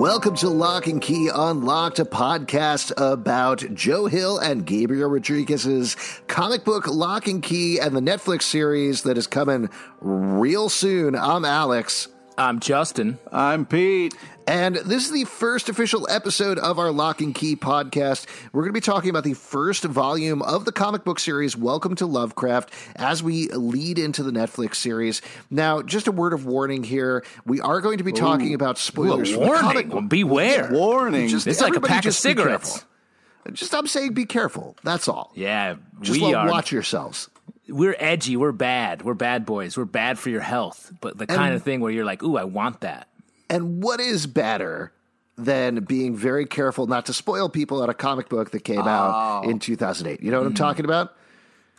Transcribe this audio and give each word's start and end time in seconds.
Welcome 0.00 0.34
to 0.36 0.48
Locke 0.48 0.86
and 0.86 0.98
Key 0.98 1.28
Unlocked, 1.28 1.98
a 1.98 2.06
podcast 2.06 2.90
about 2.96 3.62
Joe 3.74 4.06
Hill 4.06 4.38
and 4.38 4.64
Gabriel 4.64 5.10
Rodriguez's 5.10 5.94
comic 6.26 6.64
book 6.64 6.86
Locke 6.86 7.26
and 7.26 7.42
Key 7.42 7.78
and 7.78 7.94
the 7.94 8.00
Netflix 8.00 8.44
series 8.44 9.02
that 9.02 9.18
is 9.18 9.26
coming 9.26 9.68
real 10.00 10.70
soon. 10.70 11.14
I'm 11.14 11.44
Alex. 11.44 12.08
I'm 12.38 12.60
Justin. 12.60 13.18
I'm 13.30 13.66
Pete. 13.66 14.14
And 14.50 14.74
this 14.74 15.04
is 15.04 15.12
the 15.12 15.26
first 15.26 15.68
official 15.68 16.10
episode 16.10 16.58
of 16.58 16.80
our 16.80 16.90
Locke 16.90 17.20
and 17.20 17.32
Key 17.32 17.54
podcast. 17.54 18.26
We're 18.52 18.62
going 18.62 18.70
to 18.70 18.76
be 18.76 18.80
talking 18.80 19.08
about 19.08 19.22
the 19.22 19.34
first 19.34 19.84
volume 19.84 20.42
of 20.42 20.64
the 20.64 20.72
comic 20.72 21.04
book 21.04 21.20
series, 21.20 21.56
Welcome 21.56 21.94
to 21.94 22.06
Lovecraft, 22.06 22.74
as 22.96 23.22
we 23.22 23.46
lead 23.50 24.00
into 24.00 24.24
the 24.24 24.32
Netflix 24.32 24.74
series. 24.74 25.22
Now, 25.50 25.82
just 25.82 26.08
a 26.08 26.12
word 26.12 26.32
of 26.32 26.46
warning 26.46 26.82
here. 26.82 27.24
We 27.46 27.60
are 27.60 27.80
going 27.80 27.98
to 27.98 28.04
be 28.04 28.10
talking 28.10 28.50
Ooh. 28.50 28.56
about 28.56 28.76
spoilers. 28.76 29.30
Ooh, 29.30 29.38
warning. 29.38 29.88
Well, 29.88 30.00
beware. 30.00 30.68
Warning. 30.72 31.28
Just, 31.28 31.46
it's 31.46 31.60
like 31.60 31.76
a 31.76 31.80
pack 31.80 32.04
of 32.06 32.14
cigarettes. 32.14 32.84
Just 33.52 33.72
I'm 33.72 33.86
saying 33.86 34.14
be 34.14 34.26
careful. 34.26 34.76
That's 34.82 35.06
all. 35.06 35.30
Yeah. 35.36 35.76
Just 36.00 36.20
we 36.20 36.34
are. 36.34 36.50
watch 36.50 36.72
yourselves 36.72 37.30
we're 37.68 37.94
edgy, 38.00 38.36
we're 38.36 38.50
bad, 38.50 39.02
we're 39.02 39.14
bad 39.14 39.46
boys, 39.46 39.76
we're 39.76 39.84
bad 39.84 40.18
for 40.18 40.28
your 40.28 40.40
health, 40.40 40.92
but 41.00 41.16
the 41.18 41.26
kind 41.26 41.48
and, 41.48 41.54
of 41.54 41.62
thing 41.62 41.78
where 41.78 41.92
you're 41.92 42.04
like, 42.04 42.20
ooh, 42.20 42.36
I 42.36 42.42
want 42.42 42.80
that. 42.80 43.06
And 43.50 43.82
what 43.82 44.00
is 44.00 44.26
better 44.26 44.92
than 45.36 45.84
being 45.84 46.16
very 46.16 46.46
careful 46.46 46.86
not 46.86 47.06
to 47.06 47.12
spoil 47.12 47.48
people 47.48 47.82
on 47.82 47.90
a 47.90 47.94
comic 47.94 48.28
book 48.28 48.52
that 48.52 48.64
came 48.64 48.80
oh. 48.80 48.88
out 48.88 49.44
in 49.44 49.58
2008? 49.58 50.22
You 50.22 50.30
know 50.30 50.38
what 50.38 50.44
mm. 50.44 50.50
I'm 50.50 50.54
talking 50.54 50.84
about? 50.84 51.14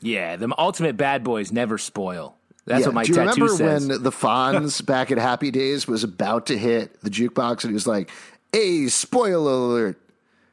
Yeah, 0.02 0.36
the 0.36 0.53
ultimate 0.58 0.97
bad 0.97 1.23
boys 1.23 1.52
never 1.52 1.77
spoil. 1.77 2.36
That's 2.66 2.81
yeah. 2.81 2.88
what 2.88 2.95
my 2.95 3.03
Do 3.03 3.09
you 3.09 3.16
tattoo 3.16 3.42
remember 3.42 3.55
says. 3.55 3.88
when 3.88 4.03
the 4.03 4.11
Fonz 4.11 4.86
back 4.86 5.11
at 5.11 5.17
Happy 5.17 5.49
Days 5.52 5.88
was 5.88 6.03
about 6.03 6.47
to 6.47 6.58
hit 6.58 6.99
the 7.02 7.09
jukebox 7.09 7.64
and 7.64 7.72
he 7.72 7.73
was 7.73 7.88
like, 7.88 8.09
"Hey, 8.52 8.88
spoiler 8.88 9.52
alert! 9.52 10.02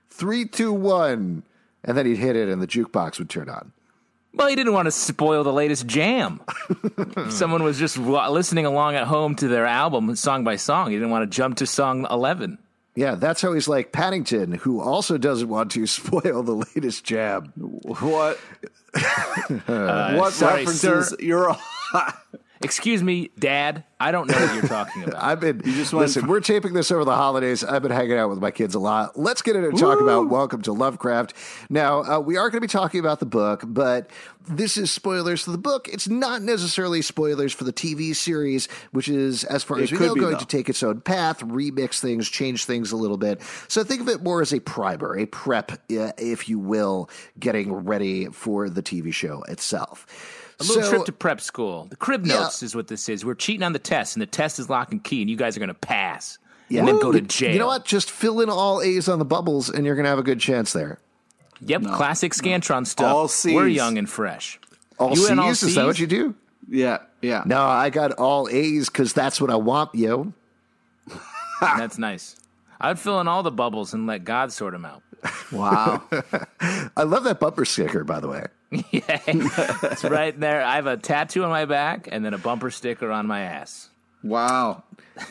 Three, 0.09 0.47
two, 0.47 0.73
one," 0.73 1.43
and 1.85 1.97
then 1.97 2.07
he'd 2.07 2.17
hit 2.17 2.37
it 2.37 2.49
and 2.49 2.63
the 2.63 2.67
jukebox 2.67 3.19
would 3.19 3.29
turn 3.29 3.49
on. 3.49 3.73
Well, 4.35 4.49
he 4.49 4.55
didn't 4.57 4.73
want 4.73 4.87
to 4.87 4.93
spoil 4.93 5.43
the 5.43 5.53
latest 5.53 5.87
jam. 5.87 6.41
Someone 7.31 7.63
was 7.63 7.79
just 7.79 7.97
listening 7.97 8.67
along 8.67 8.95
at 8.95 9.07
home 9.07 9.35
to 9.37 9.49
their 9.49 9.67
album 9.67 10.15
song 10.17 10.45
by 10.45 10.57
song. 10.57 10.91
He 10.91 10.97
didn't 10.97 11.11
want 11.11 11.31
to 11.31 11.35
jump 11.35 11.57
to 11.59 11.67
song 11.67 12.07
11. 12.11 12.59
Yeah, 12.95 13.15
that's 13.15 13.41
how 13.41 13.53
he's 13.53 13.69
like 13.69 13.93
Paddington, 13.93 14.53
who 14.53 14.81
also 14.81 15.19
doesn't 15.19 15.49
want 15.49 15.71
to 15.73 15.87
spoil 15.89 16.43
the 16.43 16.67
latest 16.75 17.05
jam. 17.05 17.53
What? 17.55 18.39
uh, 18.95 20.15
what 20.17 20.33
sorry, 20.33 20.61
references? 20.61 21.11
Sir. 21.11 21.17
You're. 21.21 21.57
Excuse 22.61 23.03
me, 23.03 23.31
Dad. 23.39 23.85
I 24.01 24.11
don't 24.13 24.29
know 24.29 24.39
what 24.39 24.55
you're 24.55 24.67
talking 24.67 25.03
about. 25.07 25.23
I've 25.23 25.41
been. 25.41 25.63
You 25.65 25.75
just 25.75 25.93
listen. 25.93 26.27
we're 26.27 26.41
taping 26.41 26.73
this 26.73 26.91
over 26.91 27.05
the 27.05 27.15
holidays. 27.15 27.65
I've 27.65 27.83
been 27.83 27.93
hanging 27.93 28.19
out 28.19 28.31
with 28.31 28.41
my 28.41 28.51
kids 28.51 28.75
a 28.75 28.79
lot. 28.79 29.19
Let's 29.19 29.43
get 29.43 29.57
into 29.57 29.71
talk 29.73 30.01
about 30.01 30.29
Welcome 30.29 30.63
to 30.63 30.73
Lovecraft. 30.73 31.35
Now 31.71 32.03
uh, 32.03 32.21
we 32.21 32.37
are 32.37 32.51
going 32.51 32.61
to 32.61 32.61
be 32.61 32.67
talking 32.67 33.01
about 33.01 33.21
the 33.21 33.27
book, 33.27 33.63
but 33.67 34.11
this 34.49 34.77
is 34.77 34.91
spoilers 34.91 35.43
for 35.43 35.51
the 35.51 35.59
book. 35.59 35.89
It's 35.89 36.09
not 36.09 36.43
necessarily 36.43 37.03
spoilers 37.03 37.53
for 37.53 37.65
the 37.65 37.73
TV 37.73 38.15
series, 38.15 38.67
which 38.93 39.09
is, 39.09 39.45
as 39.45 39.63
far 39.63 39.79
it 39.79 39.85
as 39.85 39.93
we 39.93 39.99
know, 39.99 40.15
going 40.15 40.33
though. 40.33 40.39
to 40.39 40.47
take 40.47 40.69
its 40.69 40.83
own 40.83 41.01
path, 41.01 41.41
remix 41.41 42.01
things, 42.01 42.29
change 42.29 42.65
things 42.65 42.93
a 42.93 42.97
little 42.97 43.19
bit. 43.19 43.43
So 43.69 43.85
think 43.85 44.01
of 44.01 44.09
it 44.09 44.23
more 44.23 44.41
as 44.41 44.53
a 44.53 44.61
primer, 44.61 45.17
a 45.19 45.27
prep, 45.27 45.73
uh, 45.73 46.13
if 46.19 46.49
you 46.49 46.59
will, 46.59 47.11
getting 47.39 47.73
ready 47.73 48.27
for 48.27 48.69
the 48.69 48.83
TV 48.83 49.13
show 49.13 49.43
itself. 49.43 50.07
A 50.61 50.65
little 50.65 50.83
so, 50.83 50.91
trip 50.91 51.05
to 51.05 51.13
prep 51.13 51.41
school. 51.41 51.87
The 51.89 51.97
crib 51.97 52.25
notes 52.25 52.63
yeah. 52.63 52.67
is 52.67 52.75
what 52.75 52.89
this 52.89 53.09
is. 53.09 53.25
We're 53.25 53.35
cheating 53.35 53.63
on 53.63 53.73
the 53.73 53.79
test, 53.79 54.17
and 54.17 54.23
the 54.23 54.27
test 54.27 54.59
is 54.59 54.69
lock 54.69 54.91
and 54.91 55.03
key, 55.03 55.21
and 55.21 55.31
you 55.31 55.37
guys 55.37 55.57
are 55.57 55.61
going 55.61 55.69
to 55.69 55.75
pass 55.75 56.39
yeah. 56.69 56.81
and 56.81 56.89
then 56.89 56.99
go 56.99 57.13
to 57.13 57.21
jail. 57.21 57.53
You 57.53 57.59
know 57.59 57.69
what? 57.69 57.85
Just 57.85 58.11
fill 58.11 58.41
in 58.41 58.51
all 58.51 58.83
A's 58.83 59.09
on 59.09 59.19
the 59.19 59.25
bubbles, 59.25 59.71
and 59.71 59.87
you're 59.87 59.95
going 59.95 60.05
to 60.05 60.11
have 60.11 60.19
a 60.19 60.25
good 60.25 60.41
chance 60.41 60.73
there. 60.73 60.99
Yep, 61.61 61.83
no. 61.83 61.97
classic 61.97 62.33
Scantron 62.33 62.81
no. 62.81 62.85
stuff. 62.85 63.15
All 63.15 63.29
C's. 63.29 63.55
We're 63.55 63.69
young 63.69 63.99
and 63.99 64.09
fresh. 64.09 64.59
All 64.99 65.11
you 65.11 65.17
C's? 65.17 65.39
all 65.39 65.55
C's? 65.55 65.63
Is 65.63 65.75
that 65.77 65.87
what 65.87 65.99
you 65.99 66.07
do? 66.07 66.35
Yeah, 66.69 66.99
yeah. 67.23 67.43
No, 67.47 67.63
I 67.63 67.91
got 67.91 68.13
all 68.13 68.49
A's 68.49 68.89
because 68.89 69.13
that's 69.13 69.41
what 69.41 69.51
I 69.51 69.57
want, 69.57 69.95
yo. 69.95 70.33
that's 71.61 71.99
nice. 71.99 72.37
I'd 72.81 72.99
fill 72.99 73.21
in 73.21 73.29
all 73.29 73.43
the 73.43 73.51
bubbles 73.51 73.95
and 73.95 74.07
let 74.07 74.25
God 74.25 74.53
sort 74.53 74.73
them 74.73 74.85
out. 74.85 75.03
Wow. 75.51 76.03
I 76.61 77.03
love 77.03 77.25
that 77.25 77.41
bumper 77.41 77.65
sticker, 77.65 78.05
by 78.05 78.21
the 78.21 78.29
way. 78.29 78.47
yeah, 78.91 79.21
it's 79.27 80.05
right 80.05 80.39
there. 80.39 80.63
I 80.63 80.77
have 80.77 80.87
a 80.87 80.97
tattoo 80.97 81.45
on 81.45 81.51
my 81.51 81.65
back 81.65 82.09
and 82.11 82.25
then 82.25 82.35
a 82.35 82.39
bumper 82.39 82.71
sticker 82.71 83.11
on 83.11 83.27
my 83.27 83.41
ass. 83.41 83.89
Wow. 84.23 84.83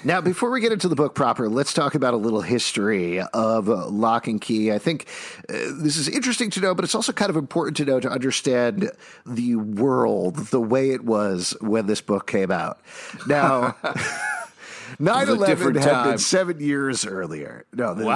Now, 0.03 0.21
before 0.21 0.49
we 0.49 0.59
get 0.59 0.71
into 0.71 0.87
the 0.87 0.95
book 0.95 1.13
proper, 1.13 1.49
let's 1.49 1.73
talk 1.73 1.95
about 1.95 2.13
a 2.13 2.17
little 2.17 2.41
history 2.41 3.21
of 3.21 3.69
uh, 3.69 3.87
Locke 3.87 4.27
and 4.27 4.41
Key. 4.41 4.71
I 4.71 4.79
think 4.79 5.07
uh, 5.49 5.53
this 5.77 5.97
is 5.97 6.07
interesting 6.07 6.49
to 6.51 6.61
know, 6.61 6.73
but 6.73 6.83
it's 6.83 6.95
also 6.95 7.11
kind 7.11 7.29
of 7.29 7.35
important 7.35 7.77
to 7.77 7.85
know 7.85 7.99
to 7.99 8.09
understand 8.09 8.91
the 9.25 9.55
world 9.55 10.35
the 10.47 10.61
way 10.61 10.91
it 10.91 11.03
was 11.03 11.55
when 11.61 11.87
this 11.87 12.01
book 12.01 12.27
came 12.27 12.51
out. 12.51 12.79
Now, 13.27 13.75
9 14.99 15.29
11 15.29 15.75
had 15.75 15.83
time. 15.83 16.09
been 16.09 16.17
seven 16.17 16.59
years 16.59 17.05
earlier. 17.05 17.65
No, 17.73 17.93
wow. 17.93 18.15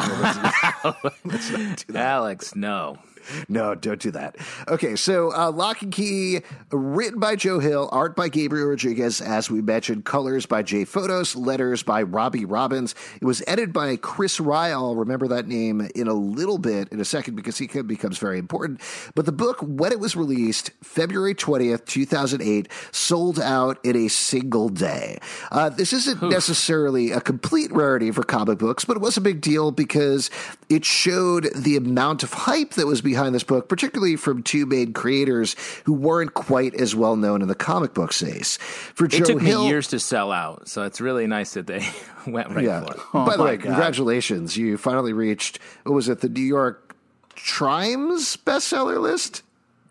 let's 1.23 1.51
not 1.51 1.85
do 1.85 1.93
that. 1.93 1.95
Alex, 1.95 2.55
no. 2.55 2.97
no, 3.49 3.75
don't 3.75 3.99
do 3.99 4.11
that. 4.11 4.37
Okay, 4.67 4.95
so 4.95 5.33
uh, 5.35 5.51
Locke 5.51 5.81
and 5.81 5.91
Key, 5.91 6.41
written 6.71 7.19
by 7.19 7.35
Joe 7.35 7.59
Hill, 7.59 7.89
art 7.91 8.15
by 8.15 8.29
Gabriel 8.29 8.67
Rodriguez, 8.67 9.21
as 9.21 9.49
we 9.49 9.61
mentioned, 9.61 10.05
colors 10.05 10.45
by 10.45 10.63
Jay 10.63 10.85
Fotos, 10.85 11.35
letters 11.35 11.83
by 11.83 12.03
Robbie 12.03 12.45
Robbins. 12.45 12.95
It 13.21 13.25
was 13.25 13.43
edited 13.47 13.73
by 13.73 13.95
Chris 13.97 14.39
Ryall. 14.39 14.97
Remember 14.97 15.27
that 15.27 15.47
name 15.47 15.87
in 15.95 16.07
a 16.07 16.13
little 16.13 16.57
bit, 16.57 16.89
in 16.89 16.99
a 16.99 17.05
second, 17.05 17.35
because 17.35 17.57
he 17.57 17.67
becomes 17.67 18.17
very 18.17 18.39
important. 18.39 18.81
But 19.15 19.25
the 19.25 19.31
book, 19.31 19.59
when 19.61 19.91
it 19.91 19.99
was 19.99 20.15
released, 20.15 20.71
February 20.83 21.35
20th, 21.35 21.85
2008, 21.85 22.67
sold 22.91 23.39
out 23.39 23.79
in 23.83 23.95
a 23.95 24.07
single 24.07 24.69
day. 24.69 25.19
Uh, 25.51 25.69
this 25.69 25.93
isn't 25.93 26.21
Oof. 26.23 26.31
necessarily 26.31 27.11
a 27.11 27.21
complete 27.21 27.71
rarity 27.71 28.11
for 28.11 28.23
comic 28.23 28.57
books, 28.57 28.85
but 28.85 28.97
it 28.97 29.01
was 29.01 29.17
a 29.17 29.21
big 29.21 29.41
deal 29.41 29.71
because 29.71 30.29
it 30.69 30.85
showed 30.85 31.49
the 31.55 31.75
amount 31.75 32.23
of 32.23 32.33
hype 32.33 32.71
that 32.71 32.87
was 32.87 33.01
being 33.01 33.10
behind 33.11 33.35
this 33.35 33.43
book, 33.43 33.67
particularly 33.67 34.15
from 34.15 34.41
two 34.41 34.65
main 34.65 34.93
creators 34.93 35.57
who 35.83 35.91
weren't 35.91 36.33
quite 36.33 36.73
as 36.75 36.95
well 36.95 37.17
known 37.17 37.41
in 37.41 37.49
the 37.49 37.55
comic 37.55 37.93
book 37.93 38.13
space. 38.13 38.55
For 38.57 39.05
Joe 39.05 39.17
it 39.17 39.25
took 39.25 39.41
Hill, 39.41 39.63
me 39.63 39.67
years 39.67 39.89
to 39.89 39.99
sell 39.99 40.31
out, 40.31 40.69
so 40.69 40.83
it's 40.83 41.01
really 41.01 41.27
nice 41.27 41.53
that 41.55 41.67
they 41.67 41.85
went 42.25 42.49
right 42.51 42.63
yeah. 42.63 42.85
for 42.85 42.93
it. 42.93 42.99
Oh 43.13 43.25
By 43.25 43.35
the 43.35 43.43
way, 43.43 43.57
God. 43.57 43.65
congratulations! 43.65 44.55
You 44.55 44.77
finally 44.77 45.11
reached 45.11 45.59
what 45.83 45.93
was 45.93 46.07
it? 46.07 46.21
The 46.21 46.29
New 46.29 46.41
York 46.41 46.95
Times 47.35 48.37
bestseller 48.37 49.01
list. 49.01 49.43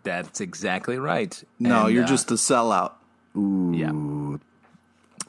That's 0.03 0.41
exactly 0.41 0.97
right. 0.97 1.43
No, 1.59 1.85
and, 1.85 1.93
you're 1.93 2.05
uh, 2.05 2.07
just 2.07 2.31
a 2.31 2.35
sellout. 2.35 2.93
Ooh, 3.37 3.71
yeah. 3.75 3.91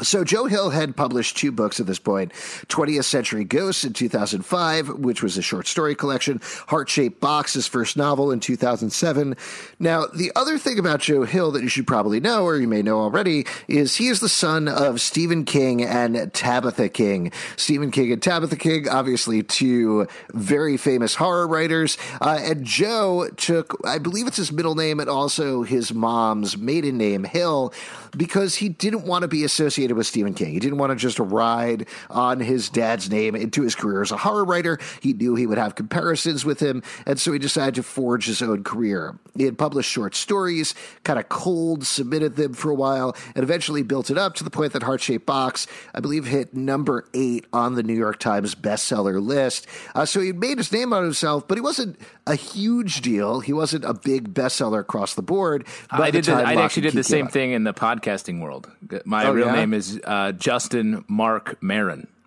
So 0.00 0.24
Joe 0.24 0.46
Hill 0.46 0.70
had 0.70 0.96
published 0.96 1.36
two 1.36 1.52
books 1.52 1.78
at 1.78 1.86
this 1.86 1.98
point 1.98 2.32
20th 2.68 3.04
Century 3.04 3.44
Ghosts 3.44 3.84
in 3.84 3.92
2005, 3.92 4.88
which 4.88 5.22
was 5.22 5.36
a 5.36 5.42
short 5.42 5.66
story 5.66 5.94
collection, 5.94 6.40
Heart 6.68 6.88
Shaped 6.88 7.20
Box, 7.20 7.54
his 7.54 7.66
first 7.66 7.96
novel 7.96 8.30
in 8.32 8.40
2007. 8.40 9.36
Now, 9.78 10.06
the 10.06 10.32
other 10.34 10.58
thing 10.58 10.78
about 10.78 11.00
Joe 11.00 11.24
Hill 11.24 11.52
that 11.52 11.62
you 11.62 11.68
should 11.68 11.86
probably 11.86 12.20
know, 12.20 12.44
or 12.44 12.56
you 12.56 12.68
may 12.68 12.82
know 12.82 13.00
already, 13.00 13.46
is 13.68 13.96
he 13.96 14.08
is 14.08 14.20
the 14.20 14.28
son 14.28 14.66
of 14.66 15.00
Stephen 15.00 15.44
King 15.44 15.82
and 15.82 16.32
Tabitha 16.32 16.88
King. 16.88 17.30
Stephen 17.56 17.90
King 17.90 18.12
and 18.12 18.22
Tabitha 18.22 18.56
King, 18.56 18.88
obviously 18.88 19.42
two 19.42 20.06
very 20.32 20.76
famous 20.76 21.14
horror 21.14 21.46
writers. 21.46 21.98
Uh, 22.20 22.40
and 22.42 22.64
Joe 22.64 23.28
took, 23.36 23.78
I 23.84 23.98
believe 23.98 24.26
it's 24.26 24.36
his 24.36 24.52
middle 24.52 24.74
name 24.74 25.00
and 25.00 25.08
also 25.08 25.62
his 25.62 25.92
mom's 25.92 26.56
maiden 26.56 26.96
name, 26.96 27.24
Hill, 27.24 27.72
because 28.16 28.56
he 28.56 28.68
didn't 28.68 29.04
want 29.04 29.22
to 29.22 29.28
be 29.28 29.44
associated 29.44 29.91
associated 29.92 29.96
with 29.96 30.06
Stephen 30.06 30.34
King. 30.34 30.52
He 30.52 30.60
didn't 30.60 30.78
want 30.78 30.90
to 30.90 30.96
just 30.96 31.18
ride 31.18 31.86
on 32.10 32.40
his 32.40 32.68
dad's 32.68 33.10
name 33.10 33.34
into 33.36 33.62
his 33.62 33.74
career 33.74 34.02
as 34.02 34.10
a 34.10 34.16
horror 34.16 34.44
writer. 34.44 34.78
He 35.00 35.12
knew 35.12 35.34
he 35.34 35.46
would 35.46 35.58
have 35.58 35.74
comparisons 35.74 36.44
with 36.44 36.60
him, 36.60 36.82
and 37.06 37.18
so 37.20 37.32
he 37.32 37.38
decided 37.38 37.74
to 37.76 37.82
forge 37.82 38.26
his 38.26 38.42
own 38.42 38.64
career. 38.64 39.18
He 39.36 39.44
had 39.44 39.56
published 39.58 39.90
short 39.90 40.14
stories, 40.14 40.74
kind 41.04 41.18
of 41.18 41.28
cold 41.28 41.86
submitted 41.86 42.36
them 42.36 42.52
for 42.54 42.70
a 42.70 42.74
while, 42.74 43.16
and 43.34 43.42
eventually 43.42 43.82
built 43.82 44.10
it 44.10 44.18
up 44.18 44.34
to 44.36 44.44
the 44.44 44.50
point 44.50 44.72
that 44.72 44.82
Heart 44.82 45.00
Shaped 45.00 45.26
Box, 45.26 45.66
I 45.94 46.00
believe, 46.00 46.26
hit 46.26 46.54
number 46.54 47.06
eight 47.14 47.46
on 47.52 47.74
the 47.74 47.82
New 47.82 47.94
York 47.94 48.18
Times 48.18 48.54
bestseller 48.54 49.20
list. 49.24 49.66
Uh, 49.94 50.04
so 50.04 50.20
he 50.20 50.32
made 50.32 50.58
his 50.58 50.72
name 50.72 50.92
on 50.92 51.02
himself, 51.02 51.46
but 51.48 51.56
he 51.56 51.62
wasn't 51.62 51.98
a 52.26 52.34
huge 52.34 53.00
deal. 53.00 53.40
He 53.40 53.52
wasn't 53.52 53.84
a 53.84 53.94
big 53.94 54.32
bestseller 54.34 54.80
across 54.80 55.14
the 55.14 55.22
board. 55.22 55.66
I 55.90 56.10
did. 56.10 56.24
The, 56.24 56.32
I 56.34 56.54
Lock 56.54 56.64
actually 56.64 56.82
did 56.82 56.94
the 56.94 57.02
same 57.04 57.28
thing 57.28 57.52
in 57.52 57.64
the 57.64 57.74
podcasting 57.74 58.40
world. 58.40 58.70
My 59.04 59.26
Oh, 59.26 59.32
real 59.32 59.46
yeah? 59.46 59.54
name 59.54 59.71
is 59.74 60.00
uh, 60.04 60.32
Justin 60.32 61.04
Mark 61.08 61.62
Marin. 61.62 62.08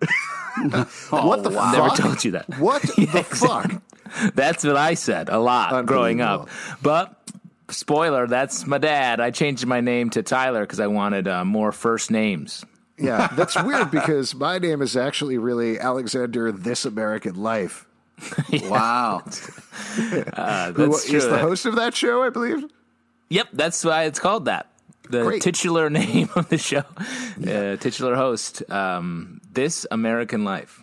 what 1.10 1.42
the 1.42 1.50
fuck? 1.50 1.72
Never 1.72 1.88
told 1.96 2.24
you 2.24 2.32
that. 2.32 2.58
What 2.58 2.82
the 2.96 3.24
fuck? 3.28 3.82
That's 4.34 4.64
what 4.64 4.76
I 4.76 4.94
said 4.94 5.28
a 5.28 5.38
lot 5.38 5.86
growing 5.86 6.20
up. 6.20 6.48
But 6.82 7.14
spoiler, 7.68 8.26
that's 8.26 8.66
my 8.66 8.78
dad. 8.78 9.20
I 9.20 9.30
changed 9.30 9.66
my 9.66 9.80
name 9.80 10.10
to 10.10 10.22
Tyler 10.22 10.60
because 10.60 10.80
I 10.80 10.86
wanted 10.86 11.28
uh, 11.28 11.44
more 11.44 11.72
first 11.72 12.10
names. 12.10 12.64
Yeah, 12.98 13.28
that's 13.28 13.62
weird 13.62 13.90
because 13.90 14.34
my 14.34 14.58
name 14.58 14.80
is 14.80 14.96
actually 14.96 15.36
really 15.36 15.78
Alexander 15.78 16.50
This 16.50 16.86
American 16.86 17.34
Life. 17.34 17.86
Wow. 18.50 19.22
Uh, 20.32 20.72
Who 20.72 20.88
that's 20.88 21.04
is 21.04 21.28
the 21.28 21.38
host 21.38 21.66
of 21.66 21.74
that 21.76 21.94
show, 21.94 22.22
I 22.22 22.30
believe? 22.30 22.64
Yep, 23.28 23.48
that's 23.52 23.84
why 23.84 24.04
it's 24.04 24.18
called 24.18 24.46
that. 24.46 24.70
The 25.08 25.22
Great. 25.22 25.42
titular 25.42 25.90
name 26.02 26.28
of 26.34 26.48
the 26.48 26.58
show, 26.58 26.78
uh, 26.78 27.76
titular 27.76 28.16
host. 28.16 28.68
Um, 28.70 29.40
this 29.52 29.86
American 29.90 30.44
Life. 30.44 30.82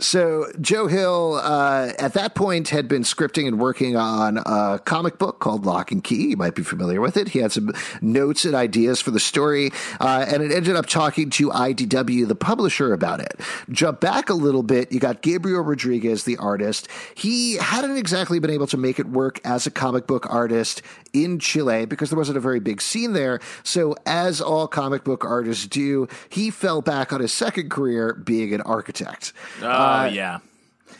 So 0.00 0.50
Joe 0.58 0.86
Hill, 0.86 1.34
uh, 1.42 1.92
at 1.98 2.14
that 2.14 2.34
point, 2.34 2.70
had 2.70 2.88
been 2.88 3.02
scripting 3.02 3.46
and 3.46 3.60
working 3.60 3.96
on 3.96 4.38
a 4.38 4.80
comic 4.82 5.18
book 5.18 5.40
called 5.40 5.66
Locke 5.66 5.92
and 5.92 6.02
Key. 6.02 6.30
You 6.30 6.38
might 6.38 6.54
be 6.54 6.62
familiar 6.62 7.02
with 7.02 7.18
it. 7.18 7.28
He 7.28 7.38
had 7.40 7.52
some 7.52 7.74
notes 8.00 8.46
and 8.46 8.54
ideas 8.54 9.02
for 9.02 9.10
the 9.10 9.20
story, 9.20 9.72
uh, 10.00 10.24
and 10.26 10.42
it 10.42 10.52
ended 10.52 10.74
up 10.74 10.86
talking 10.86 11.28
to 11.30 11.50
IDW, 11.50 12.26
the 12.26 12.34
publisher, 12.34 12.94
about 12.94 13.20
it. 13.20 13.38
Jump 13.68 14.00
back 14.00 14.30
a 14.30 14.34
little 14.34 14.62
bit. 14.62 14.90
You 14.90 15.00
got 15.00 15.20
Gabriel 15.20 15.62
Rodriguez, 15.62 16.24
the 16.24 16.38
artist. 16.38 16.88
He 17.14 17.56
hadn't 17.56 17.98
exactly 17.98 18.38
been 18.38 18.50
able 18.50 18.68
to 18.68 18.78
make 18.78 18.98
it 18.98 19.06
work 19.06 19.38
as 19.44 19.66
a 19.66 19.70
comic 19.70 20.06
book 20.06 20.26
artist 20.30 20.80
in 21.12 21.38
Chile 21.38 21.84
because 21.86 22.10
there 22.10 22.18
wasn't 22.18 22.38
a 22.38 22.40
very 22.40 22.60
big 22.60 22.80
scene 22.80 23.12
there. 23.12 23.40
So, 23.62 23.94
as 24.06 24.40
all 24.40 24.66
comic 24.68 25.04
book 25.04 25.24
artists 25.24 25.66
do, 25.66 26.08
he 26.28 26.50
fell 26.50 26.82
back 26.82 27.12
on 27.12 27.20
his 27.20 27.32
second 27.32 27.70
career 27.70 28.14
being 28.14 28.52
an 28.54 28.60
architect. 28.62 29.32
Oh 29.62 30.04
yeah. 30.04 30.38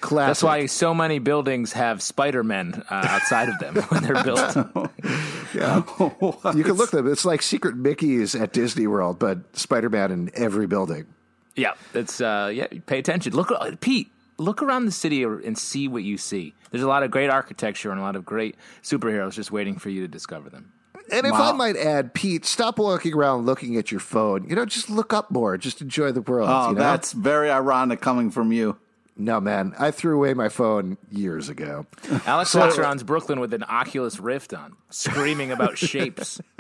Classic. 0.01 0.29
That's 0.29 0.43
why 0.43 0.67
so 0.67 0.95
many 0.95 1.19
buildings 1.19 1.73
have 1.75 2.01
Spider 2.01 2.43
Men 2.43 2.85
uh, 2.89 3.07
outside 3.09 3.51
of 3.51 3.59
them 3.59 3.75
when 3.75 4.03
they're 4.03 4.23
built. 4.25 4.91
You 6.55 6.65
can 6.65 6.73
look 6.75 6.91
them. 6.93 7.11
It's 7.11 7.25
like 7.25 7.43
secret 7.43 7.77
Mickey's 7.77 8.35
at 8.35 8.53
Disney 8.53 8.87
World, 8.87 9.19
but 9.19 9.39
Spider 9.56 9.91
Man 9.91 10.11
in 10.13 10.31
every 10.35 10.67
building. 10.67 11.06
yeah, 11.56 11.73
it's 11.93 12.21
uh, 12.21 12.51
yeah. 12.55 12.69
Pay 12.87 12.99
attention. 13.01 13.33
Look, 13.35 13.51
uh, 13.51 13.73
Pete. 13.81 14.11
Look 14.41 14.63
around 14.63 14.87
the 14.87 14.93
city 14.93 15.23
and 15.23 15.57
see 15.59 15.87
what 15.87 16.03
you 16.03 16.17
see. 16.17 16.55
There's 16.71 16.83
a 16.83 16.89
lot 16.89 17.03
of 17.03 17.11
great 17.11 17.29
architecture 17.29 17.91
and 17.91 18.01
a 18.01 18.03
lot 18.03 18.17
of 18.17 18.25
great 18.25 18.57
superheroes 18.83 19.35
just 19.35 19.53
waiting 19.53 19.79
for 19.79 19.91
you 19.91 20.01
to 20.01 20.09
discover 20.09 20.49
them. 20.49 20.73
And 21.13 21.27
if 21.27 21.33
I 21.33 21.53
might 21.53 21.77
add, 21.77 22.15
Pete, 22.15 22.47
stop 22.47 22.79
walking 22.79 23.15
around 23.15 23.45
looking 23.45 23.77
at 23.77 23.91
your 23.91 24.01
phone. 24.01 24.49
You 24.49 24.57
know, 24.57 24.65
just 24.65 24.89
look 24.89 25.13
up 25.13 25.31
more. 25.31 25.59
Just 25.59 25.83
enjoy 25.83 26.13
the 26.13 26.23
world. 26.23 26.49
Oh, 26.51 26.71
you 26.71 26.75
know? 26.75 26.81
that's 26.81 27.13
very 27.13 27.51
ironic 27.51 28.01
coming 28.01 28.31
from 28.31 28.51
you. 28.51 28.79
No, 29.20 29.40
man. 29.40 29.75
I 29.78 29.90
threw 29.90 30.17
away 30.17 30.34
my 30.34 30.49
phone 30.49 30.96
years 31.11 31.49
ago. 31.49 31.87
Alex 32.26 32.55
walks 32.55 32.78
around 32.78 33.05
Brooklyn 33.06 33.38
with 33.40 33.52
an 33.55 33.62
Oculus 33.64 34.19
Rift 34.19 34.52
on, 34.55 34.75
screaming 34.90 35.52
about 35.52 35.78
shapes. 35.78 36.40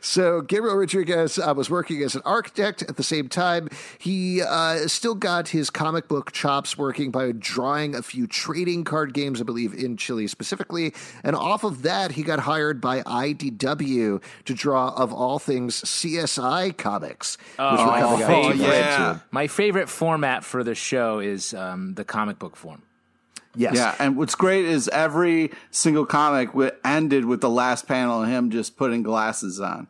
So 0.00 0.40
Gabriel 0.40 0.76
Rodriguez 0.76 1.38
uh, 1.38 1.52
was 1.56 1.70
working 1.70 2.02
as 2.02 2.14
an 2.14 2.22
architect 2.24 2.82
at 2.82 2.96
the 2.96 3.02
same 3.02 3.28
time. 3.28 3.68
He 3.98 4.42
uh, 4.42 4.88
still 4.88 5.14
got 5.14 5.48
his 5.48 5.70
comic 5.70 6.08
book 6.08 6.32
chops 6.32 6.76
working 6.76 7.10
by 7.10 7.32
drawing 7.32 7.94
a 7.94 8.02
few 8.02 8.26
trading 8.26 8.84
card 8.84 9.14
games, 9.14 9.40
I 9.40 9.44
believe, 9.44 9.74
in 9.74 9.96
Chile 9.96 10.26
specifically. 10.26 10.92
And 11.24 11.34
off 11.34 11.64
of 11.64 11.82
that, 11.82 12.12
he 12.12 12.22
got 12.22 12.40
hired 12.40 12.80
by 12.80 13.02
IDW 13.02 14.22
to 14.44 14.54
draw, 14.54 14.90
of 14.90 15.12
all 15.12 15.38
things, 15.38 15.82
CSI 15.82 16.76
comics, 16.76 17.38
were 17.58 17.64
my 17.64 18.16
favorite. 18.26 18.58
yeah. 18.58 19.18
My 19.30 19.46
favorite 19.46 19.88
format 19.88 20.44
for 20.44 20.62
the 20.62 20.74
show 20.74 21.18
is 21.26 21.54
um, 21.54 21.94
the 21.94 22.04
comic 22.04 22.38
book 22.38 22.56
form. 22.56 22.82
Yes. 23.54 23.74
Yeah, 23.74 23.94
and 23.98 24.16
what's 24.16 24.34
great 24.34 24.66
is 24.66 24.86
every 24.88 25.50
single 25.70 26.04
comic 26.04 26.48
wi- 26.48 26.72
ended 26.84 27.24
with 27.24 27.40
the 27.40 27.48
last 27.50 27.88
panel 27.88 28.22
of 28.22 28.28
him 28.28 28.50
just 28.50 28.76
putting 28.76 29.02
glasses 29.02 29.60
on. 29.60 29.88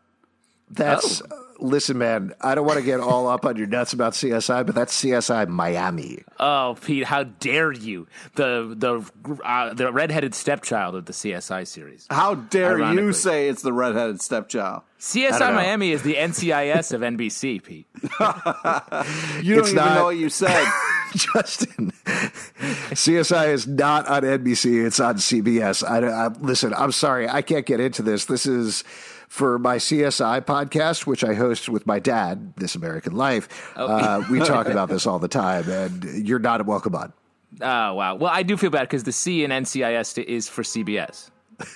That's 0.70 1.20
listen, 1.58 1.98
man. 1.98 2.32
I 2.40 2.54
don't 2.54 2.66
want 2.66 2.78
to 2.78 2.84
get 2.84 3.00
all 3.00 3.26
up 3.28 3.44
on 3.44 3.56
your 3.56 3.66
nuts 3.66 3.92
about 3.92 4.12
CSI, 4.14 4.64
but 4.66 4.74
that's 4.74 5.02
CSI 5.02 5.48
Miami. 5.48 6.22
Oh, 6.40 6.76
Pete, 6.82 7.04
how 7.04 7.24
dare 7.24 7.72
you? 7.72 8.06
The 8.34 8.74
the 8.76 9.40
uh, 9.44 9.74
the 9.74 9.92
redheaded 9.92 10.34
stepchild 10.34 10.94
of 10.94 11.06
the 11.06 11.12
CSI 11.12 11.66
series. 11.66 12.06
How 12.10 12.34
dare 12.34 12.76
Ironically. 12.76 13.02
you 13.04 13.12
say 13.12 13.48
it's 13.48 13.62
the 13.62 13.72
redheaded 13.72 14.20
stepchild? 14.22 14.82
CSI. 15.00 15.54
Miami 15.54 15.92
is 15.92 16.02
the 16.02 16.14
NCIS 16.14 16.92
of 16.92 17.02
NBC, 17.02 17.62
Pete. 17.62 17.86
You 19.42 19.54
don't 19.54 19.64
It's 19.64 19.72
even 19.72 19.74
not- 19.84 19.94
know 19.94 20.04
what 20.06 20.16
you 20.16 20.28
said. 20.30 20.66
Justin, 21.14 21.92
CSI 22.90 23.48
is 23.48 23.66
not 23.66 24.06
on 24.08 24.22
NBC. 24.22 24.84
It's 24.86 24.98
on 25.00 25.16
CBS. 25.16 25.84
I, 25.88 26.06
I, 26.06 26.26
listen, 26.40 26.74
I'm 26.74 26.92
sorry. 26.92 27.28
I 27.28 27.42
can't 27.42 27.64
get 27.64 27.80
into 27.80 28.02
this. 28.02 28.24
This 28.24 28.44
is 28.46 28.84
for 29.28 29.58
my 29.58 29.76
CSI 29.76 30.44
podcast, 30.44 31.06
which 31.06 31.24
I 31.24 31.34
host 31.34 31.68
with 31.68 31.86
my 31.86 31.98
dad, 31.98 32.54
This 32.56 32.74
American 32.74 33.14
Life. 33.14 33.72
Uh, 33.76 34.22
we 34.30 34.38
talk 34.40 34.66
about 34.68 34.88
this 34.88 35.06
all 35.06 35.18
the 35.18 35.28
time, 35.28 35.68
and 35.68 36.04
you're 36.26 36.38
not 36.38 36.64
welcome 36.66 36.94
on. 36.94 37.12
Oh 37.60 37.94
wow. 37.94 38.14
Well, 38.16 38.30
I 38.32 38.42
do 38.42 38.56
feel 38.56 38.70
bad 38.70 38.82
because 38.82 39.04
the 39.04 39.12
C 39.12 39.42
in 39.44 39.50
NCIS 39.50 40.22
is 40.22 40.48
for 40.48 40.62
CBS. 40.62 41.30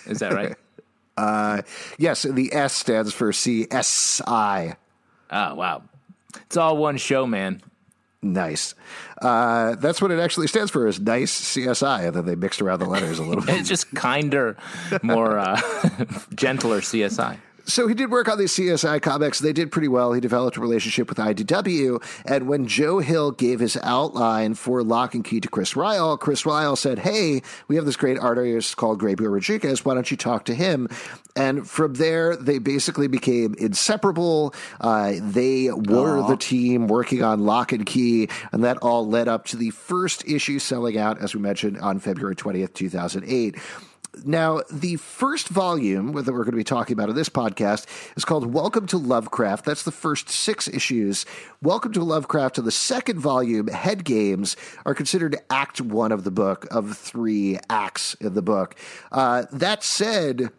Is 0.07 0.19
that 0.19 0.33
right? 0.33 0.57
Uh, 1.17 1.61
yes, 1.99 2.23
the 2.23 2.51
S 2.55 2.73
stands 2.73 3.13
for 3.13 3.31
CSI. 3.31 4.77
oh 5.31 5.55
wow. 5.55 5.83
It's 6.47 6.57
all 6.57 6.79
one 6.79 6.97
show, 6.97 7.27
man. 7.27 7.61
Nice. 8.23 8.75
Uh, 9.23 9.77
that's 9.77 10.03
what 10.03 10.11
it 10.11 10.19
actually 10.19 10.47
stands 10.47 10.71
for 10.71 10.87
is 10.87 11.01
nice 11.01 11.33
CSI. 11.57 12.09
And 12.09 12.17
then 12.17 12.27
they 12.27 12.35
mixed 12.35 12.61
around 12.61 12.81
the 12.81 12.87
letters 12.87 13.19
a 13.19 13.23
little 13.23 13.45
bit. 13.47 13.57
It's 13.61 13.69
just 13.69 13.95
kinder, 13.95 14.57
more 15.03 15.39
uh, 15.39 15.57
gentler 16.35 16.81
CSI. 16.81 17.39
So 17.71 17.87
he 17.87 17.95
did 17.95 18.11
work 18.11 18.29
on 18.29 18.37
these 18.37 18.53
CSI 18.53 19.01
comics. 19.01 19.39
They 19.39 19.53
did 19.53 19.71
pretty 19.71 19.87
well. 19.87 20.13
He 20.13 20.21
developed 20.21 20.57
a 20.57 20.61
relationship 20.61 21.09
with 21.09 21.19
IDW. 21.19 22.03
And 22.27 22.49
when 22.49 22.67
Joe 22.67 22.99
Hill 22.99 23.31
gave 23.31 23.61
his 23.61 23.79
outline 23.83 24.55
for 24.55 24.83
Locke 24.83 25.15
and 25.15 25.25
Key 25.25 25.41
to 25.41 25.49
Chris 25.49 25.75
Ryall, 25.75 26.19
Chris 26.19 26.43
Ryall 26.43 26.77
said, 26.77 26.99
Hey, 26.99 27.43
we 27.69 27.77
have 27.77 27.85
this 27.85 27.97
great 27.97 28.19
artist 28.19 28.77
called 28.77 29.01
Gabriel 29.01 29.33
Rodriguez. 29.33 29.85
Why 29.85 29.95
don't 29.95 30.11
you 30.11 30.17
talk 30.17 30.47
to 30.47 30.55
him? 30.55 30.89
And 31.37 31.69
from 31.69 31.95
there, 31.95 32.35
they 32.35 32.59
basically 32.59 33.07
became 33.07 33.55
inseparable. 33.55 34.53
Uh, 34.81 35.15
they 35.21 35.71
were 35.71 36.27
the 36.27 36.37
team 36.37 36.89
working 36.89 37.23
on 37.23 37.41
Locke 37.41 37.71
and 37.71 37.87
Key. 37.87 38.29
And 38.51 38.65
that 38.65 38.79
all 38.79 39.07
led 39.07 39.29
up 39.29 39.45
to 39.47 39.57
the 39.57 39.71
first 39.71 40.27
issue 40.27 40.59
selling 40.59 40.99
out, 40.99 41.21
as 41.21 41.35
we 41.35 41.41
mentioned, 41.41 41.79
on 41.79 42.01
February 42.01 42.35
20th, 42.35 42.75
2008. 42.75 43.57
Now, 44.25 44.63
the 44.71 44.97
first 44.97 45.49
volume 45.49 46.13
that 46.13 46.33
we're 46.33 46.45
going 46.45 46.51
to 46.51 46.57
be 46.57 46.65
talking 46.65 46.95
about 46.95 47.09
in 47.09 47.15
this 47.15 47.29
podcast 47.29 47.87
is 48.17 48.25
called 48.25 48.53
Welcome 48.53 48.87
to 48.89 48.99
Lovecraft. 48.99 49.65
That's 49.65 49.85
the 49.85 49.93
first 49.93 50.29
six 50.29 50.67
issues. 50.67 51.25
Welcome 51.63 51.93
to 51.93 52.03
Lovecraft 52.03 52.59
and 52.59 52.67
the 52.67 52.73
second 52.73 53.21
volume, 53.21 53.69
Head 53.69 54.05
Games, 54.05 54.57
are 54.85 54.95
considered 54.95 55.37
act 55.49 55.81
one 55.81 56.11
of 56.11 56.25
the 56.25 56.33
book, 56.33 56.67
of 56.73 56.99
three 56.99 57.59
acts 57.71 58.15
in 58.15 58.35
the 58.35 58.43
book. 58.43 58.75
Uh, 59.13 59.45
that 59.53 59.85
said, 59.85 60.51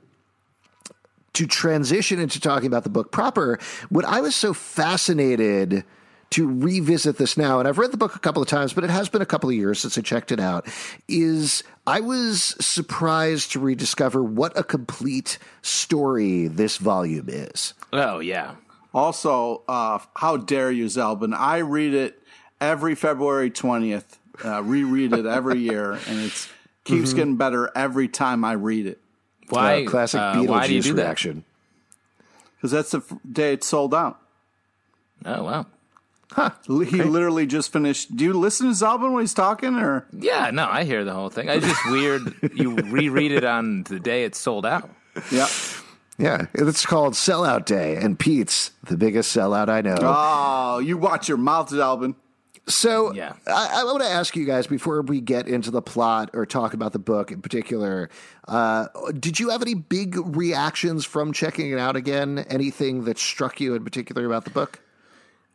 to 1.34 1.46
transition 1.46 2.20
into 2.20 2.40
talking 2.40 2.68
about 2.68 2.84
the 2.84 2.90
book 2.90 3.12
proper, 3.12 3.60
what 3.90 4.06
I 4.06 4.22
was 4.22 4.36
so 4.36 4.54
fascinated 4.54 5.84
to 6.32 6.48
revisit 6.48 7.18
this 7.18 7.38
now, 7.38 7.60
and 7.60 7.68
I've 7.68 7.78
read 7.78 7.92
the 7.92 7.98
book 7.98 8.16
a 8.16 8.20
couple 8.20 8.42
of 8.42 8.48
times, 8.48 8.74
but 8.74 8.84
it 8.84 8.90
has 8.90 9.10
been 9.10 9.22
a 9.22 9.26
couple 9.26 9.50
of 9.50 9.56
years 9.56 9.80
since 9.80 9.98
I 9.98 10.02
checked 10.02 10.32
it 10.32 10.40
out, 10.40 10.66
is 11.08 11.64
I 11.86 12.00
was 12.00 12.56
surprised 12.66 13.52
to 13.52 13.60
rediscover 13.60 14.24
what 14.24 14.58
a 14.58 14.64
complete 14.64 15.38
story 15.62 16.48
this 16.48 16.78
volume 16.78 17.28
is. 17.30 17.74
Oh 17.94 18.20
yeah. 18.20 18.56
Also, 18.94 19.64
uh, 19.68 20.00
how 20.16 20.38
dare 20.38 20.72
you, 20.72 20.86
Zalben? 20.86 21.34
I 21.34 21.60
read 21.60 21.94
it 21.94 22.22
every 22.60 22.96
February 22.96 23.52
20th, 23.52 24.18
uh, 24.44 24.62
reread 24.64 25.14
it 25.14 25.26
every 25.26 25.60
year, 25.60 25.94
and 26.08 26.20
it 26.20 26.50
keeps 26.84 27.14
getting 27.14 27.38
better 27.38 27.70
every 27.76 28.08
time 28.08 28.44
I 28.44 28.54
read 28.54 28.88
it. 28.88 29.00
Why? 29.50 29.84
Uh, 29.84 29.90
classic 29.90 30.20
uh, 30.22 30.44
why 30.44 30.68
do 30.68 30.74
you 30.74 30.80
Beetlejuice 30.80 30.84
do 30.84 30.94
that? 30.94 31.04
reaction. 31.04 31.44
Because 32.56 32.72
that's 32.72 32.92
the 32.92 33.00
f- 33.00 33.18
day 33.30 33.54
it 33.54 33.64
sold 33.64 33.94
out. 33.94 34.20
Oh 35.26 35.44
wow. 35.44 35.66
He 36.66 37.04
literally 37.04 37.46
just 37.46 37.72
finished. 37.74 38.16
Do 38.16 38.24
you 38.24 38.34
listen 38.34 38.68
to 38.68 38.74
Zalben 38.74 39.12
when 39.14 39.22
he's 39.22 39.34
talking, 39.34 39.76
or 39.76 40.06
Yeah, 40.12 40.50
no, 40.52 40.68
I 40.68 40.84
hear 40.84 41.04
the 41.04 41.14
whole 41.14 41.30
thing. 41.30 41.50
It's 41.50 41.66
just 41.66 41.86
weird. 41.92 42.22
you 42.56 42.76
reread 42.76 43.32
it 43.32 43.44
on 43.44 43.84
the 43.84 44.00
day 44.00 44.24
it's 44.24 44.40
sold 44.40 44.66
out. 44.66 44.90
yeah? 45.32 45.48
Yeah, 46.18 46.46
it's 46.54 46.86
called 46.86 47.14
Sellout 47.14 47.66
Day, 47.66 47.96
and 47.96 48.18
Pete's 48.20 48.72
the 48.84 48.96
biggest 48.96 49.36
sellout 49.36 49.70
I 49.70 49.82
know. 49.82 49.98
Oh, 50.00 50.78
you 50.80 50.98
watch 50.98 51.28
your 51.28 51.38
mouth, 51.38 51.70
Zalben. 51.72 52.16
So 52.68 53.12
Yeah. 53.14 53.34
I, 53.48 53.82
I 53.82 53.84
want 53.86 54.04
to 54.04 54.08
ask 54.10 54.36
you 54.36 54.46
guys 54.46 54.68
before 54.68 55.02
we 55.02 55.20
get 55.20 55.48
into 55.48 55.72
the 55.72 55.82
plot 55.82 56.30
or 56.34 56.46
talk 56.46 56.76
about 56.76 56.94
the 56.94 57.00
book 57.00 57.32
in 57.32 57.42
particular. 57.42 58.10
Uh, 58.48 58.88
did 59.20 59.40
you 59.40 59.50
have 59.50 59.64
any 59.64 59.74
big 59.74 60.16
reactions 60.36 61.04
from 61.06 61.34
checking 61.34 61.72
it 61.72 61.80
out 61.80 61.96
again? 61.96 62.46
Anything 62.50 63.06
that 63.06 63.18
struck 63.18 63.60
you 63.60 63.74
in 63.74 63.84
particular 63.84 64.26
about 64.26 64.44
the 64.44 64.52
book? 64.52 64.80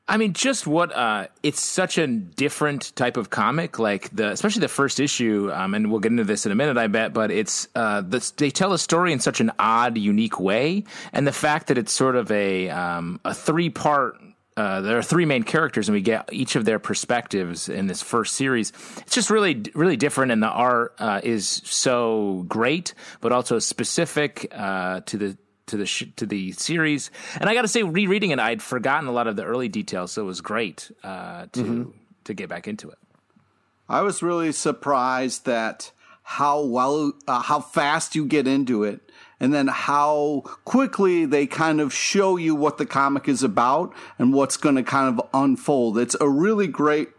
I 0.08 0.18
mean, 0.18 0.34
just 0.34 0.68
what 0.68 0.94
uh, 0.94 1.26
it's 1.42 1.60
such 1.60 1.98
a 1.98 2.06
different 2.06 2.94
type 2.94 3.16
of 3.16 3.30
comic, 3.30 3.80
like 3.80 4.08
the 4.10 4.30
especially 4.30 4.60
the 4.60 4.68
first 4.68 5.00
issue, 5.00 5.50
um, 5.52 5.74
and 5.74 5.90
we'll 5.90 5.98
get 5.98 6.12
into 6.12 6.22
this 6.22 6.46
in 6.46 6.52
a 6.52 6.54
minute, 6.54 6.76
I 6.76 6.86
bet. 6.86 7.12
But 7.12 7.32
it's 7.32 7.66
uh, 7.74 8.02
the, 8.02 8.32
they 8.36 8.50
tell 8.50 8.72
a 8.72 8.78
story 8.78 9.12
in 9.12 9.18
such 9.18 9.40
an 9.40 9.50
odd, 9.58 9.98
unique 9.98 10.38
way, 10.38 10.84
and 11.12 11.26
the 11.26 11.32
fact 11.32 11.66
that 11.68 11.78
it's 11.78 11.92
sort 11.92 12.14
of 12.14 12.30
a 12.30 12.70
um, 12.70 13.20
a 13.24 13.34
three 13.34 13.70
part. 13.70 14.20
Uh, 14.56 14.80
there 14.80 14.96
are 14.96 15.02
three 15.02 15.26
main 15.26 15.42
characters, 15.42 15.86
and 15.86 15.94
we 15.94 16.00
get 16.00 16.26
each 16.32 16.56
of 16.56 16.64
their 16.64 16.78
perspectives 16.78 17.68
in 17.68 17.88
this 17.88 18.00
first 18.00 18.36
series. 18.36 18.72
It's 19.02 19.14
just 19.14 19.28
really, 19.28 19.62
really 19.74 19.98
different, 19.98 20.32
and 20.32 20.42
the 20.42 20.48
art 20.48 20.94
uh, 20.98 21.20
is 21.22 21.46
so 21.46 22.46
great, 22.48 22.94
but 23.20 23.32
also 23.32 23.58
specific 23.58 24.50
uh, 24.52 25.00
to 25.00 25.18
the 25.18 25.36
to 25.66 25.76
the 25.76 25.86
sh- 25.86 26.04
to 26.16 26.26
the 26.26 26.52
series. 26.52 27.10
And 27.40 27.48
I 27.50 27.54
got 27.54 27.62
to 27.62 27.68
say, 27.68 27.82
rereading 27.82 28.30
it, 28.30 28.38
I'd 28.38 28.62
forgotten 28.62 29.08
a 29.08 29.12
lot 29.12 29.26
of 29.26 29.36
the 29.36 29.44
early 29.44 29.68
details, 29.68 30.12
so 30.12 30.22
it 30.22 30.26
was 30.26 30.40
great 30.40 30.90
uh, 31.02 31.46
to 31.52 31.94
to 32.24 32.34
get 32.34 32.48
back 32.48 32.66
into 32.68 32.90
it. 32.90 32.98
I 33.88 34.00
was 34.02 34.22
really 34.22 34.52
surprised 34.52 35.46
that 35.46 35.92
how 36.22 36.64
well, 36.64 37.12
uh, 37.28 37.40
how 37.42 37.60
fast 37.60 38.14
you 38.16 38.24
get 38.26 38.48
into 38.48 38.82
it, 38.82 39.00
and 39.38 39.54
then 39.54 39.68
how 39.68 40.42
quickly 40.64 41.24
they 41.24 41.46
kind 41.46 41.80
of 41.80 41.92
show 41.92 42.36
you 42.36 42.54
what 42.54 42.78
the 42.78 42.86
comic 42.86 43.28
is 43.28 43.42
about 43.44 43.94
and 44.18 44.32
what's 44.32 44.56
going 44.56 44.74
to 44.74 44.82
kind 44.82 45.08
of 45.18 45.28
unfold. 45.32 45.98
It's 45.98 46.16
a 46.20 46.28
really 46.28 46.66
great. 46.66 47.10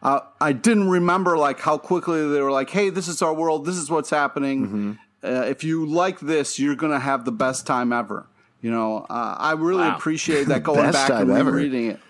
Uh, 0.00 0.20
I 0.40 0.52
didn't 0.52 0.88
remember 0.88 1.36
like 1.36 1.60
how 1.60 1.78
quickly 1.78 2.28
they 2.28 2.40
were 2.40 2.50
like, 2.52 2.70
"Hey, 2.70 2.90
this 2.90 3.06
is 3.08 3.22
our 3.22 3.34
world. 3.34 3.64
This 3.66 3.76
is 3.76 3.90
what's 3.90 4.10
happening. 4.10 4.98
Uh, 5.24 5.44
if 5.48 5.62
you 5.64 5.86
like 5.86 6.20
this, 6.20 6.58
you're 6.58 6.74
going 6.76 6.92
to 6.92 6.98
have 6.98 7.24
the 7.24 7.32
best 7.32 7.66
time 7.66 7.92
ever." 7.92 8.26
You 8.60 8.70
know, 8.70 9.06
uh, 9.10 9.36
I 9.38 9.52
really 9.52 9.80
Wow. 9.82 9.96
appreciate 9.96 10.44
that 10.48 10.62
going 10.64 10.90
back 10.92 11.10
and 11.10 11.28
time 11.28 11.30
ever. 11.36 11.52
rereading 11.52 11.90
it. 11.92 12.00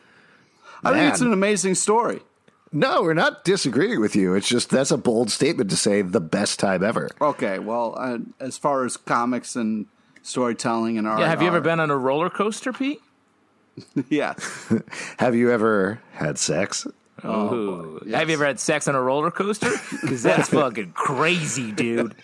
I 0.85 0.93
think 0.93 1.13
it's 1.13 1.21
an 1.21 1.33
amazing 1.33 1.75
story. 1.77 2.21
No, 2.73 3.03
we're 3.03 3.15
not 3.15 3.45
disagreeing 3.45 4.01
with 4.01 4.17
you. 4.17 4.35
It's 4.35 4.49
just 4.49 4.71
that's 4.71 4.91
a 4.91 4.97
bold 4.97 5.31
statement 5.31 5.71
to 5.71 5.77
say 5.77 6.01
the 6.03 6.21
best 6.21 6.59
time 6.59 6.83
ever. 6.83 7.11
Okay, 7.21 7.59
well, 7.59 7.95
uh, 7.99 8.19
as 8.41 8.57
far 8.59 8.85
as 8.85 8.97
comics 8.97 9.55
and 9.57 9.87
storytelling 10.23 10.97
and 10.99 11.07
art, 11.07 11.21
Yeah, 11.21 11.29
have 11.29 11.43
you 11.43 11.49
ever 11.49 11.59
are- 11.59 11.61
been 11.61 11.81
on 11.81 11.91
a 11.91 11.97
roller 11.97 12.31
coaster, 12.31 12.73
Pete? 12.73 13.01
Yeah, 14.11 14.35
Have 15.19 15.35
you 15.35 15.51
ever 15.51 16.01
had 16.13 16.39
sex? 16.39 16.87
Oh, 17.25 18.01
have 18.11 18.29
you 18.29 18.35
ever 18.35 18.45
had 18.47 18.59
sex 18.59 18.89
on 18.89 18.95
a 18.95 19.01
roller 19.01 19.31
coaster? 19.31 19.71
Because 20.01 20.23
that's 20.23 20.49
fucking 20.49 20.93
crazy, 20.93 21.71
dude. 21.73 22.15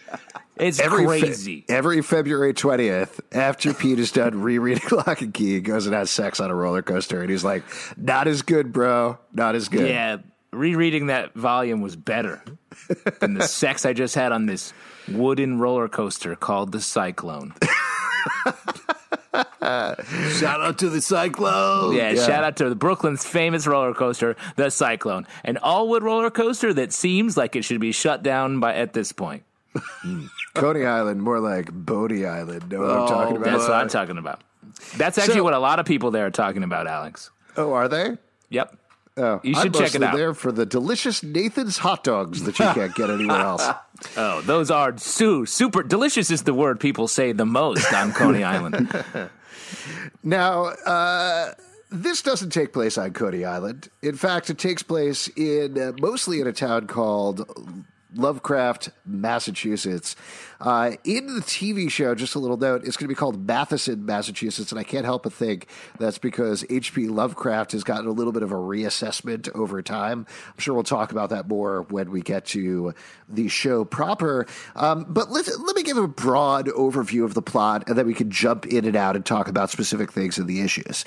It's 0.59 0.81
Every 0.81 1.05
fe- 1.07 1.21
crazy. 1.21 1.65
every 1.69 2.03
February 2.03 2.53
20th, 2.55 3.21
after 3.33 3.73
Pete 3.75 3.99
is 3.99 4.13
done 4.13 4.43
rereading 4.43 4.83
Locke 4.91 5.21
and 5.23 5.33
Key, 5.33 5.55
he 5.55 5.61
goes 5.61 5.87
and 5.87 5.95
has 5.95 6.11
sex 6.11 6.41
on 6.41 6.51
a 6.51 6.55
roller 6.55 6.83
coaster. 6.83 7.21
And 7.21 7.31
he's 7.31 7.45
like, 7.45 7.63
not 7.97 8.27
as 8.29 8.43
good, 8.43 8.73
bro. 8.73 9.19
Not 9.33 9.55
as 9.55 9.69
good. 9.69 9.89
Yeah, 9.89 10.19
rereading 10.53 11.07
that 11.07 11.35
volume 11.35 11.81
was 11.81 11.95
better 11.97 12.43
than 13.21 13.35
the 13.35 13.43
sex 13.49 13.85
I 13.87 13.93
just 13.93 14.15
had 14.15 14.33
on 14.33 14.47
this 14.47 14.73
wooden 15.09 15.59
roller 15.59 15.89
coaster 15.89 16.35
called 16.37 16.73
the 16.73 16.81
Cyclone. 16.81 17.55
shout 19.63 20.61
out 20.61 20.79
to 20.79 20.89
the 20.89 21.01
Cyclone. 21.01 21.95
Yeah, 21.95 22.15
shout 22.15 22.45
out 22.45 22.57
to 22.57 22.69
the 22.69 22.75
Brooklyn's 22.75 23.25
famous 23.25 23.67
roller 23.67 23.95
coaster, 23.95 24.37
the 24.57 24.71
Cyclone, 24.71 25.27
an 25.45 25.57
all-wood 25.59 26.03
roller 26.03 26.31
coaster 26.31 26.73
that 26.75 26.93
seems 26.93 27.37
like 27.37 27.55
it 27.57 27.65
should 27.65 27.81
be 27.81 27.93
shut 27.93 28.23
down 28.23 28.61
by 28.61 28.75
at 28.75 28.93
this 28.93 29.13
point. 29.13 29.45
Coney 30.55 30.85
Island, 30.85 31.23
more 31.23 31.41
like 31.41 31.71
Bodie 31.73 32.27
Island. 32.27 32.71
Know 32.71 32.81
what 32.81 32.91
I'm 32.91 33.09
talking 33.09 33.37
about? 33.37 33.45
That's 33.45 33.63
what 33.69 33.73
I'm 33.73 33.89
talking 33.89 34.19
about. 34.19 34.43
That's 34.97 35.19
actually 35.19 35.35
So- 35.37 35.45
what 35.45 35.55
a 35.55 35.59
lot 35.59 35.79
of 35.79 35.87
people 35.87 36.11
there 36.11 36.27
are 36.27 36.31
talking 36.31 36.63
about, 36.63 36.87
Alex. 36.87 37.31
Oh, 37.57 37.73
are 37.73 37.89
they? 37.89 38.17
Yep. 38.51 38.77
Oh, 39.17 39.41
You 39.43 39.55
should 39.55 39.75
I'm 39.77 39.83
check 39.83 39.95
it 39.97 40.03
out. 40.03 40.15
there 40.15 40.33
for 40.33 40.53
the 40.53 40.65
delicious 40.65 41.25
Nathan's 41.25 41.79
hot 41.79 42.05
dogs 42.05 42.45
that 42.45 42.57
you 42.59 42.67
can't 42.67 42.95
get 42.95 43.11
anywhere 43.11 43.41
else. 43.41 43.67
Oh, 44.17 44.41
those 44.43 44.71
are 44.71 44.97
su- 44.97 45.45
super 45.45 45.83
delicious. 45.83 46.31
Is 46.31 46.45
the 46.45 46.55
word 46.55 46.79
people 46.79 47.09
say 47.09 47.33
the 47.33 47.45
most 47.45 47.93
on 47.93 48.13
Coney 48.13 48.45
Island. 48.45 48.89
Now, 50.23 50.67
uh, 50.67 51.55
this 51.91 52.23
doesn't 52.23 52.51
take 52.51 52.73
place 52.73 52.97
on 52.99 53.13
Coney 53.13 53.45
Island. 53.45 53.89
In 54.03 54.15
fact, 54.17 54.51
it 54.51 54.59
takes 54.59 54.83
place 54.83 55.29
in 55.37 55.79
uh, 55.79 55.93
mostly 56.01 56.41
in 56.41 56.47
a 56.47 56.53
town 56.53 56.87
called 56.87 57.45
Lovecraft, 58.15 58.91
Massachusetts. 59.05 60.17
Uh, 60.61 60.93
in 61.05 61.27
the 61.27 61.41
TV 61.41 61.91
show, 61.91 62.15
just 62.15 62.35
a 62.35 62.39
little 62.39 62.57
note, 62.57 62.85
it's 62.85 62.97
going 62.97 63.05
to 63.05 63.09
be 63.09 63.15
called 63.15 63.47
Matheson, 63.47 64.05
Massachusetts, 64.05 64.73
and 64.73 64.79
I 64.79 64.83
can't 64.83 65.05
help 65.05 65.23
but 65.25 65.33
think 65.33 65.69
that's 65.99 66.19
because 66.19 66.65
H.P. 66.69 67.09
Lovecraft 67.09 67.73
has 67.73 67.85
gotten 67.85 68.07
a 68.07 68.13
little 68.13 68.33
bit 68.33 68.43
of 68.43 68.51
a 68.51 68.57
reassessment 68.57 69.55
over 69.55 69.83
time. 69.83 70.27
I'm 70.47 70.59
sure 70.59 70.75
we'll 70.75 70.85
talk 70.85 71.13
about 71.13 71.31
that 71.31 71.49
more 71.49 71.83
when 71.83 72.11
we 72.11 72.23
get 72.23 72.47
to 72.47 72.95
the 73.29 73.49
show 73.49 73.85
proper. 73.85 74.47
Um, 74.75 75.07
but 75.09 75.31
let 75.31 75.47
let 75.61 75.77
me 75.77 75.83
give 75.83 75.97
a 75.97 76.09
broad 76.09 76.67
overview 76.67 77.25
of 77.25 77.35
the 77.35 77.43
plot, 77.43 77.85
and 77.89 77.97
then 77.97 78.07
we 78.07 78.15
can 78.15 78.31
jump 78.31 78.67
in 78.67 78.85
and 78.85 78.97
out 78.97 79.17
and 79.17 79.25
talk 79.25 79.49
about 79.49 79.71
specific 79.71 80.13
things 80.13 80.39
in 80.39 80.47
the 80.47 80.61
issues. 80.61 81.05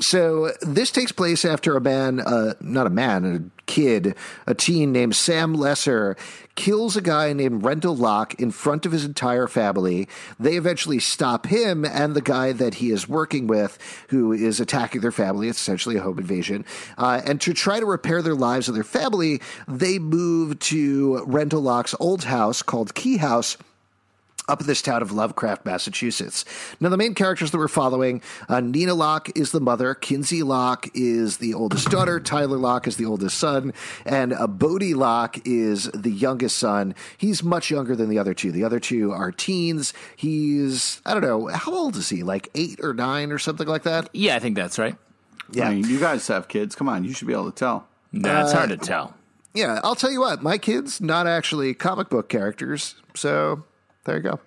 So 0.00 0.52
this 0.60 0.90
takes 0.90 1.12
place 1.12 1.44
after 1.44 1.76
a 1.76 1.80
man, 1.80 2.20
uh, 2.20 2.54
not 2.60 2.86
a 2.86 2.90
man, 2.90 3.24
a 3.24 3.62
kid, 3.66 4.16
a 4.46 4.54
teen 4.54 4.92
named 4.92 5.14
Sam 5.14 5.54
Lesser 5.54 6.16
kills 6.56 6.96
a 6.96 7.00
guy 7.00 7.32
named 7.32 7.64
Rendell 7.64 7.96
Locke 7.96 8.34
in 8.34 8.50
front 8.50 8.86
of 8.86 8.92
his 8.92 9.04
entire 9.04 9.46
family. 9.46 10.08
They 10.38 10.56
eventually 10.56 10.98
stop 10.98 11.46
him 11.46 11.84
and 11.84 12.14
the 12.14 12.20
guy 12.20 12.52
that 12.52 12.74
he 12.74 12.90
is 12.90 13.08
working 13.08 13.46
with, 13.46 13.78
who 14.08 14.32
is 14.32 14.60
attacking 14.60 15.00
their 15.00 15.12
family. 15.12 15.48
It's 15.48 15.60
essentially 15.60 15.96
a 15.96 16.00
home 16.00 16.18
invasion. 16.18 16.64
Uh, 16.98 17.22
and 17.24 17.40
to 17.40 17.54
try 17.54 17.80
to 17.80 17.86
repair 17.86 18.22
their 18.22 18.34
lives 18.34 18.68
and 18.68 18.76
their 18.76 18.84
family, 18.84 19.40
they 19.66 19.98
move 19.98 20.58
to 20.60 21.24
Rendell 21.26 21.60
Locke's 21.60 21.94
old 22.00 22.24
house 22.24 22.62
called 22.62 22.94
Key 22.94 23.16
House 23.18 23.56
up 24.48 24.60
in 24.60 24.66
this 24.66 24.82
town 24.82 25.02
of 25.02 25.12
Lovecraft, 25.12 25.64
Massachusetts. 25.64 26.44
Now, 26.80 26.90
the 26.90 26.96
main 26.96 27.14
characters 27.14 27.50
that 27.50 27.58
we're 27.58 27.68
following 27.68 28.20
uh, 28.48 28.60
Nina 28.60 28.94
Locke 28.94 29.30
is 29.36 29.52
the 29.52 29.60
mother, 29.60 29.94
Kinsey 29.94 30.42
Locke 30.42 30.88
is 30.94 31.38
the 31.38 31.54
oldest 31.54 31.90
daughter, 31.90 32.20
Tyler 32.20 32.58
Locke 32.58 32.86
is 32.86 32.96
the 32.96 33.06
oldest 33.06 33.38
son, 33.38 33.72
and 34.04 34.32
uh, 34.32 34.46
Bodie 34.46 34.94
Locke 34.94 35.38
is 35.46 35.84
the 35.92 36.10
youngest 36.10 36.58
son. 36.58 36.94
He's 37.16 37.42
much 37.42 37.70
younger 37.70 37.96
than 37.96 38.08
the 38.08 38.18
other 38.18 38.34
two. 38.34 38.52
The 38.52 38.64
other 38.64 38.80
two 38.80 39.12
are 39.12 39.32
teens. 39.32 39.94
He's, 40.16 41.00
I 41.06 41.14
don't 41.14 41.22
know, 41.22 41.46
how 41.48 41.72
old 41.72 41.96
is 41.96 42.08
he? 42.08 42.22
Like 42.22 42.50
eight 42.54 42.80
or 42.82 42.92
nine 42.92 43.32
or 43.32 43.38
something 43.38 43.66
like 43.66 43.84
that? 43.84 44.10
Yeah, 44.12 44.36
I 44.36 44.38
think 44.40 44.56
that's 44.56 44.78
right. 44.78 44.96
Yeah. 45.52 45.68
I 45.68 45.74
mean, 45.74 45.88
you 45.88 45.98
guys 46.00 46.26
have 46.28 46.48
kids. 46.48 46.74
Come 46.74 46.88
on, 46.88 47.04
you 47.04 47.12
should 47.12 47.28
be 47.28 47.34
able 47.34 47.50
to 47.50 47.56
tell. 47.56 47.86
That's 48.12 48.52
hard 48.52 48.70
to 48.70 48.76
tell. 48.76 49.14
Yeah, 49.54 49.80
I'll 49.84 49.94
tell 49.94 50.10
you 50.10 50.20
what, 50.20 50.42
my 50.42 50.58
kids, 50.58 51.00
not 51.00 51.26
actually 51.26 51.74
comic 51.74 52.08
book 52.08 52.28
characters. 52.28 52.96
So 53.14 53.64
there 54.04 54.16
you 54.16 54.22
go. 54.22 54.40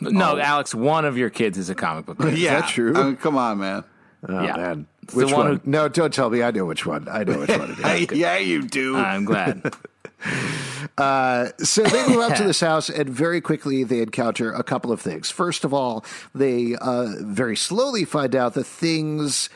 No, 0.00 0.38
Alex, 0.38 0.74
one 0.74 1.04
of 1.04 1.16
your 1.16 1.30
kids 1.30 1.58
is 1.58 1.70
a 1.70 1.74
comic 1.74 2.06
book. 2.06 2.18
character. 2.18 2.40
yeah, 2.40 2.60
that 2.60 2.68
true? 2.68 2.94
I 2.96 3.02
mean, 3.04 3.16
come 3.16 3.36
on, 3.36 3.58
man. 3.58 3.84
Oh, 4.28 4.42
Yeah. 4.42 4.56
man. 4.56 4.86
It's 5.02 5.14
the 5.14 5.24
Which 5.24 5.32
one 5.32 5.48
one? 5.48 5.60
who- 5.64 5.70
No, 5.70 5.88
don't 5.88 6.12
tell 6.12 6.30
me. 6.30 6.42
I 6.42 6.50
know 6.50 6.64
which 6.64 6.86
one. 6.86 7.08
I 7.08 7.24
know 7.24 7.38
which 7.40 7.50
one 7.50 7.76
it 7.78 8.10
is. 8.12 8.18
yeah, 8.18 8.38
you 8.38 8.62
do. 8.62 8.96
I'm 8.96 9.24
glad. 9.24 9.72
So 10.98 11.82
they 11.82 12.08
move 12.08 12.18
up 12.18 12.36
to 12.36 12.44
this 12.44 12.60
house, 12.60 12.88
and 12.88 13.08
very 13.08 13.40
quickly 13.40 13.82
they 13.84 14.00
encounter 14.00 14.52
a 14.52 14.62
couple 14.62 14.92
of 14.92 15.00
things. 15.00 15.30
First 15.30 15.64
of 15.64 15.72
all, 15.74 16.04
they 16.34 16.76
uh, 16.80 17.14
very 17.20 17.56
slowly 17.56 18.04
find 18.04 18.36
out 18.36 18.54
that 18.54 18.64
things 18.64 19.48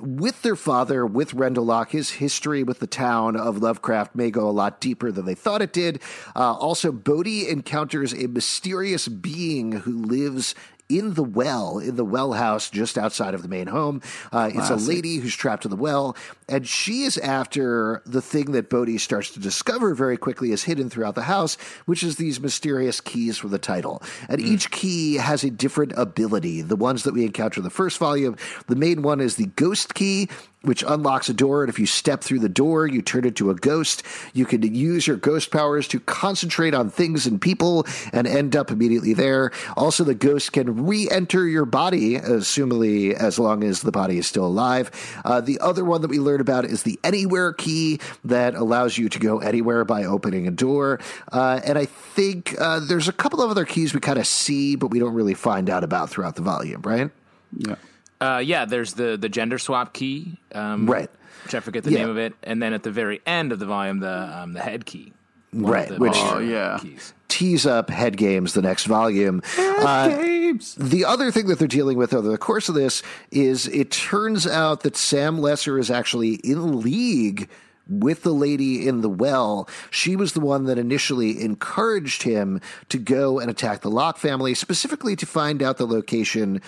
with 0.00 0.42
their 0.42 0.56
father, 0.56 1.04
with 1.04 1.34
Rendell 1.34 1.64
Locke, 1.64 1.90
his 1.90 2.10
history 2.10 2.62
with 2.62 2.78
the 2.78 2.86
town 2.86 3.36
of 3.36 3.58
Lovecraft 3.58 4.14
may 4.14 4.30
go 4.30 4.48
a 4.48 4.52
lot 4.52 4.80
deeper 4.80 5.10
than 5.10 5.24
they 5.24 5.34
thought 5.34 5.62
it 5.62 5.72
did. 5.72 6.00
Uh, 6.36 6.54
also, 6.54 6.92
Bodie 6.92 7.48
encounters 7.48 8.12
a 8.12 8.28
mysterious 8.28 9.08
being 9.08 9.72
who 9.72 10.02
lives 10.02 10.54
in 10.88 11.14
the 11.14 11.22
well, 11.22 11.78
in 11.78 11.96
the 11.96 12.04
well 12.04 12.32
house 12.32 12.70
just 12.70 12.96
outside 12.96 13.34
of 13.34 13.42
the 13.42 13.48
main 13.48 13.66
home. 13.66 14.00
Uh, 14.32 14.50
it's 14.54 14.70
a 14.70 14.76
lady 14.76 15.16
who's 15.16 15.36
trapped 15.36 15.64
in 15.64 15.70
the 15.70 15.76
well. 15.76 16.16
And 16.48 16.66
she 16.66 17.02
is 17.02 17.18
after 17.18 18.02
the 18.06 18.22
thing 18.22 18.52
that 18.52 18.70
Bodie 18.70 18.98
starts 18.98 19.30
to 19.32 19.40
discover 19.40 19.94
very 19.94 20.16
quickly 20.16 20.50
is 20.50 20.64
hidden 20.64 20.88
throughout 20.88 21.14
the 21.14 21.22
house, 21.22 21.56
which 21.84 22.02
is 22.02 22.16
these 22.16 22.40
mysterious 22.40 23.00
keys 23.00 23.36
for 23.36 23.48
the 23.48 23.58
title. 23.58 24.02
And 24.28 24.40
each 24.40 24.70
key 24.70 25.16
has 25.16 25.44
a 25.44 25.50
different 25.50 25.92
ability. 25.96 26.62
The 26.62 26.76
ones 26.76 27.02
that 27.02 27.12
we 27.14 27.24
encounter 27.24 27.60
in 27.60 27.64
the 27.64 27.70
first 27.70 27.98
volume, 27.98 28.36
the 28.66 28.76
main 28.76 29.02
one 29.02 29.20
is 29.20 29.36
the 29.36 29.46
ghost 29.46 29.94
key, 29.94 30.28
which 30.62 30.82
unlocks 30.86 31.28
a 31.28 31.34
door. 31.34 31.62
And 31.62 31.70
if 31.70 31.78
you 31.78 31.86
step 31.86 32.22
through 32.22 32.40
the 32.40 32.48
door, 32.48 32.86
you 32.86 33.00
turn 33.00 33.24
into 33.24 33.50
a 33.50 33.54
ghost. 33.54 34.02
You 34.32 34.44
can 34.44 34.62
use 34.74 35.06
your 35.06 35.16
ghost 35.16 35.50
powers 35.50 35.86
to 35.88 36.00
concentrate 36.00 36.74
on 36.74 36.90
things 36.90 37.26
and 37.26 37.40
people 37.40 37.86
and 38.12 38.26
end 38.26 38.56
up 38.56 38.70
immediately 38.70 39.14
there. 39.14 39.52
Also, 39.76 40.02
the 40.02 40.14
ghost 40.14 40.52
can 40.52 40.86
re 40.86 41.08
enter 41.10 41.46
your 41.46 41.64
body, 41.64 42.18
assumably 42.18 43.12
as 43.12 43.38
long 43.38 43.62
as 43.62 43.82
the 43.82 43.92
body 43.92 44.18
is 44.18 44.26
still 44.26 44.46
alive. 44.46 44.90
Uh, 45.24 45.40
the 45.40 45.60
other 45.60 45.84
one 45.84 46.02
that 46.02 46.10
we 46.10 46.18
learn 46.38 46.40
about 46.40 46.64
is 46.64 46.82
the 46.84 46.98
anywhere 47.04 47.52
key 47.52 48.00
that 48.24 48.54
allows 48.54 48.96
you 48.96 49.08
to 49.08 49.18
go 49.18 49.38
anywhere 49.40 49.84
by 49.84 50.04
opening 50.04 50.46
a 50.46 50.50
door. 50.50 51.00
Uh, 51.32 51.60
and 51.64 51.76
I 51.76 51.84
think 51.86 52.54
uh, 52.58 52.80
there's 52.80 53.08
a 53.08 53.12
couple 53.12 53.42
of 53.42 53.50
other 53.50 53.64
keys 53.64 53.92
we 53.94 54.00
kind 54.00 54.18
of 54.18 54.26
see, 54.26 54.76
but 54.76 54.88
we 54.88 54.98
don't 54.98 55.14
really 55.14 55.34
find 55.34 55.68
out 55.68 55.84
about 55.84 56.10
throughout 56.10 56.36
the 56.36 56.42
volume, 56.42 56.82
right? 56.82 57.10
Yeah. 57.56 57.74
Uh, 58.20 58.38
yeah, 58.44 58.64
there's 58.64 58.94
the 58.94 59.16
the 59.16 59.28
gender 59.28 59.58
swap 59.58 59.92
key, 59.92 60.38
um, 60.52 60.86
Right. 60.90 61.10
Which 61.44 61.54
I 61.54 61.60
forget 61.60 61.84
the 61.84 61.92
Yeah. 61.92 61.98
name 62.00 62.08
of 62.10 62.18
it, 62.18 62.34
and 62.42 62.60
then 62.60 62.72
at 62.72 62.82
the 62.82 62.90
very 62.90 63.20
end 63.24 63.52
of 63.52 63.58
the 63.60 63.66
volume, 63.66 64.00
the 64.00 64.40
um, 64.42 64.52
the 64.54 64.60
head 64.60 64.84
key, 64.84 65.12
One 65.52 65.72
Right, 65.72 65.98
which- 65.98 66.12
Oh, 66.16 66.38
yeah. 66.40 66.78
keys. 66.82 67.14
Tease 67.28 67.66
up 67.66 67.90
head 67.90 68.16
games 68.16 68.54
the 68.54 68.62
next 68.62 68.86
volume. 68.86 69.42
Uh, 69.58 70.08
Games. 70.08 70.74
The 70.76 71.04
other 71.04 71.30
thing 71.30 71.46
that 71.48 71.58
they're 71.58 71.68
dealing 71.68 71.98
with 71.98 72.14
over 72.14 72.28
the 72.28 72.38
course 72.38 72.68
of 72.68 72.74
this 72.74 73.02
is 73.30 73.66
it 73.68 73.90
turns 73.90 74.46
out 74.46 74.80
that 74.80 74.96
Sam 74.96 75.38
Lesser 75.38 75.78
is 75.78 75.90
actually 75.90 76.34
in 76.36 76.80
league 76.80 77.48
with 77.88 78.22
the 78.22 78.34
lady 78.34 78.86
in 78.86 79.00
the 79.00 79.08
well. 79.08 79.68
She 79.90 80.16
was 80.16 80.32
the 80.32 80.40
one 80.40 80.64
that 80.64 80.78
initially 80.78 81.42
encouraged 81.42 82.22
him 82.22 82.60
to 82.90 82.98
go 82.98 83.38
and 83.38 83.50
attack 83.50 83.80
the 83.80 83.90
Locke 83.90 84.18
family, 84.18 84.54
specifically 84.54 85.16
to 85.16 85.26
find 85.26 85.62
out 85.62 85.78
the 85.78 85.86
location. 85.86 86.60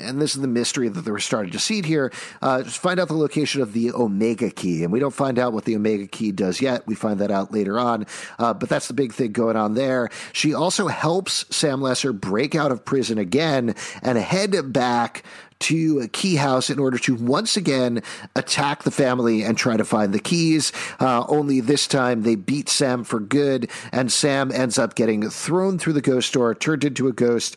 And 0.00 0.20
this 0.20 0.34
is 0.34 0.40
the 0.40 0.48
mystery 0.48 0.88
that 0.88 1.02
they're 1.02 1.18
starting 1.18 1.52
to 1.52 1.58
seed 1.58 1.84
here. 1.84 2.12
Uh, 2.40 2.62
just 2.62 2.78
find 2.78 3.00
out 3.00 3.08
the 3.08 3.14
location 3.14 3.60
of 3.60 3.72
the 3.72 3.92
Omega 3.92 4.50
Key. 4.50 4.84
And 4.84 4.92
we 4.92 5.00
don't 5.00 5.14
find 5.14 5.38
out 5.38 5.52
what 5.52 5.64
the 5.64 5.76
Omega 5.76 6.06
Key 6.06 6.32
does 6.32 6.60
yet. 6.60 6.86
We 6.86 6.94
find 6.94 7.20
that 7.20 7.30
out 7.30 7.52
later 7.52 7.78
on. 7.78 8.06
Uh, 8.38 8.54
but 8.54 8.68
that's 8.68 8.88
the 8.88 8.94
big 8.94 9.12
thing 9.12 9.32
going 9.32 9.56
on 9.56 9.74
there. 9.74 10.10
She 10.32 10.54
also 10.54 10.86
helps 10.86 11.44
Sam 11.54 11.80
Lesser 11.80 12.12
break 12.12 12.54
out 12.54 12.72
of 12.72 12.84
prison 12.84 13.18
again 13.18 13.74
and 14.02 14.18
head 14.18 14.72
back 14.72 15.24
to 15.60 16.00
a 16.00 16.08
key 16.08 16.36
house 16.36 16.70
in 16.70 16.78
order 16.78 16.98
to 16.98 17.14
once 17.14 17.56
again 17.56 18.02
attack 18.36 18.82
the 18.82 18.90
family 18.90 19.42
and 19.42 19.56
try 19.56 19.76
to 19.76 19.84
find 19.84 20.12
the 20.12 20.20
keys. 20.20 20.72
Uh, 21.00 21.24
only 21.28 21.60
this 21.60 21.86
time 21.86 22.22
they 22.22 22.36
beat 22.36 22.68
Sam 22.68 23.04
for 23.04 23.20
good, 23.20 23.70
and 23.92 24.10
Sam 24.12 24.52
ends 24.52 24.78
up 24.78 24.94
getting 24.94 25.28
thrown 25.28 25.78
through 25.78 25.94
the 25.94 26.00
ghost 26.00 26.32
door, 26.32 26.54
turned 26.54 26.84
into 26.84 27.08
a 27.08 27.12
ghost 27.12 27.56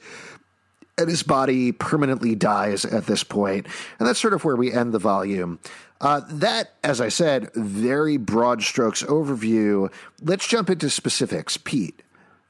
and 1.01 1.09
his 1.09 1.23
body 1.23 1.71
permanently 1.71 2.35
dies 2.35 2.85
at 2.85 3.05
this 3.05 3.23
point. 3.23 3.67
And 3.99 4.07
that's 4.07 4.19
sort 4.19 4.33
of 4.33 4.45
where 4.45 4.55
we 4.55 4.71
end 4.71 4.93
the 4.93 4.99
volume. 4.99 5.59
Uh, 5.99 6.21
that, 6.29 6.73
as 6.83 6.99
I 6.99 7.09
said, 7.09 7.53
very 7.53 8.17
broad 8.17 8.63
strokes 8.63 9.03
overview. 9.03 9.91
Let's 10.21 10.47
jump 10.47 10.69
into 10.69 10.89
specifics. 10.89 11.57
Pete. 11.57 12.01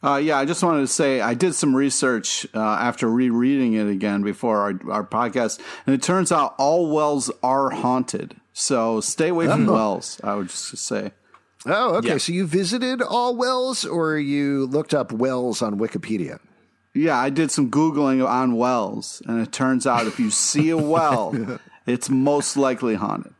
Uh, 0.03 0.15
yeah, 0.15 0.38
I 0.38 0.46
just 0.46 0.63
wanted 0.63 0.81
to 0.81 0.88
say 0.88 1.22
I 1.22 1.36
did 1.36 1.53
some 1.53 1.75
research 1.75 2.48
uh, 2.55 2.60
after 2.60 3.08
rereading 3.08 3.74
it 3.74 3.88
again 3.88 4.24
before 4.24 4.58
our, 4.58 4.91
our 4.91 5.03
podcast, 5.05 5.60
and 5.86 5.93
it 5.93 6.01
turns 6.01 6.31
out 6.31 6.55
all 6.58 6.91
wells 6.91 7.29
are 7.43 7.70
haunted. 7.70 8.36
So 8.53 9.00
stay 9.00 9.29
away 9.29 9.46
from 9.48 9.67
wells. 9.67 10.20
I 10.24 10.36
would 10.36 10.50
just 10.50 10.77
say. 10.77 11.12
Oh, 11.65 11.96
okay. 11.98 12.10
Yeah. 12.10 12.17
So 12.17 12.34
you 12.34 12.48
visited 12.48 13.01
all 13.01 13.36
wells 13.36 13.86
or 13.86 14.17
you 14.17 14.65
looked 14.65 14.93
up 14.93 15.12
wells 15.12 15.62
on 15.62 15.77
Wikipedia? 15.77 16.39
Yeah, 16.93 17.17
I 17.17 17.29
did 17.29 17.51
some 17.51 17.71
googling 17.71 18.25
on 18.27 18.55
wells, 18.55 19.21
and 19.25 19.41
it 19.41 19.51
turns 19.51 19.88
out 19.88 20.07
if 20.07 20.19
you 20.19 20.29
see 20.29 20.69
a 20.69 20.77
well, 20.77 21.60
it's 21.86 22.10
most 22.10 22.57
likely 22.57 22.95
haunted. 22.95 23.33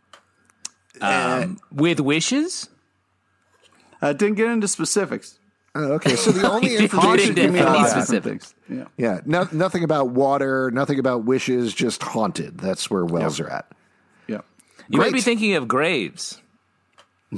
Um, 1.02 1.60
with 1.72 2.00
wishes. 2.00 2.70
I 4.02 4.14
didn't 4.14 4.36
get 4.36 4.48
into 4.48 4.68
specifics. 4.68 5.40
Oh, 5.74 5.94
okay. 5.94 6.16
So 6.16 6.32
the 6.32 6.48
only 6.52 6.70
didn't 6.70 6.84
information 6.84 7.36
get 7.36 7.44
Give 7.44 7.54
me 7.54 7.60
any 7.60 7.88
specifics. 7.88 8.54
Yeah. 8.70 8.86
Yeah, 8.98 9.22
no, 9.26 9.48
nothing 9.52 9.84
about 9.84 10.10
water, 10.10 10.72
nothing 10.72 11.00
about 11.00 11.24
wishes, 11.26 11.74
just 11.74 12.04
haunted. 12.04 12.58
That's 12.58 12.90
where 12.90 13.06
wells 13.06 13.40
are 13.40 13.50
at. 13.50 13.72
Yeah. 14.28 14.42
You 14.90 15.00
might 15.00 15.14
be 15.14 15.22
thinking 15.22 15.56
of 15.56 15.68
graves, 15.68 16.42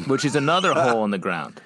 which 0.08 0.26
is 0.26 0.36
another 0.36 0.74
hole 0.76 1.06
in 1.06 1.12
the 1.12 1.18
ground. 1.18 1.62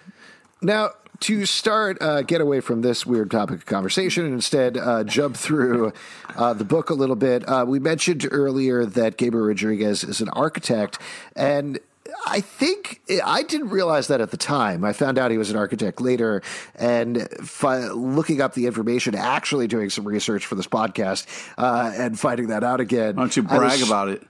Now, 0.61 0.91
to 1.21 1.45
start, 1.45 1.97
uh, 2.01 2.21
get 2.21 2.41
away 2.41 2.59
from 2.59 2.81
this 2.81 3.05
weird 3.05 3.31
topic 3.31 3.55
of 3.55 3.65
conversation 3.65 4.25
and 4.25 4.33
instead 4.33 4.77
uh, 4.77 5.03
jump 5.03 5.35
through 5.35 5.93
uh, 6.35 6.53
the 6.53 6.63
book 6.63 6.89
a 6.89 6.93
little 6.93 7.15
bit. 7.15 7.47
Uh, 7.47 7.65
we 7.67 7.79
mentioned 7.79 8.27
earlier 8.31 8.85
that 8.85 9.17
Gabriel 9.17 9.47
Rodriguez 9.47 10.03
is 10.03 10.21
an 10.21 10.29
architect, 10.29 10.99
and 11.35 11.79
I 12.25 12.39
think 12.41 13.01
I 13.23 13.43
didn't 13.43 13.69
realize 13.69 14.07
that 14.07 14.21
at 14.21 14.31
the 14.31 14.37
time. 14.37 14.83
I 14.85 14.93
found 14.93 15.17
out 15.17 15.29
he 15.31 15.37
was 15.37 15.49
an 15.49 15.57
architect 15.57 15.99
later, 16.01 16.41
and 16.75 17.27
fi- 17.41 17.89
looking 17.89 18.41
up 18.41 18.53
the 18.53 18.65
information, 18.65 19.13
actually 19.15 19.67
doing 19.67 19.89
some 19.89 20.07
research 20.07 20.45
for 20.45 20.55
this 20.55 20.67
podcast, 20.67 21.25
uh, 21.57 21.91
and 21.95 22.19
finding 22.19 22.47
that 22.47 22.63
out 22.63 22.79
again. 22.79 23.15
Why 23.15 23.23
don't 23.23 23.35
you 23.35 23.43
brag 23.43 23.79
was- 23.79 23.87
about 23.87 24.09
it? 24.09 24.23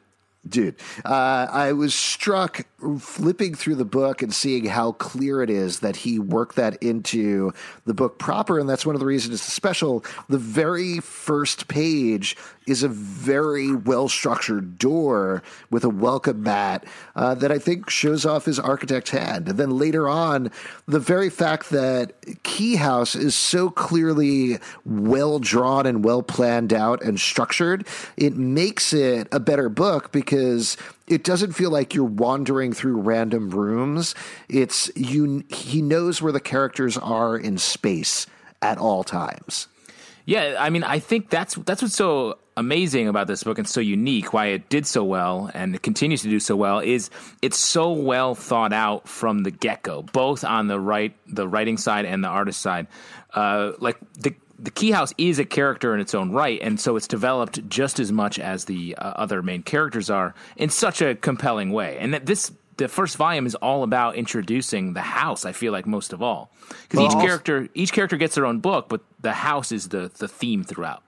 Dude, 0.47 0.75
uh, 1.03 1.47
I 1.51 1.73
was 1.73 1.93
struck 1.93 2.65
flipping 2.99 3.53
through 3.53 3.75
the 3.75 3.85
book 3.85 4.21
and 4.21 4.33
seeing 4.33 4.65
how 4.65 4.93
clear 4.93 5.41
it 5.41 5.49
is 5.49 5.79
that 5.79 5.97
he 5.97 6.19
worked 6.19 6.55
that 6.55 6.81
into 6.81 7.51
the 7.85 7.93
book 7.93 8.17
proper. 8.17 8.59
And 8.59 8.69
that's 8.69 8.85
one 8.85 8.95
of 8.95 8.99
the 8.99 9.05
reasons 9.05 9.35
it's 9.35 9.43
special. 9.43 10.05
The 10.29 10.37
very 10.37 10.99
first 10.99 11.67
page 11.67 12.37
is 12.67 12.83
a 12.83 12.89
very 12.89 13.73
well 13.73 14.07
structured 14.07 14.77
door 14.77 15.41
with 15.71 15.83
a 15.83 15.89
welcome 15.89 16.43
mat 16.43 16.85
uh, 17.15 17.33
that 17.35 17.51
I 17.51 17.57
think 17.57 17.89
shows 17.89 18.25
off 18.25 18.45
his 18.45 18.59
architect's 18.59 19.09
hand. 19.09 19.47
And 19.47 19.57
then 19.57 19.71
later 19.71 20.07
on, 20.07 20.51
the 20.85 20.99
very 20.99 21.29
fact 21.29 21.69
that 21.71 22.13
Key 22.43 22.75
House 22.75 23.15
is 23.15 23.33
so 23.33 23.69
clearly 23.69 24.59
well 24.85 25.39
drawn 25.39 25.85
and 25.85 26.03
well 26.03 26.21
planned 26.21 26.73
out 26.73 27.01
and 27.01 27.19
structured, 27.19 27.87
it 28.17 28.35
makes 28.35 28.93
it 28.93 29.27
a 29.31 29.39
better 29.39 29.69
book 29.69 30.11
because 30.11 30.77
it 31.07 31.23
doesn't 31.23 31.53
feel 31.53 31.71
like 31.71 31.93
you're 31.93 32.03
wandering 32.03 32.73
through 32.73 32.99
random 32.99 33.49
rooms. 33.49 34.13
It's 34.49 34.91
you 34.95 35.43
he 35.49 35.81
knows 35.81 36.21
where 36.21 36.33
the 36.33 36.41
characters 36.41 36.97
are 36.97 37.37
in 37.37 37.57
space 37.57 38.27
at 38.61 38.77
all 38.77 39.03
times. 39.03 39.67
Yeah, 40.25 40.57
I 40.59 40.69
mean, 40.69 40.83
I 40.83 40.99
think 40.99 41.29
that's 41.29 41.55
that's 41.55 41.81
what's 41.81 41.95
so 41.95 42.37
amazing 42.57 43.07
about 43.07 43.27
this 43.27 43.43
book 43.43 43.57
and 43.57 43.67
so 43.67 43.79
unique. 43.79 44.33
Why 44.33 44.47
it 44.47 44.67
did 44.67 44.85
so 44.85 45.03
well 45.03 45.49
and 45.53 45.73
it 45.75 45.83
continues 45.83 46.21
to 46.23 46.29
do 46.29 46.39
so 46.39 46.55
well 46.57 46.79
is 46.79 47.09
it's 47.41 47.57
so 47.57 47.91
well 47.93 48.35
thought 48.35 48.73
out 48.73 49.07
from 49.07 49.43
the 49.43 49.51
get 49.51 49.83
go, 49.83 50.01
both 50.01 50.43
on 50.43 50.67
the 50.67 50.79
right, 50.79 51.15
the 51.27 51.47
writing 51.47 51.77
side 51.77 52.03
and 52.05 52.23
the 52.23 52.27
artist 52.27 52.59
side. 52.61 52.87
Uh, 53.33 53.71
like 53.79 53.97
the 54.19 54.33
the 54.59 54.71
Key 54.71 54.89
House 54.89 55.13
is 55.19 55.37
a 55.37 55.45
character 55.45 55.93
in 55.93 55.99
its 56.01 56.15
own 56.15 56.31
right, 56.31 56.59
and 56.63 56.79
so 56.79 56.95
it's 56.95 57.07
developed 57.07 57.69
just 57.69 57.99
as 57.99 58.11
much 58.11 58.39
as 58.39 58.65
the 58.65 58.95
uh, 58.97 59.13
other 59.15 59.43
main 59.43 59.61
characters 59.61 60.09
are 60.09 60.33
in 60.55 60.69
such 60.69 60.99
a 60.99 61.13
compelling 61.13 61.71
way. 61.71 61.97
And 61.99 62.13
that 62.15 62.25
this 62.25 62.51
the 62.77 62.87
first 62.87 63.17
volume 63.17 63.45
is 63.45 63.53
all 63.55 63.83
about 63.83 64.15
introducing 64.15 64.93
the 64.93 65.01
house. 65.01 65.45
I 65.45 65.51
feel 65.51 65.71
like 65.71 65.85
most 65.85 66.11
of 66.13 66.21
all 66.23 66.51
because 66.83 66.97
Well, 66.97 67.05
each 67.07 67.13
also- 67.15 67.27
character 67.27 67.67
each 67.75 67.93
character 67.93 68.17
gets 68.17 68.33
their 68.33 68.47
own 68.47 68.59
book, 68.59 68.89
but 68.89 69.01
the 69.21 69.33
house 69.33 69.71
is 69.71 69.89
the 69.89 70.11
the 70.17 70.27
theme 70.27 70.63
throughout. 70.63 71.03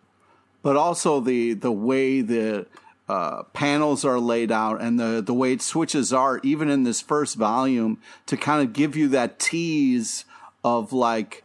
But 0.61 0.75
also 0.75 1.19
the 1.19 1.53
the 1.53 1.71
way 1.71 2.21
the 2.21 2.65
uh, 3.07 3.43
panels 3.53 4.05
are 4.05 4.19
laid 4.19 4.51
out 4.51 4.81
and 4.81 4.99
the 4.99 5.21
the 5.21 5.33
way 5.33 5.51
it 5.53 5.61
switches 5.61 6.13
art, 6.13 6.45
even 6.45 6.69
in 6.69 6.83
this 6.83 7.01
first 7.01 7.35
volume, 7.35 7.99
to 8.25 8.37
kind 8.37 8.65
of 8.65 8.73
give 8.73 8.95
you 8.95 9.07
that 9.09 9.39
tease 9.39 10.25
of 10.63 10.93
like 10.93 11.43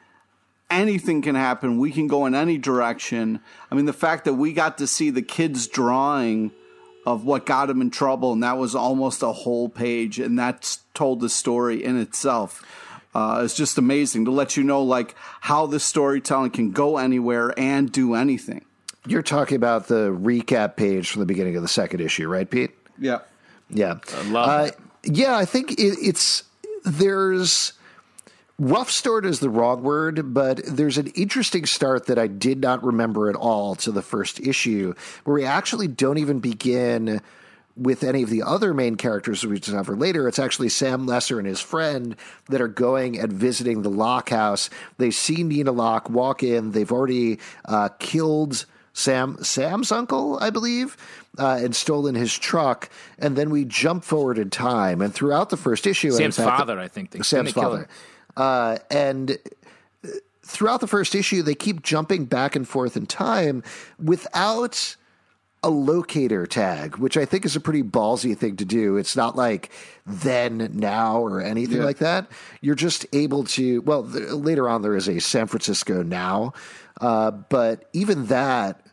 anything 0.70 1.22
can 1.22 1.34
happen. 1.34 1.78
We 1.78 1.90
can 1.90 2.06
go 2.06 2.26
in 2.26 2.34
any 2.34 2.58
direction. 2.58 3.40
I 3.70 3.74
mean, 3.74 3.86
the 3.86 3.92
fact 3.92 4.24
that 4.24 4.34
we 4.34 4.52
got 4.52 4.78
to 4.78 4.86
see 4.86 5.10
the 5.10 5.22
kids 5.22 5.66
drawing 5.66 6.50
of 7.06 7.24
what 7.24 7.46
got 7.46 7.70
him 7.70 7.80
in 7.80 7.90
trouble, 7.90 8.32
and 8.32 8.42
that 8.42 8.58
was 8.58 8.74
almost 8.74 9.22
a 9.22 9.32
whole 9.32 9.68
page, 9.68 10.18
and 10.18 10.38
that's 10.38 10.80
told 10.94 11.20
the 11.20 11.28
story 11.28 11.84
in 11.84 11.98
itself. 11.98 12.64
Uh, 13.14 13.42
it's 13.44 13.54
just 13.54 13.78
amazing 13.78 14.24
to 14.24 14.30
let 14.30 14.56
you 14.56 14.64
know 14.64 14.82
like 14.82 15.14
how 15.42 15.66
this 15.66 15.84
storytelling 15.84 16.50
can 16.50 16.72
go 16.72 16.96
anywhere 16.96 17.54
and 17.56 17.92
do 17.92 18.14
anything. 18.14 18.64
You're 19.06 19.22
talking 19.22 19.56
about 19.56 19.88
the 19.88 20.10
recap 20.10 20.76
page 20.76 21.10
from 21.10 21.20
the 21.20 21.26
beginning 21.26 21.56
of 21.56 21.62
the 21.62 21.68
second 21.68 22.00
issue, 22.00 22.26
right, 22.28 22.48
Pete? 22.48 22.70
Yeah. 22.98 23.20
Yeah, 23.70 23.98
I 24.16 24.22
love 24.30 24.48
Uh, 24.48 24.64
that. 24.64 24.76
yeah, 25.04 25.36
I 25.36 25.44
think 25.44 25.72
it, 25.72 25.96
it's 26.00 26.44
there's 26.84 27.72
rough 28.58 28.90
start 28.90 29.26
is 29.26 29.40
the 29.40 29.50
wrong 29.50 29.82
word, 29.82 30.32
but 30.32 30.60
there's 30.64 30.96
an 30.98 31.08
interesting 31.08 31.66
start 31.66 32.06
that 32.06 32.18
I 32.18 32.26
did 32.28 32.60
not 32.60 32.84
remember 32.84 33.28
at 33.28 33.36
all 33.36 33.74
to 33.76 33.90
the 33.90 34.02
first 34.02 34.38
issue, 34.40 34.94
where 35.24 35.34
we 35.34 35.44
actually 35.44 35.88
don't 35.88 36.18
even 36.18 36.38
begin 36.40 37.20
with 37.76 38.04
any 38.04 38.22
of 38.22 38.30
the 38.30 38.42
other 38.42 38.72
main 38.72 38.94
characters 38.96 39.44
we 39.44 39.58
discover 39.58 39.96
later. 39.96 40.28
It's 40.28 40.38
actually 40.38 40.68
Sam 40.68 41.06
Lesser 41.06 41.38
and 41.40 41.48
his 41.48 41.60
friend 41.60 42.14
that 42.48 42.60
are 42.60 42.68
going 42.68 43.18
and 43.18 43.32
visiting 43.32 43.82
the 43.82 43.90
Locke 43.90 44.28
house. 44.28 44.70
They 44.98 45.10
see 45.10 45.42
Nina 45.42 45.72
Locke 45.72 46.08
walk 46.08 46.42
in. 46.44 46.70
They've 46.70 46.92
already 46.92 47.40
uh, 47.64 47.88
killed 47.98 48.66
Sam 48.94 49.36
Sam's 49.42 49.92
uncle, 49.92 50.38
I 50.40 50.48
believe, 50.48 50.96
uh, 51.38 51.60
and 51.60 51.76
stolen 51.76 52.14
his 52.14 52.32
truck. 52.38 52.88
And 53.18 53.36
then 53.36 53.50
we 53.50 53.66
jump 53.66 54.04
forward 54.04 54.38
in 54.38 54.48
time, 54.48 55.02
and 55.02 55.12
throughout 55.12 55.50
the 55.50 55.58
first 55.58 55.86
issue, 55.86 56.10
Sam's 56.12 56.36
father, 56.36 56.78
I 56.80 56.88
think, 56.88 57.10
they, 57.10 57.20
Sam's 57.20 57.52
father, 57.52 57.88
uh, 58.36 58.78
and 58.90 59.38
throughout 60.42 60.80
the 60.80 60.86
first 60.86 61.14
issue, 61.14 61.42
they 61.42 61.54
keep 61.54 61.82
jumping 61.82 62.24
back 62.24 62.56
and 62.56 62.66
forth 62.66 62.96
in 62.96 63.06
time 63.06 63.62
without 64.02 64.96
a 65.64 65.70
locator 65.70 66.46
tag, 66.46 66.98
which 66.98 67.16
I 67.16 67.24
think 67.24 67.46
is 67.46 67.56
a 67.56 67.60
pretty 67.60 67.82
ballsy 67.82 68.36
thing 68.36 68.56
to 68.56 68.66
do. 68.66 68.98
It's 68.98 69.16
not 69.16 69.34
like 69.34 69.70
then, 70.04 70.70
now, 70.74 71.20
or 71.20 71.40
anything 71.40 71.78
yeah. 71.78 71.84
like 71.84 71.98
that. 71.98 72.30
You're 72.60 72.74
just 72.74 73.06
able 73.14 73.44
to, 73.44 73.80
well, 73.80 74.04
th- 74.04 74.28
later 74.32 74.68
on, 74.68 74.82
there 74.82 74.94
is 74.94 75.08
a 75.08 75.20
San 75.20 75.46
Francisco 75.46 76.02
now. 76.02 76.52
Uh, 77.00 77.30
but 77.30 77.88
even 77.94 78.26
that, 78.26 78.83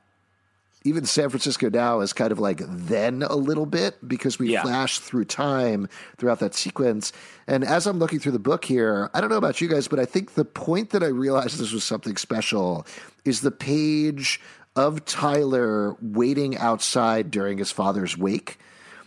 even 0.84 1.06
San 1.06 1.30
Francisco 1.30 1.70
now 1.70 2.00
is 2.00 2.12
kind 2.14 2.32
of 2.32 2.40
like 2.40 2.62
then 2.68 3.24
a 3.24 3.36
little 3.36 3.66
bit 3.66 4.08
because 4.08 4.40
we 4.40 4.54
yeah. 4.54 4.64
flash 4.64 5.00
through 5.00 5.26
time 5.26 5.88
throughout 6.18 6.40
that 6.40 6.56
sequence. 6.56 7.14
And 7.48 7.64
as 7.64 7.86
I'm 7.86 8.00
looking 8.00 8.20
through 8.20 8.32
the 8.32 8.40
book 8.40 8.66
here, 8.66 9.10
I 9.14 9.22
don't 9.22 9.30
know 9.30 9.38
about 9.38 9.62
you 9.62 9.68
guys, 9.68 9.88
but 9.88 10.00
I 10.00 10.06
think 10.06 10.34
the 10.34 10.46
point 10.46 10.90
that 10.92 11.04
I 11.04 11.08
realized 11.08 11.60
this 11.60 11.72
was 11.72 11.84
something 11.84 12.18
special 12.18 12.86
is 13.26 13.42
the 13.42 13.52
page 13.52 14.42
of 14.76 15.06
Tyler 15.06 15.96
waiting 16.02 16.58
outside 16.58 17.30
during 17.30 17.58
his 17.58 17.72
father's 17.72 18.18
wake. 18.18 18.58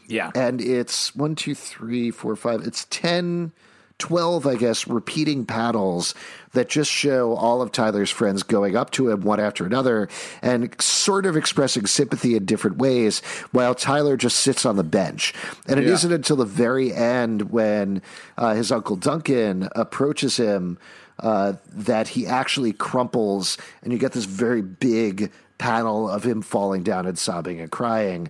Yeah. 0.06 0.30
And 0.34 0.60
it's 0.60 1.14
one, 1.16 1.34
two, 1.34 1.54
three, 1.54 2.10
four, 2.10 2.36
five. 2.36 2.60
It's 2.66 2.86
10, 2.90 3.52
12, 3.98 4.46
I 4.46 4.56
guess, 4.56 4.86
repeating 4.88 5.46
paddles 5.46 6.14
that 6.52 6.68
just 6.68 6.90
show 6.90 7.34
all 7.34 7.62
of 7.62 7.72
Tyler's 7.72 8.10
friends 8.10 8.42
going 8.42 8.76
up 8.76 8.90
to 8.92 9.10
him 9.10 9.20
one 9.20 9.40
after 9.40 9.64
another 9.64 10.08
and 10.42 10.74
sort 10.80 11.26
of 11.26 11.36
expressing 11.36 11.86
sympathy 11.86 12.36
in 12.36 12.44
different 12.44 12.78
ways 12.78 13.20
while 13.52 13.74
Tyler 13.74 14.16
just 14.16 14.38
sits 14.38 14.66
on 14.66 14.76
the 14.76 14.84
bench. 14.84 15.32
And 15.68 15.78
it 15.78 15.86
yeah. 15.86 15.92
not 15.92 16.04
until 16.04 16.36
the 16.36 16.44
very 16.44 16.92
end 16.92 17.50
when 17.50 18.02
uh, 18.36 18.54
his 18.54 18.72
uncle 18.72 18.96
Duncan 18.96 19.68
approaches 19.76 20.36
him 20.36 20.78
uh, 21.20 21.54
that 21.72 22.08
he 22.08 22.26
actually 22.26 22.72
crumples 22.72 23.56
and 23.82 23.92
you 23.92 23.98
get 23.98 24.12
this 24.12 24.24
very 24.24 24.62
big 24.62 25.30
panel 25.58 26.10
of 26.10 26.24
him 26.24 26.42
falling 26.42 26.82
down 26.82 27.06
and 27.06 27.18
sobbing 27.18 27.60
and 27.60 27.70
crying. 27.70 28.28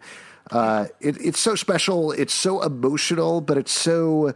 Uh, 0.50 0.87
it, 1.00 1.16
it's 1.20 1.40
so 1.40 1.55
special. 1.55 2.12
It's 2.12 2.35
so 2.35 2.62
emotional, 2.62 3.40
but 3.40 3.57
it's 3.57 3.72
so 3.72 4.35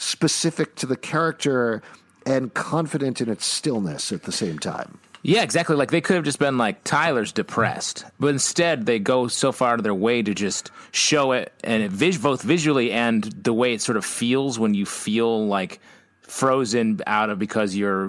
specific 0.00 0.74
to 0.76 0.86
the 0.86 0.96
character 0.96 1.82
and 2.26 2.52
confident 2.54 3.20
in 3.20 3.28
its 3.28 3.44
stillness 3.44 4.12
at 4.12 4.22
the 4.22 4.32
same 4.32 4.58
time. 4.58 4.98
Yeah, 5.22 5.42
exactly. 5.42 5.76
Like 5.76 5.90
they 5.90 6.00
could 6.00 6.16
have 6.16 6.24
just 6.24 6.38
been 6.38 6.56
like 6.56 6.82
Tyler's 6.82 7.32
depressed, 7.32 8.06
but 8.18 8.28
instead 8.28 8.86
they 8.86 8.98
go 8.98 9.28
so 9.28 9.52
far 9.52 9.72
out 9.72 9.78
of 9.78 9.84
their 9.84 9.94
way 9.94 10.22
to 10.22 10.34
just 10.34 10.70
show 10.92 11.32
it, 11.32 11.52
and 11.62 11.82
it 11.82 11.90
vis- 11.90 12.16
both 12.16 12.40
visually 12.40 12.90
and 12.90 13.24
the 13.24 13.52
way 13.52 13.74
it 13.74 13.82
sort 13.82 13.98
of 13.98 14.04
feels 14.04 14.58
when 14.58 14.72
you 14.72 14.86
feel 14.86 15.46
like 15.46 15.80
frozen 16.22 17.00
out 17.06 17.28
of 17.28 17.38
because 17.38 17.74
you're 17.74 18.08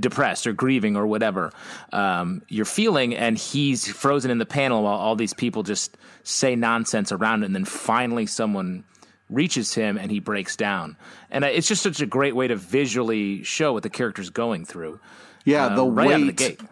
depressed 0.00 0.46
or 0.46 0.52
grieving 0.54 0.96
or 0.96 1.06
whatever 1.06 1.52
um, 1.92 2.42
you're 2.48 2.64
feeling, 2.64 3.14
and 3.14 3.38
he's 3.38 3.86
frozen 3.86 4.32
in 4.32 4.38
the 4.38 4.46
panel 4.46 4.82
while 4.82 4.94
all 4.98 5.14
these 5.14 5.34
people 5.34 5.62
just 5.62 5.96
say 6.24 6.56
nonsense 6.56 7.12
around 7.12 7.44
it, 7.44 7.46
and 7.46 7.54
then 7.54 7.64
finally 7.64 8.26
someone 8.26 8.82
reaches 9.30 9.74
him 9.74 9.98
and 9.98 10.10
he 10.10 10.20
breaks 10.20 10.56
down. 10.56 10.96
And 11.30 11.44
it's 11.44 11.68
just 11.68 11.82
such 11.82 12.00
a 12.00 12.06
great 12.06 12.34
way 12.34 12.48
to 12.48 12.56
visually 12.56 13.42
show 13.42 13.72
what 13.72 13.82
the 13.82 13.90
character's 13.90 14.30
going 14.30 14.64
through. 14.64 15.00
Yeah, 15.44 15.66
uh, 15.66 15.76
the 15.76 15.84
right 15.84 16.08
weight. 16.08 16.36
The 16.36 16.68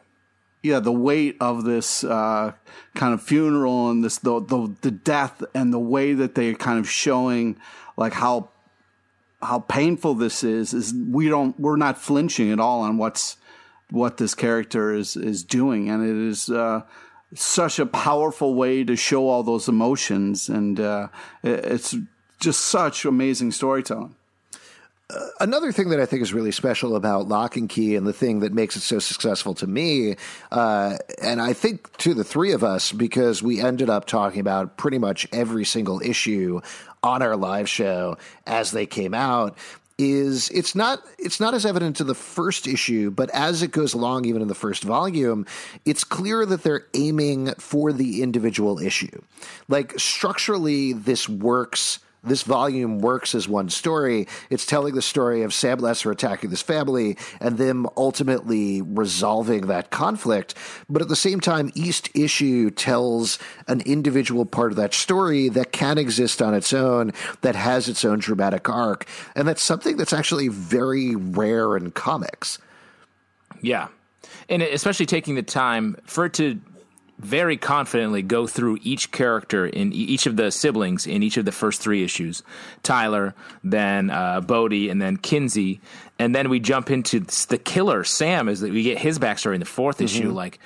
yeah, 0.62 0.80
the 0.80 0.92
weight 0.92 1.36
of 1.40 1.64
this 1.64 2.02
uh, 2.02 2.52
kind 2.94 3.14
of 3.14 3.22
funeral 3.22 3.90
and 3.90 4.02
this 4.02 4.18
the, 4.18 4.40
the 4.40 4.74
the 4.80 4.90
death 4.90 5.42
and 5.54 5.72
the 5.72 5.78
way 5.78 6.12
that 6.12 6.34
they're 6.34 6.54
kind 6.54 6.78
of 6.78 6.88
showing 6.88 7.56
like 7.96 8.12
how 8.12 8.50
how 9.42 9.60
painful 9.60 10.14
this 10.14 10.42
is 10.42 10.74
is 10.74 10.92
we 10.92 11.28
don't 11.28 11.58
we're 11.60 11.76
not 11.76 11.98
flinching 11.98 12.50
at 12.50 12.58
all 12.58 12.80
on 12.80 12.98
what's 12.98 13.36
what 13.90 14.16
this 14.16 14.34
character 14.34 14.92
is 14.92 15.16
is 15.16 15.44
doing, 15.44 15.88
and 15.88 16.04
it 16.04 16.28
is 16.28 16.50
uh, 16.50 16.82
such 17.34 17.78
a 17.78 17.86
powerful 17.86 18.54
way 18.54 18.84
to 18.84 18.96
show 18.96 19.28
all 19.28 19.42
those 19.42 19.68
emotions, 19.68 20.48
and 20.48 20.80
uh, 20.80 21.08
it's 21.42 21.94
just 22.40 22.62
such 22.62 23.04
amazing 23.04 23.52
storytelling. 23.52 24.14
Uh, 25.08 25.28
another 25.38 25.70
thing 25.70 25.90
that 25.90 26.00
I 26.00 26.06
think 26.06 26.22
is 26.22 26.34
really 26.34 26.50
special 26.50 26.96
about 26.96 27.28
Locke 27.28 27.56
and 27.56 27.68
Key 27.68 27.94
and 27.94 28.04
the 28.04 28.12
thing 28.12 28.40
that 28.40 28.52
makes 28.52 28.74
it 28.74 28.80
so 28.80 28.98
successful 28.98 29.54
to 29.54 29.66
me, 29.66 30.16
uh, 30.50 30.96
and 31.22 31.40
I 31.40 31.52
think 31.52 31.96
to 31.98 32.12
the 32.12 32.24
three 32.24 32.52
of 32.52 32.64
us, 32.64 32.90
because 32.90 33.40
we 33.40 33.60
ended 33.60 33.88
up 33.88 34.06
talking 34.06 34.40
about 34.40 34.76
pretty 34.76 34.98
much 34.98 35.28
every 35.32 35.64
single 35.64 36.00
issue 36.02 36.60
on 37.04 37.22
our 37.22 37.36
live 37.36 37.68
show 37.68 38.18
as 38.46 38.72
they 38.72 38.84
came 38.84 39.14
out 39.14 39.56
is 39.98 40.50
it's 40.50 40.74
not 40.74 41.02
it's 41.18 41.40
not 41.40 41.54
as 41.54 41.64
evident 41.64 41.96
to 41.96 42.04
the 42.04 42.14
first 42.14 42.66
issue, 42.66 43.10
but 43.10 43.30
as 43.30 43.62
it 43.62 43.70
goes 43.70 43.94
along, 43.94 44.26
even 44.26 44.42
in 44.42 44.48
the 44.48 44.54
first 44.54 44.82
volume, 44.82 45.46
it's 45.84 46.04
clear 46.04 46.44
that 46.44 46.62
they're 46.62 46.84
aiming 46.94 47.54
for 47.54 47.92
the 47.92 48.22
individual 48.22 48.78
issue. 48.78 49.22
Like 49.68 49.98
structurally, 49.98 50.92
this 50.92 51.28
works 51.28 52.00
this 52.22 52.42
volume 52.42 52.98
works 52.98 53.34
as 53.34 53.48
one 53.48 53.68
story. 53.68 54.26
It's 54.50 54.66
telling 54.66 54.94
the 54.94 55.02
story 55.02 55.42
of 55.42 55.54
Sam 55.54 55.78
Lesser 55.78 56.10
attacking 56.10 56.50
this 56.50 56.62
family 56.62 57.16
and 57.40 57.56
them 57.56 57.86
ultimately 57.96 58.82
resolving 58.82 59.68
that 59.68 59.90
conflict. 59.90 60.54
But 60.88 61.02
at 61.02 61.08
the 61.08 61.16
same 61.16 61.40
time, 61.40 61.70
East 61.74 62.10
issue 62.14 62.70
tells 62.70 63.38
an 63.68 63.80
individual 63.82 64.44
part 64.44 64.72
of 64.72 64.76
that 64.76 64.92
story 64.92 65.48
that 65.50 65.72
can 65.72 65.98
exist 65.98 66.42
on 66.42 66.54
its 66.54 66.72
own, 66.72 67.12
that 67.42 67.54
has 67.54 67.88
its 67.88 68.04
own 68.04 68.18
dramatic 68.18 68.68
arc. 68.68 69.06
And 69.34 69.46
that's 69.46 69.62
something 69.62 69.96
that's 69.96 70.12
actually 70.12 70.48
very 70.48 71.14
rare 71.14 71.76
in 71.76 71.92
comics. 71.92 72.58
Yeah. 73.62 73.88
And 74.48 74.62
especially 74.62 75.06
taking 75.06 75.34
the 75.34 75.42
time 75.42 75.96
for 76.04 76.26
it 76.26 76.34
to 76.34 76.60
very 77.18 77.56
confidently 77.56 78.22
go 78.22 78.46
through 78.46 78.78
each 78.82 79.10
character 79.10 79.66
in 79.66 79.92
each 79.92 80.26
of 80.26 80.36
the 80.36 80.50
siblings 80.50 81.06
in 81.06 81.22
each 81.22 81.36
of 81.36 81.44
the 81.44 81.52
first 81.52 81.80
three 81.80 82.04
issues 82.04 82.42
Tyler, 82.82 83.34
then 83.64 84.10
uh, 84.10 84.40
Bodie, 84.40 84.88
and 84.90 85.00
then 85.00 85.16
Kinsey. 85.16 85.80
And 86.18 86.34
then 86.34 86.48
we 86.48 86.60
jump 86.60 86.90
into 86.90 87.20
the 87.20 87.58
killer, 87.58 88.04
Sam, 88.04 88.48
is 88.48 88.60
that 88.60 88.72
we 88.72 88.82
get 88.82 88.98
his 88.98 89.18
backstory 89.18 89.54
in 89.54 89.60
the 89.60 89.66
4th 89.66 89.94
mm-hmm. 89.94 90.04
issue. 90.04 90.30
Like, 90.30 90.58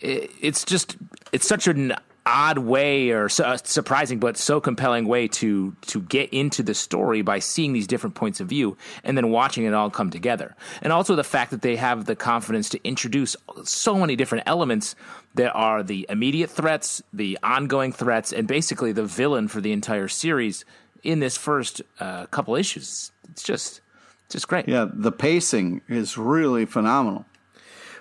it, 0.00 0.30
it's 0.40 0.64
just, 0.64 0.96
it's 1.32 1.46
such 1.46 1.68
an 1.68 1.94
odd 2.26 2.58
way 2.58 3.10
or 3.10 3.28
su- 3.28 3.56
surprising 3.64 4.18
but 4.18 4.36
so 4.36 4.60
compelling 4.60 5.06
way 5.06 5.26
to 5.26 5.74
to 5.82 6.00
get 6.02 6.28
into 6.30 6.62
the 6.62 6.74
story 6.74 7.22
by 7.22 7.38
seeing 7.38 7.72
these 7.72 7.86
different 7.86 8.14
points 8.14 8.40
of 8.40 8.48
view 8.48 8.76
and 9.04 9.16
then 9.16 9.30
watching 9.30 9.64
it 9.64 9.74
all 9.74 9.90
come 9.90 10.10
together. 10.10 10.54
And 10.82 10.92
also 10.92 11.16
the 11.16 11.24
fact 11.24 11.50
that 11.50 11.62
they 11.62 11.76
have 11.76 12.04
the 12.04 12.16
confidence 12.16 12.68
to 12.70 12.84
introduce 12.84 13.36
so 13.64 13.98
many 13.98 14.16
different 14.16 14.44
elements 14.46 14.94
that 15.34 15.52
are 15.52 15.82
the 15.82 16.06
immediate 16.08 16.50
threats 16.50 17.02
the 17.12 17.38
ongoing 17.42 17.92
threats 17.92 18.32
and 18.32 18.46
basically 18.46 18.92
the 18.92 19.04
villain 19.04 19.48
for 19.48 19.60
the 19.60 19.72
entire 19.72 20.08
series 20.08 20.64
in 21.02 21.20
this 21.20 21.36
first 21.36 21.80
uh, 21.98 22.26
couple 22.26 22.54
issues. 22.54 23.12
It's 23.30 23.42
just 23.42 23.80
just 24.28 24.46
great. 24.46 24.68
Yeah 24.68 24.86
the 24.92 25.12
pacing 25.12 25.80
is 25.88 26.18
really 26.18 26.66
phenomenal 26.66 27.24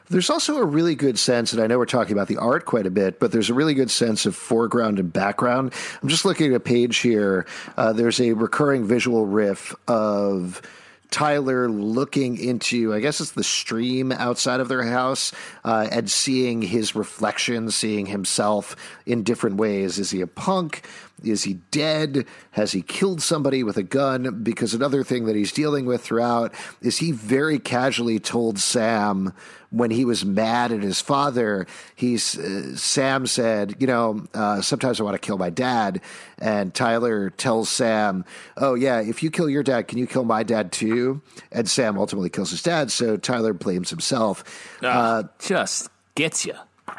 there's 0.10 0.30
also 0.30 0.58
a 0.58 0.66
really 0.66 0.96
good 0.96 1.20
sense, 1.20 1.54
and 1.54 1.62
I 1.62 1.68
know 1.68 1.78
we're 1.78 1.86
talking 1.86 2.14
about 2.14 2.28
the 2.28 2.38
art 2.38 2.66
quite 2.66 2.88
a 2.88 2.92
bit, 2.92 3.20
but 3.20 3.32
there's 3.32 3.50
a 3.50 3.54
really 3.54 3.74
good 3.74 3.92
sense 3.92 4.26
of 4.26 4.36
foreground 4.36 5.00
and 5.00 5.14
background. 5.14 5.74
I'm 6.02 6.10
just 6.10 6.26
looking 6.26 6.52
at 6.52 6.56
a 6.56 6.60
page 6.60 6.98
here. 6.98 7.46
Uh, 7.78 7.94
there's 7.94 8.20
a 8.20 8.34
recurring 8.34 8.86
visual 8.86 9.26
riff 9.26 9.76
of 9.88 10.62
Tyler 11.12 11.70
looking 11.70 12.38
into, 12.38 12.94
I 12.94 13.00
guess 13.00 13.20
it's 13.20 13.32
the 13.32 13.44
stream 13.44 14.12
outside 14.12 14.60
of 14.60 14.68
their 14.68 14.84
house, 14.84 15.32
uh, 15.64 15.88
and 15.92 16.10
seeing 16.10 16.62
his 16.62 16.96
reflection, 16.96 17.72
seeing 17.72 18.06
himself 18.06 18.76
in 19.06 19.24
different 19.24 19.58
ways. 19.58 20.00
Is 20.00 20.12
he 20.12 20.22
a 20.22 20.28
punk? 20.28 20.84
Is 21.24 21.44
he 21.44 21.56
dead? 21.72 22.26
Has 22.52 22.72
he 22.72 22.82
killed 22.82 23.22
somebody 23.22 23.64
with 23.64 23.78
a 23.78 23.84
gun? 23.84 24.44
Because 24.44 24.74
another 24.74 25.04
thing 25.04 25.26
that 25.26 25.36
he's 25.36 25.52
dealing 25.52 25.86
with 25.86 26.02
throughout 26.02 26.54
is 26.82 26.98
he 26.98 27.12
very 27.12 27.60
casually 27.60 28.20
told 28.20 28.60
Sam 28.60 29.34
when 29.72 29.92
he 29.92 30.04
was 30.06 30.26
mad 30.26 30.72
at 30.72 30.82
his 30.82 31.00
father, 31.00 31.68
he's 31.96 32.38
uh, 32.38 32.76
Sam 32.76 33.28
said, 33.28 33.76
you 33.80 33.88
know, 33.88 34.26
uh, 34.34 34.62
sometimes 34.62 35.00
I 35.00 35.04
want 35.04 35.14
to 35.14 35.26
kill 35.26 35.38
my 35.38 35.50
dad, 35.50 36.02
and 36.40 36.74
Tyler 36.74 37.30
tells 37.30 37.70
Sam, 37.70 38.26
oh 38.58 38.74
yeah, 38.74 39.00
if 39.00 39.22
you 39.22 39.30
kill 39.30 39.50
your 39.50 39.64
dad, 39.64 39.88
can 39.88 40.00
you 40.00 40.08
kill 40.08 40.24
my 40.26 40.44
dad 40.44 40.72
too? 40.72 41.22
And 41.52 41.70
Sam 41.70 41.98
ultimately 41.98 42.30
kills 42.30 42.52
his 42.52 42.64
dad, 42.64 42.92
so 42.92 43.18
Tyler 43.18 43.54
blames 43.54 43.90
himself. 43.90 44.44
Uh, 44.90 45.24
just 45.40 45.90
gets 46.16 46.46
you. 46.46 46.56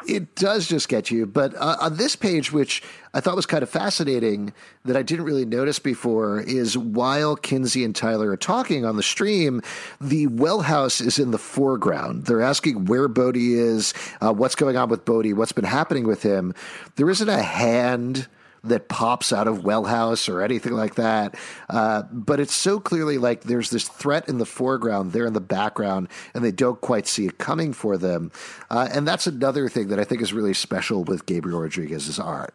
It 0.07 0.35
does 0.35 0.67
just 0.67 0.89
get 0.89 1.11
you. 1.11 1.25
But 1.25 1.55
uh, 1.55 1.77
on 1.81 1.97
this 1.97 2.15
page, 2.15 2.51
which 2.51 2.83
I 3.13 3.19
thought 3.19 3.35
was 3.35 3.45
kind 3.45 3.63
of 3.63 3.69
fascinating 3.69 4.53
that 4.85 4.95
I 4.95 5.01
didn't 5.01 5.25
really 5.25 5.45
notice 5.45 5.79
before, 5.79 6.41
is 6.41 6.77
while 6.77 7.35
Kinsey 7.35 7.83
and 7.83 7.95
Tyler 7.95 8.29
are 8.29 8.37
talking 8.37 8.85
on 8.85 8.97
the 8.97 9.03
stream, 9.03 9.61
the 9.99 10.27
well 10.27 10.61
house 10.61 11.01
is 11.01 11.19
in 11.19 11.31
the 11.31 11.37
foreground. 11.37 12.25
They're 12.25 12.41
asking 12.41 12.85
where 12.85 13.07
Bodie 13.07 13.55
is, 13.55 13.93
uh, 14.21 14.33
what's 14.33 14.55
going 14.55 14.77
on 14.77 14.89
with 14.89 15.05
Bodie, 15.05 15.33
what's 15.33 15.51
been 15.51 15.63
happening 15.63 16.07
with 16.07 16.23
him. 16.23 16.53
There 16.95 17.09
isn't 17.09 17.29
a 17.29 17.43
hand 17.43 18.27
that 18.63 18.87
pops 18.87 19.33
out 19.33 19.47
of 19.47 19.59
Wellhouse 19.59 20.29
or 20.29 20.41
anything 20.41 20.73
like 20.73 20.95
that. 20.95 21.35
Uh, 21.69 22.03
but 22.11 22.39
it's 22.39 22.53
so 22.53 22.79
clearly 22.79 23.17
like 23.17 23.41
there's 23.43 23.69
this 23.71 23.87
threat 23.87 24.29
in 24.29 24.37
the 24.37 24.45
foreground, 24.45 25.13
they're 25.13 25.25
in 25.25 25.33
the 25.33 25.39
background, 25.39 26.07
and 26.33 26.43
they 26.43 26.51
don't 26.51 26.79
quite 26.79 27.07
see 27.07 27.25
it 27.25 27.37
coming 27.37 27.73
for 27.73 27.97
them. 27.97 28.31
Uh, 28.69 28.87
and 28.93 29.07
that's 29.07 29.25
another 29.25 29.67
thing 29.67 29.87
that 29.87 29.99
I 29.99 30.03
think 30.03 30.21
is 30.21 30.31
really 30.31 30.53
special 30.53 31.03
with 31.03 31.25
Gabriel 31.25 31.61
Rodriguez's 31.61 32.19
art. 32.19 32.53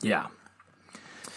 Yeah. 0.00 0.26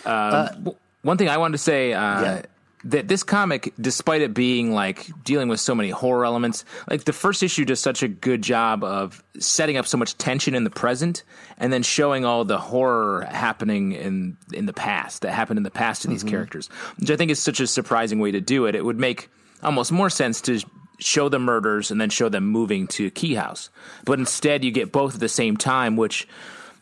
Um, 0.05 0.73
one 1.01 1.17
thing 1.17 1.27
I 1.29 1.37
wanted 1.37 1.53
to 1.53 1.57
say 1.63 1.93
uh, 1.93 2.21
Yeah. 2.21 2.41
That 2.83 3.07
this 3.07 3.23
comic, 3.23 3.73
despite 3.81 4.21
it 4.21 4.33
being 4.33 4.71
like 4.71 5.09
dealing 5.23 5.49
with 5.49 5.59
so 5.59 5.73
many 5.73 5.89
horror 5.89 6.25
elements, 6.25 6.63
like 6.89 7.05
the 7.05 7.13
first 7.13 7.41
issue 7.41 7.65
does 7.65 7.79
such 7.79 8.03
a 8.03 8.07
good 8.07 8.41
job 8.41 8.83
of 8.83 9.23
setting 9.39 9.77
up 9.77 9.87
so 9.87 9.97
much 9.97 10.17
tension 10.17 10.53
in 10.53 10.63
the 10.63 10.69
present 10.69 11.23
and 11.57 11.73
then 11.73 11.83
showing 11.83 12.23
all 12.23 12.45
the 12.45 12.57
horror 12.57 13.27
happening 13.31 13.93
in 13.93 14.37
in 14.53 14.65
the 14.67 14.73
past 14.73 15.23
that 15.23 15.31
happened 15.31 15.57
in 15.57 15.63
the 15.63 15.71
past 15.71 16.03
to 16.03 16.07
these 16.07 16.21
mm-hmm. 16.21 16.29
characters, 16.29 16.67
which 16.99 17.09
I 17.09 17.15
think 17.15 17.31
is 17.31 17.39
such 17.39 17.59
a 17.59 17.67
surprising 17.67 18.19
way 18.19 18.31
to 18.31 18.41
do 18.41 18.65
it. 18.65 18.75
It 18.75 18.85
would 18.85 18.99
make 18.99 19.29
almost 19.63 19.91
more 19.91 20.09
sense 20.09 20.39
to 20.41 20.59
show 20.99 21.29
the 21.29 21.39
murders 21.39 21.91
and 21.91 21.99
then 21.99 22.09
show 22.09 22.29
them 22.29 22.45
moving 22.45 22.87
to 22.87 23.09
Key 23.11 23.35
House, 23.35 23.69
but 24.05 24.19
instead 24.19 24.63
you 24.63 24.71
get 24.71 24.91
both 24.91 25.15
at 25.15 25.19
the 25.19 25.29
same 25.29 25.57
time, 25.57 25.95
which 25.95 26.27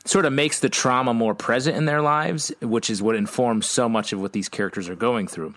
sort 0.05 0.25
of 0.25 0.33
makes 0.33 0.59
the 0.59 0.69
trauma 0.69 1.13
more 1.13 1.33
present 1.35 1.75
in 1.75 1.85
their 1.85 2.01
lives, 2.01 2.53
which 2.61 2.89
is 2.89 3.01
what 3.01 3.15
informs 3.15 3.65
so 3.65 3.89
much 3.89 4.13
of 4.13 4.21
what 4.21 4.33
these 4.33 4.47
characters 4.47 4.87
are 4.87 4.95
going 4.95 5.27
through. 5.27 5.55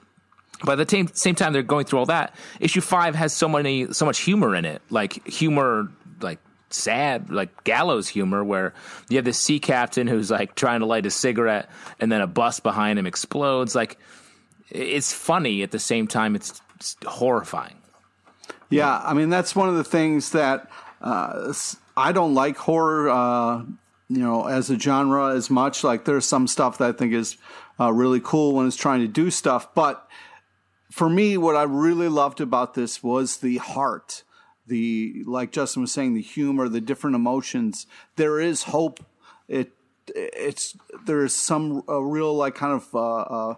By 0.65 0.75
the 0.75 0.89
same 0.89 1.09
same 1.15 1.35
time 1.35 1.53
they're 1.53 1.63
going 1.63 1.85
through 1.85 2.01
all 2.01 2.07
that, 2.07 2.35
issue 2.61 2.81
five 2.81 3.15
has 3.15 3.33
so 3.33 3.49
many 3.49 3.93
so 3.93 4.05
much 4.05 4.21
humor 4.21 4.57
in 4.57 4.65
it, 4.65 4.83
like 4.91 5.27
humor, 5.27 5.89
like 6.21 6.41
sad, 6.71 7.31
like 7.31 7.65
gallows 7.65 8.09
humor, 8.09 8.43
where 8.43 8.75
you 9.09 9.17
have 9.17 9.25
this 9.25 9.39
sea 9.39 9.61
captain 9.61 10.07
who's 10.07 10.31
like 10.31 10.55
trying 10.55 10.81
to 10.81 10.87
light 10.87 11.07
a 11.07 11.11
cigarette, 11.11 11.71
and 12.01 12.11
then 12.11 12.21
a 12.21 12.27
bus 12.27 12.59
behind 12.61 12.99
him 12.99 13.07
explodes. 13.07 13.75
Like 13.75 13.99
it's 14.71 15.13
funny 15.13 15.63
at 15.63 15.71
the 15.71 15.79
same 15.79 16.09
time; 16.09 16.35
it's, 16.35 16.61
it's 16.75 16.97
horrifying. 17.07 17.77
Yeah, 18.69 18.99
I 18.99 19.15
mean 19.15 19.31
that's 19.31 19.55
one 19.55 19.69
of 19.69 19.77
the 19.77 19.85
things 19.85 20.33
that 20.33 20.69
uh, 21.01 21.53
I 21.97 22.13
don't 22.13 22.35
like 22.35 22.57
horror. 22.57 23.09
Uh, 23.11 23.63
you 24.09 24.19
know, 24.19 24.47
as 24.47 24.71
a 24.71 24.79
genre 24.79 25.35
as 25.35 25.51
much. 25.51 25.85
Like 25.85 26.05
there's 26.05 26.25
some 26.25 26.47
stuff 26.47 26.79
that 26.79 26.89
I 26.89 26.93
think 26.93 27.13
is 27.13 27.37
uh, 27.79 27.93
really 27.93 28.21
cool 28.21 28.55
when 28.55 28.67
it's 28.67 28.77
trying 28.77 29.01
to 29.01 29.09
do 29.09 29.31
stuff, 29.31 29.75
but 29.75 30.09
for 30.99 31.09
me, 31.09 31.37
what 31.37 31.55
I 31.55 31.63
really 31.63 32.09
loved 32.09 32.41
about 32.41 32.75
this 32.75 33.05
was 33.05 33.37
the 33.37 33.59
heart, 33.59 34.25
the 34.67 35.23
like 35.27 35.53
Justin 35.53 35.83
was 35.83 35.93
saying, 35.93 36.15
the 36.15 36.21
humor, 36.21 36.69
the 36.69 36.81
different 36.81 37.15
emotions. 37.15 37.87
There 38.17 38.41
is 38.41 38.65
hope. 38.65 38.99
It 39.47 39.71
it's 40.09 40.77
there 41.07 41.25
is 41.25 41.33
some 41.33 41.85
a 41.87 42.03
real 42.03 42.35
like 42.35 42.57
kind 42.57 42.73
of. 42.73 42.93
Uh, 42.93 43.21
uh, 43.21 43.55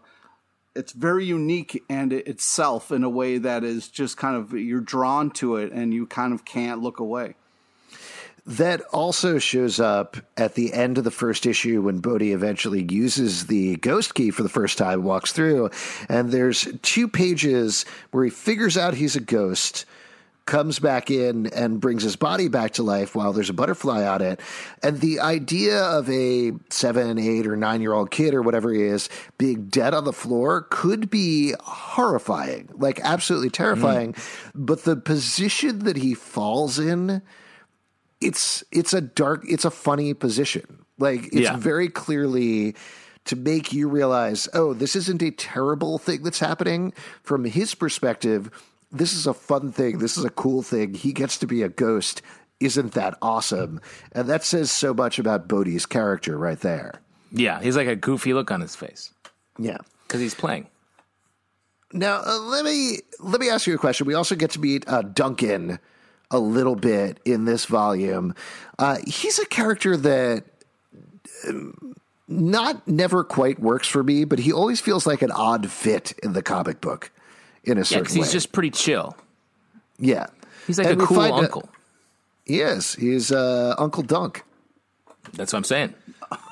it's 0.76 0.92
very 0.92 1.24
unique 1.24 1.83
and 1.88 2.12
itself 2.12 2.92
in 2.92 3.05
a 3.05 3.11
way 3.11 3.38
that 3.38 3.64
is 3.64 3.88
just 3.88 4.18
kind 4.18 4.37
of 4.37 4.53
you're 4.53 4.83
drawn 4.83 5.31
to 5.31 5.57
it 5.57 5.72
and 5.72 5.94
you 5.94 6.07
kind 6.07 6.35
of 6.35 6.44
can't 6.44 6.83
look 6.83 7.00
away. 7.00 7.37
That 8.46 8.81
also 8.92 9.38
shows 9.38 9.81
up 9.81 10.16
at 10.37 10.55
the 10.55 10.72
end 10.72 10.98
of 10.98 11.05
the 11.05 11.11
first 11.11 11.46
issue 11.46 11.83
when 11.83 12.00
Bodie 12.00 12.33
eventually 12.33 12.87
uses 12.90 13.46
the 13.46 13.76
ghost 13.76 14.14
key 14.14 14.31
for 14.31 14.42
the 14.42 14.48
first 14.48 14.79
time, 14.79 15.03
walks 15.03 15.33
through, 15.33 15.70
and 16.09 16.31
there's 16.31 16.66
two 16.83 17.07
pages 17.07 17.85
where 18.11 18.24
he 18.24 18.31
figures 18.31 18.76
out 18.76 18.94
he's 18.94 19.16
a 19.16 19.20
ghost, 19.20 19.85
comes 20.50 20.81
back 20.81 21.12
in 21.12 21.46
and 21.48 21.81
brings 21.81 22.03
his 22.03 22.16
body 22.16 22.48
back 22.48 22.72
to 22.72 22.83
life 22.83 23.14
while 23.14 23.33
there's 23.33 23.50
a 23.50 23.55
butterfly 23.55 24.05
on 24.05 24.20
it. 24.20 24.40
And 24.83 24.98
the 24.98 25.20
idea 25.20 25.81
of 25.81 26.11
a 26.11 26.53
seven, 26.70 27.18
eight, 27.18 27.46
or 27.46 27.57
nine 27.57 27.81
year 27.81 27.92
old 27.92 28.11
kid 28.11 28.35
or 28.35 28.42
whatever 28.42 28.72
he 28.72 28.83
is 28.83 29.09
being 29.38 29.66
dead 29.66 29.94
on 29.94 30.05
the 30.05 30.12
floor 30.12 30.66
could 30.70 31.09
be 31.09 31.55
horrifying, 31.61 32.68
like 32.72 32.98
absolutely 33.05 33.48
hmm. 33.48 33.53
terrifying. 33.53 34.14
But 34.55 34.83
the 34.83 34.96
position 34.96 35.81
that 35.81 35.96
he 35.96 36.14
falls 36.14 36.81
in 36.81 37.22
it's 38.20 38.62
it's 38.72 38.92
a 38.92 39.00
dark 39.00 39.44
it's 39.48 39.64
a 39.64 39.70
funny 39.70 40.14
position. 40.14 40.85
Like 40.98 41.26
it's 41.26 41.35
Yeah. 41.37 41.56
very 41.56 41.88
clearly 41.88 42.74
to 43.26 43.37
make 43.37 43.72
you 43.72 43.88
realize 43.88 44.48
oh 44.54 44.74
this 44.74 44.94
isn't 44.96 45.22
a 45.22 45.30
terrible 45.30 45.98
thing 45.98 46.22
that's 46.22 46.38
happening. 46.40 46.92
From 47.22 47.44
his 47.44 47.74
perspective 47.74 48.50
this 48.92 49.12
is 49.12 49.26
a 49.26 49.35
fun 49.35 49.70
thing. 49.70 49.98
This 49.98 50.18
is 50.18 50.24
a 50.24 50.30
cool 50.30 50.62
thing. 50.62 50.94
He 50.94 51.12
gets 51.12 51.38
to 51.38 51.46
be 51.46 51.62
a 51.62 51.68
ghost. 51.68 52.22
Isn't 52.59 52.92
that 52.92 53.16
awesome? 53.22 53.80
And 54.12 54.28
that 54.28 54.44
says 54.44 54.70
so 54.72 54.92
much 54.92 55.18
about 55.18 55.46
Bodie's 55.48 55.87
character 55.87 56.37
right 56.37 56.59
there. 56.61 57.00
Yeah, 57.33 57.61
he's 57.62 57.76
like 57.76 57.87
a 57.87 57.94
goofy 57.96 58.35
look 58.35 58.50
on 58.50 58.61
his 58.61 58.74
face. 58.74 59.14
Yeah. 59.59 59.78
Because 60.09 60.20
he's 60.20 60.35
playing. 60.35 60.66
Now, 61.92 62.22
uh, 62.26 62.38
let 62.40 62.64
me 62.64 62.98
let 63.20 63.40
me 63.40 63.48
ask 63.48 63.66
you 63.66 63.74
a 63.74 63.78
question. 63.78 64.06
We 64.06 64.14
also 64.14 64.35
get 64.35 64.50
to 64.52 64.61
meet 64.61 64.87
uh, 64.88 65.02
Duncan 65.02 65.78
a 66.31 66.38
little 66.38 66.77
bit 66.77 67.19
in 67.25 67.45
this 67.45 67.64
volume. 67.66 68.35
Uh, 68.79 68.99
he's 69.07 69.38
a 69.38 69.47
character 69.47 69.97
that 69.97 70.45
um, 71.49 71.95
not 72.29 72.87
never 72.87 73.25
quite 73.25 73.59
works 73.59 73.88
for 73.88 74.03
me, 74.03 74.25
but 74.25 74.38
he 74.38 74.53
always 74.53 74.81
feels 74.81 75.07
like 75.07 75.23
an 75.23 75.31
odd 75.33 75.71
fit 75.71 76.12
in 76.23 76.33
the 76.33 76.43
comic 76.43 76.81
book 76.81 77.11
in 77.64 77.77
a 77.77 77.81
Yeah, 77.81 77.85
certain 77.85 78.03
because 78.05 78.14
way. 78.16 78.23
he's 78.23 78.33
just 78.33 78.53
pretty 78.53 78.71
chill. 78.71 79.16
yeah, 79.99 80.27
He's 80.66 80.79
like 80.79 80.87
And 80.88 81.03
a 81.03 81.07
cool 81.07 81.16
find 81.16 81.33
out- 81.35 81.43
uncle. 81.45 81.69
he 82.45 82.61
is. 82.61 82.95
He's 82.95 83.33
uh, 83.33 83.75
Uncle 83.79 84.03
Dunk. 84.03 84.45
That's 85.35 85.53
what 85.53 85.59
I'm 85.59 85.64
saying. 85.64 85.95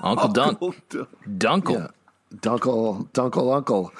Uncle 0.02 0.28
Dunk. 0.28 0.58
Dunkle. 0.58 1.80
Yeah. 1.80 1.86
Dunkle, 2.36 3.08
Dunkle, 3.12 3.56
Uncle. 3.56 3.92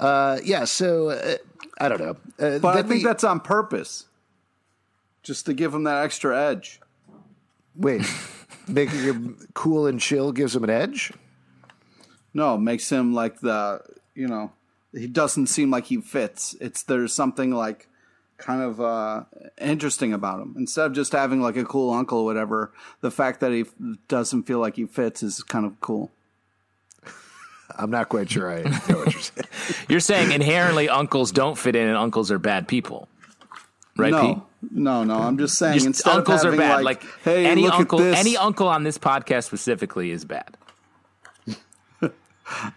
Uh, 0.00 0.38
yeah. 0.44 0.64
So 0.64 1.10
uh, 1.10 1.36
I 1.80 1.88
don't 1.88 2.00
know, 2.00 2.16
uh, 2.38 2.58
But 2.58 2.76
I 2.76 2.82
think 2.82 2.88
we- 2.88 3.04
that's 3.04 3.24
on 3.24 3.40
purpose. 3.40 4.06
Just 5.30 5.46
to 5.46 5.54
give 5.54 5.72
him 5.72 5.84
that 5.84 6.02
extra 6.02 6.36
edge. 6.36 6.80
wait. 7.76 8.02
Making 8.66 8.98
him 8.98 9.48
cool 9.54 9.86
and 9.86 10.00
chill 10.00 10.32
gives 10.32 10.56
him 10.56 10.64
an 10.64 10.70
edge. 10.70 11.12
No, 12.34 12.58
makes 12.58 12.90
him 12.90 13.14
like 13.14 13.38
the 13.38 13.80
you 14.16 14.26
know, 14.26 14.50
he 14.92 15.06
doesn't 15.06 15.46
seem 15.46 15.70
like 15.70 15.84
he 15.84 16.00
fits. 16.00 16.56
It's 16.60 16.82
there's 16.82 17.12
something 17.12 17.52
like 17.52 17.86
kind 18.38 18.60
of 18.60 18.80
uh 18.80 19.22
interesting 19.60 20.12
about 20.12 20.40
him. 20.40 20.56
Instead 20.58 20.86
of 20.86 20.94
just 20.94 21.12
having 21.12 21.40
like 21.40 21.56
a 21.56 21.64
cool 21.64 21.92
uncle 21.92 22.18
or 22.18 22.24
whatever, 22.24 22.72
the 23.02 23.12
fact 23.12 23.38
that 23.38 23.52
he 23.52 23.60
f- 23.60 23.74
doesn't 24.08 24.48
feel 24.48 24.58
like 24.58 24.74
he 24.74 24.84
fits 24.86 25.22
is 25.22 25.44
kind 25.44 25.64
of 25.64 25.80
cool. 25.80 26.10
I'm 27.78 27.92
not 27.92 28.08
quite 28.08 28.28
sure 28.28 28.50
I 28.50 28.62
know 28.62 28.98
what 28.98 29.12
you're 29.12 29.22
saying. 29.22 29.46
You're 29.88 30.00
saying 30.00 30.32
inherently 30.32 30.88
uncles 30.88 31.30
don't 31.30 31.56
fit 31.56 31.76
in 31.76 31.86
and 31.86 31.96
uncles 31.96 32.32
are 32.32 32.38
bad 32.40 32.66
people. 32.66 33.06
Right, 33.96 34.12
Pete? 34.12 34.36
no, 34.36 34.46
no, 34.70 35.04
no. 35.04 35.18
I'm 35.18 35.38
just 35.38 35.56
saying 35.56 35.74
Just 35.74 35.86
instead 35.86 36.16
uncles 36.16 36.44
of 36.44 36.54
are 36.54 36.56
bad. 36.56 36.84
like, 36.84 37.02
Like, 37.04 37.12
hey, 37.24 37.46
any 37.46 37.62
look 37.62 37.74
uncle, 37.74 37.98
at 38.00 38.02
this. 38.02 38.18
any 38.18 38.36
uncle 38.36 38.68
on 38.68 38.82
this 38.82 38.98
podcast 38.98 39.44
specifically 39.44 40.10
is 40.10 40.24
bad. 40.24 40.56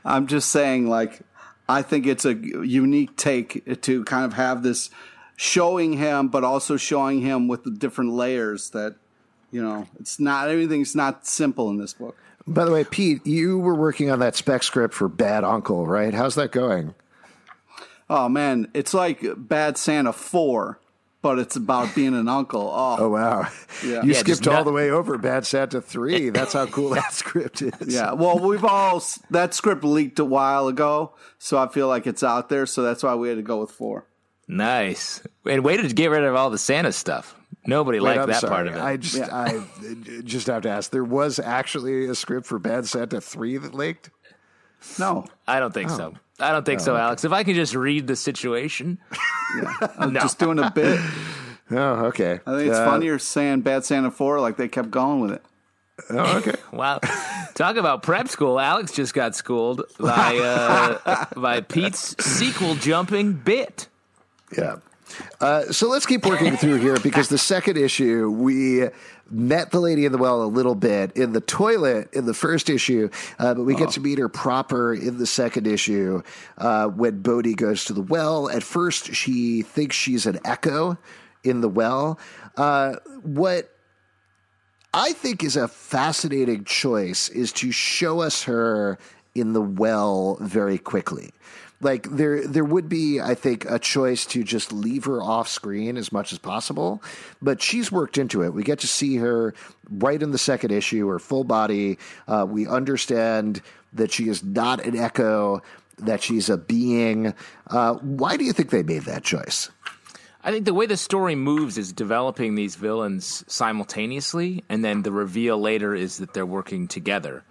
I'm 0.06 0.28
just 0.28 0.50
saying, 0.50 0.88
like, 0.88 1.22
I 1.67 1.82
think 1.82 2.06
it's 2.06 2.26
a 2.26 2.34
unique 2.36 3.15
take 3.17 3.82
to 3.84 4.04
kind 4.06 4.26
of 4.26 4.34
have 4.34 4.63
this 4.63 4.89
showing 5.36 5.93
him, 5.93 6.28
but 6.28 6.43
also 6.43 6.78
showing 6.78 7.22
him 7.22 7.48
with 7.48 7.63
the 7.63 7.72
different 7.72 8.12
layers 8.12 8.69
that, 8.72 8.96
you 9.52 9.62
know, 9.63 9.88
it's 10.00 10.19
not 10.19 10.50
everything's 10.50 10.96
not 10.96 11.26
simple 11.26 11.69
in 11.69 11.78
this 11.78 11.93
book. 11.93 12.15
By 12.46 12.65
the 12.65 12.72
way, 12.72 12.84
Pete, 12.84 13.26
you 13.26 13.58
were 13.58 13.76
working 13.76 14.12
on 14.12 14.19
that 14.19 14.36
spec 14.36 14.63
script 14.63 14.93
for 14.93 15.08
Bad 15.08 15.43
Uncle, 15.43 15.86
right? 15.88 16.13
How's 16.13 16.36
that 16.36 16.52
going? 16.52 16.93
Oh 18.10 18.28
man, 18.30 18.69
it's 18.74 18.93
like 18.93 19.24
Bad 19.38 19.78
Santa 19.78 20.12
Four, 20.13 20.80
but 21.24 21.40
it's 21.40 21.56
about 21.56 21.96
being 21.96 22.14
an 22.14 22.28
uncle. 22.28 22.70
Oh, 22.72 22.98
Oh 23.00 23.10
wow, 23.10 23.48
Yeah. 23.84 24.04
you 24.04 24.14
Yeah, 24.14 24.20
skipped 24.20 24.46
all 24.48 24.54
not- 24.56 24.66
the 24.66 24.72
way 24.72 24.92
over 24.92 25.18
Bad 25.18 25.48
Santa 25.48 25.82
three. 25.82 26.30
That's 26.30 26.54
how 26.54 26.68
cool 26.68 26.90
that 26.92 27.14
script 27.14 27.64
is. 27.64 27.74
yeah. 27.88 28.12
Well, 28.12 28.38
we've 28.38 28.64
all 28.64 29.02
that 29.32 29.56
script 29.56 29.84
leaked 29.84 30.20
a 30.20 30.26
while 30.26 30.68
ago, 30.68 31.14
so 31.40 31.58
I 31.58 31.68
feel 31.70 31.88
like 31.88 32.06
it's 32.06 32.22
out 32.22 32.50
there. 32.50 32.68
So 32.68 32.84
that's 32.84 33.02
why 33.02 33.16
we 33.16 33.30
had 33.30 33.38
to 33.38 33.42
go 33.42 33.62
with 33.62 33.72
four. 33.72 34.06
Nice. 34.48 35.22
And 35.46 35.64
way 35.64 35.78
to 35.78 35.88
get 35.88 36.12
rid 36.12 36.24
of 36.26 36.36
all 36.36 36.50
the 36.50 36.58
Santa 36.58 36.92
stuff. 36.92 37.36
Nobody 37.66 38.00
Wait, 38.00 38.10
liked 38.18 38.22
I'm 38.24 38.28
that 38.28 38.42
sorry. 38.42 38.52
part 38.52 38.68
of 38.68 38.76
it. 38.76 38.82
I 38.82 38.98
just, 38.98 39.32
I 39.32 39.64
just 40.24 40.48
have 40.48 40.64
to 40.64 40.70
ask. 40.70 40.92
There 40.92 41.04
was 41.06 41.40
actually 41.40 42.08
a 42.10 42.16
script 42.16 42.46
for 42.46 42.60
Bad 42.60 42.86
Santa 42.86 43.22
three 43.22 43.56
that 43.58 43.74
leaked. 43.74 44.10
No, 45.00 45.26
I 45.48 45.62
don't 45.62 45.74
think 45.74 45.90
oh. 45.92 45.98
so. 45.98 46.14
I 46.43 46.51
don't 46.51 46.65
think 46.65 46.79
so, 46.79 46.95
Alex. 46.95 47.23
If 47.23 47.32
I 47.32 47.43
can 47.43 47.56
just 47.56 47.73
read 47.75 48.08
the 48.08 48.15
situation, 48.15 48.97
I'm 49.97 50.13
just 50.13 50.39
doing 50.39 50.60
a 50.60 50.71
bit. 50.71 50.99
Oh, 51.71 52.06
okay. 52.08 52.39
I 52.45 52.58
think 52.58 52.69
it's 52.69 52.77
Uh, 52.77 52.86
funnier 52.86 53.17
saying 53.17 53.62
Bad 53.62 53.84
Santa 53.86 54.12
Four, 54.12 54.39
like 54.41 54.58
they 54.58 54.67
kept 54.67 54.91
going 54.91 55.21
with 55.21 55.32
it. 55.32 55.41
Oh, 56.12 56.38
okay. 56.38 56.56
Wow. 56.71 56.99
Talk 57.56 57.77
about 57.77 58.03
prep 58.03 58.27
school. 58.27 58.60
Alex 58.60 58.91
just 58.91 59.13
got 59.15 59.34
schooled 59.34 59.82
by 59.97 60.38
uh, 60.38 61.25
by 61.36 61.62
Pete's 61.62 62.15
sequel 62.23 62.75
jumping 62.75 63.34
bit. 63.34 63.88
Yeah. 64.56 64.75
Uh, 65.39 65.63
so 65.71 65.88
let's 65.89 66.06
keep 66.06 66.26
working 66.26 66.56
through 66.58 66.78
here 66.78 66.97
because 67.04 67.30
the 67.30 67.38
second 67.38 67.78
issue, 67.78 68.30
we 68.30 68.88
met 69.30 69.71
the 69.71 69.80
lady 69.80 70.06
in 70.06 70.12
the 70.12 70.17
well 70.17 70.43
a 70.43 70.45
little 70.45 70.76
bit 70.76 71.12
in 71.17 71.34
the 71.34 71.41
toilet 71.41 72.13
in 72.13 72.26
the 72.26 72.34
first 72.34 72.69
issue, 72.69 73.10
uh, 73.39 73.54
but 73.54 73.63
we 73.63 73.76
get 73.76 73.89
to 73.89 73.99
meet 73.99 74.19
her 74.19 74.30
proper 74.30 74.93
in 74.93 75.17
the 75.17 75.26
second 75.26 75.67
issue 75.67 76.21
uh, 76.58 76.88
when 76.88 77.21
Bodie 77.21 77.56
goes 77.56 77.86
to 77.86 77.93
the 77.93 78.02
well. 78.02 78.49
At 78.49 78.63
first, 78.63 79.13
she 79.13 79.62
thinks 79.62 79.95
she's 79.95 80.26
an 80.26 80.39
echo 80.45 80.97
in 81.43 81.62
the 81.62 81.69
well. 81.69 82.19
Uh, 82.56 82.95
what 83.23 83.69
I 84.93 85.13
think 85.13 85.43
is 85.43 85.56
a 85.58 85.67
fascinating 85.67 86.65
choice 86.65 87.30
is 87.30 87.52
to 87.54 87.71
show 87.71 88.21
us 88.21 88.43
her 88.43 88.99
in 89.34 89.54
the 89.54 89.62
well 89.62 90.38
very 90.39 90.78
quickly. 90.78 91.32
Like 91.84 92.10
there 92.10 92.48
there 92.48 92.63
would 92.63 92.89
be, 92.89 93.19
I 93.19 93.36
think, 93.36 93.65
a 93.69 93.78
choice 93.78 94.26
to 94.28 94.43
just 94.43 94.72
leave 94.72 95.06
her 95.06 95.22
off 95.22 95.48
screen 95.48 95.98
as 95.98 96.12
much 96.12 96.32
as 96.32 96.39
possible. 96.39 97.04
But 97.41 97.62
she's 97.62 97.91
worked 97.91 98.17
into 98.17 98.43
it. 98.43 98.54
We 98.54 98.63
get 98.63 98.80
to 98.80 98.88
see 98.88 99.17
her 99.17 99.54
right 99.89 100.22
in 100.22 100.32
the 100.32 100.38
second 100.38 100.72
issue, 100.72 101.08
her 101.08 101.19
full 101.19 101.43
body. 101.43 101.98
Uh, 102.28 102.46
we 102.48 102.67
understand 102.67 103.62
that 103.93 104.12
she 104.12 104.30
is 104.30 104.43
not 104.43 104.84
an 104.86 104.96
echo, 104.96 105.62
that 106.00 106.24
she's 106.24 106.50
a 106.50 106.58
being. 106.58 107.34
Uh, 107.67 107.96
why 107.96 108.38
do 108.38 108.46
you 108.46 108.54
think 108.54 108.69
they 108.69 108.84
made 108.84 109.04
that 109.04 109.24
choice? 109.24 109.69
I 110.46 110.52
think 110.52 110.65
the 110.65 110.74
way 110.74 110.88
the 110.88 110.98
story 110.98 111.36
moves 111.36 111.78
is 111.78 111.93
developing 111.93 112.56
these 112.56 112.76
villains 112.76 113.46
simultaneously, 113.48 114.65
and 114.67 114.84
then 114.84 115.04
the 115.04 115.12
reveal 115.12 115.58
later 115.58 115.96
is 115.96 116.17
that 116.17 116.34
they're 116.34 116.46
working 116.46 116.89
together. 116.89 117.43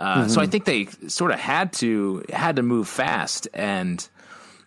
Uh, 0.00 0.26
So 0.28 0.40
I 0.40 0.46
think 0.46 0.64
they 0.64 0.86
sort 1.08 1.30
of 1.30 1.38
had 1.38 1.72
to 1.74 2.24
had 2.32 2.56
to 2.56 2.62
move 2.62 2.88
fast, 2.88 3.46
and 3.52 4.06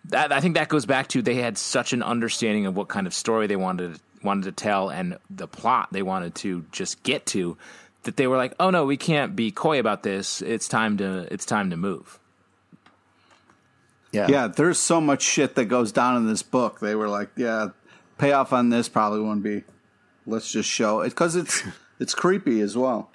that, 0.06 0.32
I 0.32 0.40
think 0.40 0.54
that 0.54 0.68
goes 0.68 0.86
back 0.86 1.08
to 1.08 1.22
they 1.22 1.34
had 1.34 1.58
such 1.58 1.92
an 1.92 2.02
understanding 2.02 2.66
of 2.66 2.76
what 2.76 2.88
kind 2.88 3.06
of 3.06 3.12
story 3.14 3.46
they 3.46 3.56
wanted 3.56 3.98
wanted 4.22 4.44
to 4.44 4.52
tell 4.52 4.88
and 4.90 5.18
the 5.28 5.46
plot 5.46 5.88
they 5.92 6.02
wanted 6.02 6.34
to 6.34 6.64
just 6.72 7.02
get 7.02 7.26
to 7.26 7.58
that 8.04 8.16
they 8.16 8.26
were 8.26 8.36
like, 8.36 8.54
oh 8.60 8.70
no, 8.70 8.84
we 8.86 8.96
can't 8.96 9.34
be 9.36 9.50
coy 9.50 9.78
about 9.78 10.02
this. 10.02 10.40
It's 10.40 10.68
time 10.68 10.96
to 10.98 11.26
it's 11.32 11.44
time 11.44 11.70
to 11.70 11.76
move. 11.76 12.18
Yeah. 14.12 14.28
Yeah, 14.28 14.46
there's 14.46 14.78
so 14.78 15.00
much 15.00 15.22
shit 15.22 15.56
that 15.56 15.64
goes 15.64 15.90
down 15.90 16.16
in 16.16 16.28
this 16.28 16.42
book. 16.42 16.78
They 16.78 16.94
were 16.94 17.08
like, 17.08 17.30
yeah, 17.36 17.68
payoff 18.16 18.52
on 18.52 18.68
this 18.68 18.88
probably 18.88 19.20
wouldn't 19.20 19.42
be. 19.42 19.64
Let's 20.26 20.50
just 20.50 20.68
show 20.68 21.00
it 21.00 21.10
because 21.10 21.34
it's 21.34 21.62
it's 21.98 22.14
creepy 22.14 22.60
as 22.60 22.76
well. 22.76 23.10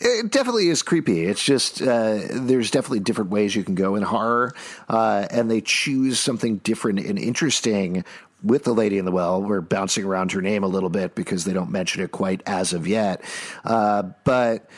It 0.00 0.30
definitely 0.30 0.68
is 0.68 0.82
creepy. 0.82 1.24
It's 1.24 1.42
just 1.42 1.82
uh, 1.82 2.20
there's 2.30 2.70
definitely 2.70 3.00
different 3.00 3.30
ways 3.30 3.56
you 3.56 3.64
can 3.64 3.74
go 3.74 3.96
in 3.96 4.02
horror, 4.02 4.54
uh, 4.88 5.26
and 5.30 5.50
they 5.50 5.60
choose 5.60 6.20
something 6.20 6.58
different 6.58 7.00
and 7.00 7.18
interesting 7.18 8.04
with 8.42 8.64
the 8.64 8.72
lady 8.72 8.98
in 8.98 9.04
the 9.04 9.10
well. 9.10 9.42
We're 9.42 9.60
bouncing 9.60 10.04
around 10.04 10.32
her 10.32 10.42
name 10.42 10.62
a 10.62 10.68
little 10.68 10.88
bit 10.88 11.14
because 11.14 11.44
they 11.44 11.52
don't 11.52 11.70
mention 11.70 12.02
it 12.02 12.12
quite 12.12 12.42
as 12.46 12.72
of 12.72 12.86
yet, 12.86 13.22
uh, 13.64 14.04
but. 14.24 14.68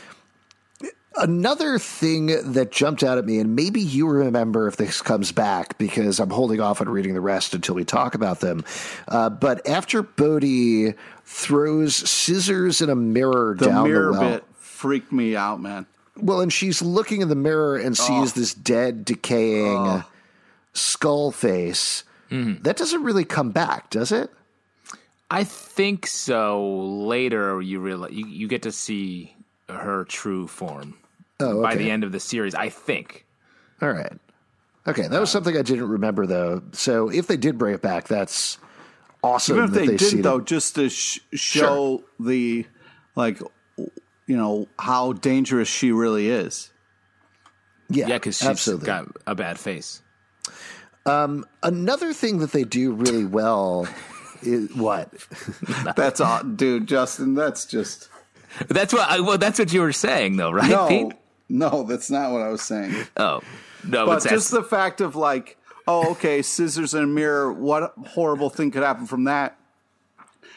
Another 1.17 1.81
thing 1.81 2.53
that 2.53 2.71
jumped 2.71 3.03
out 3.03 3.19
at 3.19 3.27
me, 3.27 3.41
and 3.41 3.57
maybe 3.57 3.81
you 3.81 4.07
remember 4.07 4.69
if 4.69 4.77
this 4.77 5.03
comes 5.03 5.33
back 5.33 5.77
because 5.77 6.21
I'm 6.21 6.31
holding 6.31 6.61
off 6.61 6.81
on 6.81 6.89
reading 6.89 7.15
the 7.15 7.21
rest 7.21 7.53
until 7.53 7.75
we 7.75 7.85
talk 7.85 8.15
about 8.15 8.39
them. 8.39 8.65
Uh, 9.09 9.29
but 9.29 9.69
after 9.69 10.03
Bodie 10.03 10.95
throws 11.25 11.97
scissors 11.97 12.81
in 12.81 12.91
a 12.91 12.95
mirror 12.95 13.57
The 13.59 13.67
down 13.67 13.89
mirror 13.89 14.13
the 14.13 14.21
well, 14.21 14.31
bit 14.31 14.45
freaked 14.81 15.13
me 15.13 15.37
out, 15.37 15.61
man. 15.61 15.85
well, 16.17 16.41
and 16.41 16.51
she's 16.51 16.81
looking 16.81 17.21
in 17.21 17.29
the 17.29 17.35
mirror 17.35 17.77
and 17.77 17.97
sees 17.97 18.33
oh. 18.33 18.35
this 18.35 18.55
dead, 18.55 19.05
decaying 19.05 19.77
oh. 19.77 20.05
skull 20.73 21.31
face. 21.31 22.05
Mm-hmm. 22.31 22.63
That 22.63 22.77
doesn't 22.77 23.03
really 23.03 23.25
come 23.25 23.51
back, 23.51 23.91
does 23.91 24.11
it? 24.11 24.31
I 25.31 25.45
think 25.45 26.07
so. 26.07 26.65
Later, 27.07 27.61
you 27.61 27.79
realize 27.81 28.13
you, 28.13 28.27
you 28.27 28.49
get 28.49 28.63
to 28.63 28.73
see 28.73 29.37
her 29.69 30.05
true 30.05 30.47
form 30.47 30.97
Oh, 31.41 31.63
by 31.63 31.75
the 31.75 31.91
end 31.91 32.05
of 32.05 32.13
the 32.13 32.21
series. 32.21 32.55
I 32.55 32.69
think. 32.69 33.27
All 33.83 33.93
right. 33.93 34.13
Okay, 34.87 35.09
that 35.09 35.21
was 35.21 35.31
uh, 35.31 35.33
something 35.33 35.57
I 35.57 35.63
didn't 35.63 35.89
remember 35.89 36.27
though. 36.27 36.63
So 36.73 37.11
if 37.11 37.27
they 37.27 37.37
did 37.37 37.59
bring 37.59 37.75
it 37.75 37.83
back, 37.83 38.09
that's 38.09 38.59
awesome. 39.23 39.59
Even 39.59 39.69
if 39.69 39.75
they, 39.75 39.97
see 39.99 40.17
did, 40.17 40.25
though, 40.25 40.41
just 40.41 40.75
to 40.77 40.89
sh- 40.89 41.21
show 41.35 42.03
the 42.19 42.67
like, 43.15 43.41
you 44.31 44.37
know, 44.37 44.69
how 44.79 45.13
dangerous 45.13 45.67
she 45.67 45.91
really 45.91 46.29
is. 46.29 46.71
yeah, 47.89 48.07
Yeah, 48.07 48.15
because 48.19 48.39
she's 48.39 48.47
absolutely. 48.47 48.87
got 48.87 49.09
a 49.27 49.35
bad 49.35 49.59
face. 49.59 50.03
Um, 51.05 51.45
another 51.65 52.13
thing 52.13 52.39
that 52.39 52.53
they 52.53 52.63
do 52.63 52.93
really 52.93 53.25
well 53.25 53.89
is 54.43 54.73
what? 54.77 55.13
That's 55.97 56.21
all, 56.21 56.45
dude, 56.45 56.87
Justin. 56.87 57.35
That's 57.35 57.67
just 57.67 58.09
That's 58.69 58.93
what. 58.93 59.11
I, 59.11 59.19
well, 59.19 59.37
that's 59.37 59.59
what 59.59 59.73
you 59.73 59.81
were 59.81 59.93
saying, 59.93 60.37
though, 60.37 60.53
right, 60.53 60.71
no, 60.71 60.87
Pete? 60.87 61.13
no. 61.49 61.83
That's 61.83 62.09
not 62.09 62.31
what 62.31 62.43
I 62.43 62.51
was 62.51 62.63
saying. 62.63 62.95
Oh 63.17 63.41
no, 63.83 64.07
But 64.07 64.23
just 64.23 64.53
the 64.53 64.63
fact 64.63 65.01
of 65.01 65.17
like, 65.17 65.57
oh, 65.89 66.13
okay, 66.13 66.41
scissors 66.43 66.95
and 66.95 67.03
a 67.03 67.09
mirror. 67.09 67.53
What 67.53 67.95
horrible 68.07 68.49
thing 68.49 68.71
could 68.71 68.85
happen 68.85 69.07
from 69.07 69.25
that? 69.25 69.59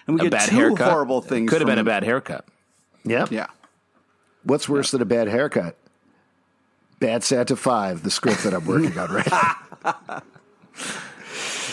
And 0.06 0.20
we 0.20 0.28
a 0.28 0.30
get 0.30 0.32
bad 0.34 0.50
two 0.50 0.58
haircut. 0.58 0.92
horrible 0.92 1.22
things. 1.22 1.50
Could 1.50 1.62
have 1.62 1.68
been 1.68 1.80
a 1.80 1.84
bad 1.84 2.04
haircut. 2.04 2.46
Yeah. 3.04 3.26
Yeah. 3.32 3.48
What's 4.44 4.68
worse 4.68 4.92
than 4.92 5.02
a 5.02 5.06
bad 5.06 5.28
haircut? 5.28 5.78
Bad 7.00 7.24
Santa 7.24 7.56
Five, 7.56 8.04
the 8.04 8.12
script 8.12 8.44
that 8.44 8.54
I'm 8.54 8.66
working 8.66 8.98
on 8.98 9.12
right 9.12 9.30
now. 9.32 9.56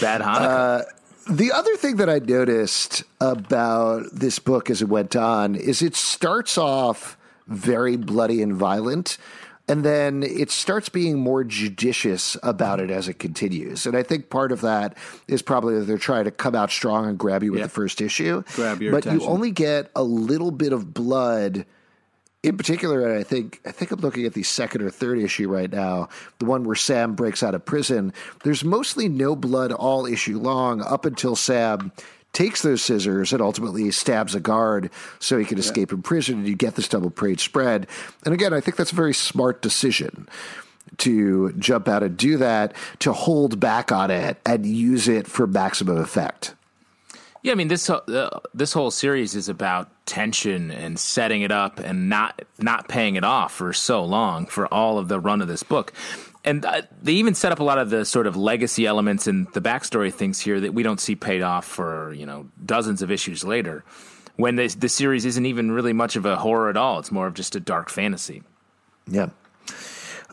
Bad 0.01 0.23
Hanukkah. 0.23 0.81
Uh, 0.81 0.83
the 1.31 1.53
other 1.53 1.77
thing 1.77 1.97
that 1.97 2.09
I 2.09 2.19
noticed 2.19 3.05
about 3.21 4.05
this 4.13 4.39
book 4.39 4.71
as 4.71 4.83
it 4.83 4.89
went 4.89 5.15
on 5.15 5.55
is 5.55 5.83
it 5.83 5.95
starts 5.95 6.57
off 6.59 7.17
very 7.47 7.97
bloody 7.97 8.43
and 8.43 8.55
violent, 8.55 9.19
and 9.69 9.85
then 9.85 10.23
it 10.23 10.51
starts 10.51 10.89
being 10.89 11.19
more 11.19 11.45
judicious 11.45 12.37
about 12.43 12.81
it 12.81 12.91
as 12.91 13.07
it 13.09 13.15
continues. 13.19 13.87
And 13.87 13.97
I 13.97 14.03
think 14.03 14.31
part 14.31 14.51
of 14.53 14.63
that 14.63 14.97
is 15.29 15.43
probably 15.43 15.79
that 15.79 15.85
they're 15.85 15.99
trying 15.99 16.25
to 16.25 16.31
come 16.33 16.55
out 16.57 16.71
strong 16.71 17.07
and 17.07 17.19
grab 17.19 17.43
you 17.45 17.53
with 17.53 17.61
Yeah. 17.61 17.67
the 17.67 17.71
first 17.71 18.01
issue. 18.01 18.43
Grab 18.55 18.81
your 18.83 18.93
but 18.93 19.05
you 19.07 19.23
only 19.25 19.51
get 19.53 19.91
a 19.95 20.03
little 20.03 20.51
bit 20.51 20.73
of 20.73 20.93
blood 20.95 21.67
in 22.43 22.57
particular, 22.57 23.17
I 23.17 23.23
think 23.23 23.61
I 23.67 23.71
think 23.71 23.91
I'm 23.91 24.01
looking 24.01 24.25
at 24.25 24.35
the 24.35 24.43
second 24.43 24.83
or 24.83 24.91
third 24.91 25.19
issue 25.19 25.49
right 25.49 25.71
now, 25.71 26.09
the 26.39 26.47
one 26.47 26.65
where 26.65 26.77
Sam 26.77 27.15
breaks 27.15 27.43
out 27.43 27.55
of 27.55 27.65
prison. 27.65 28.13
There's 28.45 28.65
mostly 28.65 29.09
no 29.09 29.37
blood 29.37 29.73
all 29.73 30.07
issue 30.07 30.39
long 30.39 30.81
up 30.81 31.05
until 31.05 31.37
Sam 31.37 31.93
takes 32.33 32.63
those 32.63 32.81
scissors 32.81 33.33
and 33.33 33.43
ultimately 33.43 33.91
stabs 33.91 34.35
a 34.35 34.41
guard 34.41 34.91
so 35.19 35.37
he 35.37 35.45
can 35.45 35.59
escape 35.59 35.93
in 35.93 36.01
prison, 36.01 36.39
and 36.39 36.49
you 36.49 36.55
get 36.55 36.77
this 36.77 36.89
double 36.89 37.11
page 37.11 37.43
spread. 37.43 37.87
And 38.25 38.33
again, 38.33 38.55
I 38.55 38.61
think 38.61 38.77
that's 38.77 38.93
a 38.93 38.97
very 38.97 39.15
smart 39.15 39.61
decision 39.63 40.29
to 40.99 41.53
jump 41.55 41.89
out 41.89 42.03
and 42.03 42.17
do 42.17 42.37
that, 42.39 42.75
to 43.01 43.13
hold 43.13 43.61
back 43.61 43.93
on 43.93 44.11
it 44.11 44.39
and 44.47 44.65
use 44.65 45.09
it 45.09 45.27
for 45.27 45.47
maximum 45.47 45.99
effect. 45.99 46.55
Yeah, 47.43 47.53
I 47.53 47.55
mean 47.55 47.69
this 47.69 47.89
uh, 47.89 48.41
this 48.53 48.73
whole 48.73 48.91
series 48.91 49.35
is 49.35 49.49
about 49.49 49.89
tension 50.05 50.71
and 50.71 50.99
setting 50.99 51.43
it 51.43 51.51
up 51.51 51.79
and 51.79 52.09
not 52.09 52.43
not 52.59 52.89
paying 52.89 53.17
it 53.17 53.25
off 53.25 53.55
for 53.55 53.73
so 53.73 54.05
long 54.05 54.47
for 54.47 54.67
all 54.73 54.99
of 54.99 55.09
the 55.09 55.19
run 55.19 55.41
of 55.41 55.49
this 55.49 55.63
book. 55.63 55.93
And 56.45 56.65
uh, 56.65 56.83
they 57.03 57.13
even 57.13 57.35
set 57.35 57.53
up 57.53 57.61
a 57.61 57.65
lot 57.65 57.79
of 57.79 57.91
the 57.91 58.05
sort 58.05 58.27
of 58.27 58.37
legacy 58.37 58.87
elements 58.87 59.27
and 59.27 59.47
the 59.53 59.61
backstory 59.61 60.13
things 60.13 60.41
here 60.41 60.61
that 60.61 60.73
we 60.73 60.83
don't 60.83 61.01
see 61.01 61.15
paid 61.15 61.43
off 61.43 61.67
for 61.67 62.13
you 62.13 62.27
know 62.27 62.47
dozens 62.65 63.01
of 63.01 63.11
issues 63.11 63.43
later. 63.45 63.85
When 64.37 64.57
the 64.57 64.89
series 64.89 65.27
isn't 65.27 65.45
even 65.45 65.71
really 65.71 65.93
much 65.93 66.17
of 66.17 66.25
a 66.25 66.37
horror 66.37 66.71
at 66.71 66.77
all; 66.77 66.99
it's 66.99 67.13
more 67.13 67.27
of 67.27 67.35
just 67.35 67.57
a 67.57 67.61
dark 67.61 67.91
fantasy. 67.91 68.43
Yeah. 69.07 69.31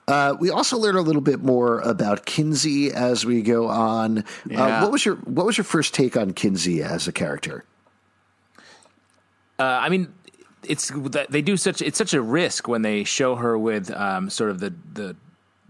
Uh, 0.07 0.35
we 0.39 0.49
also 0.49 0.77
learn 0.77 0.95
a 0.95 1.01
little 1.01 1.21
bit 1.21 1.43
more 1.43 1.79
about 1.81 2.25
Kinsey 2.25 2.93
as 2.93 3.25
we 3.25 3.41
go 3.41 3.67
on. 3.67 4.19
Uh, 4.53 4.79
what 4.79 4.91
was 4.91 5.05
your 5.05 5.15
What 5.15 5.45
was 5.45 5.57
your 5.57 5.65
first 5.65 5.93
take 5.93 6.15
on 6.15 6.31
Kinsey 6.31 6.81
as 6.81 7.07
a 7.07 7.11
character? 7.11 7.65
Uh, 9.59 9.63
I 9.63 9.89
mean, 9.89 10.13
it's 10.63 10.91
they 11.29 11.41
do 11.41 11.57
such 11.57 11.81
it's 11.81 11.97
such 11.97 12.13
a 12.13 12.21
risk 12.21 12.67
when 12.69 12.83
they 12.83 13.03
show 13.03 13.35
her 13.35 13.57
with 13.57 13.91
um, 13.91 14.29
sort 14.29 14.49
of 14.49 14.59
the 14.59 14.73
the 14.93 15.15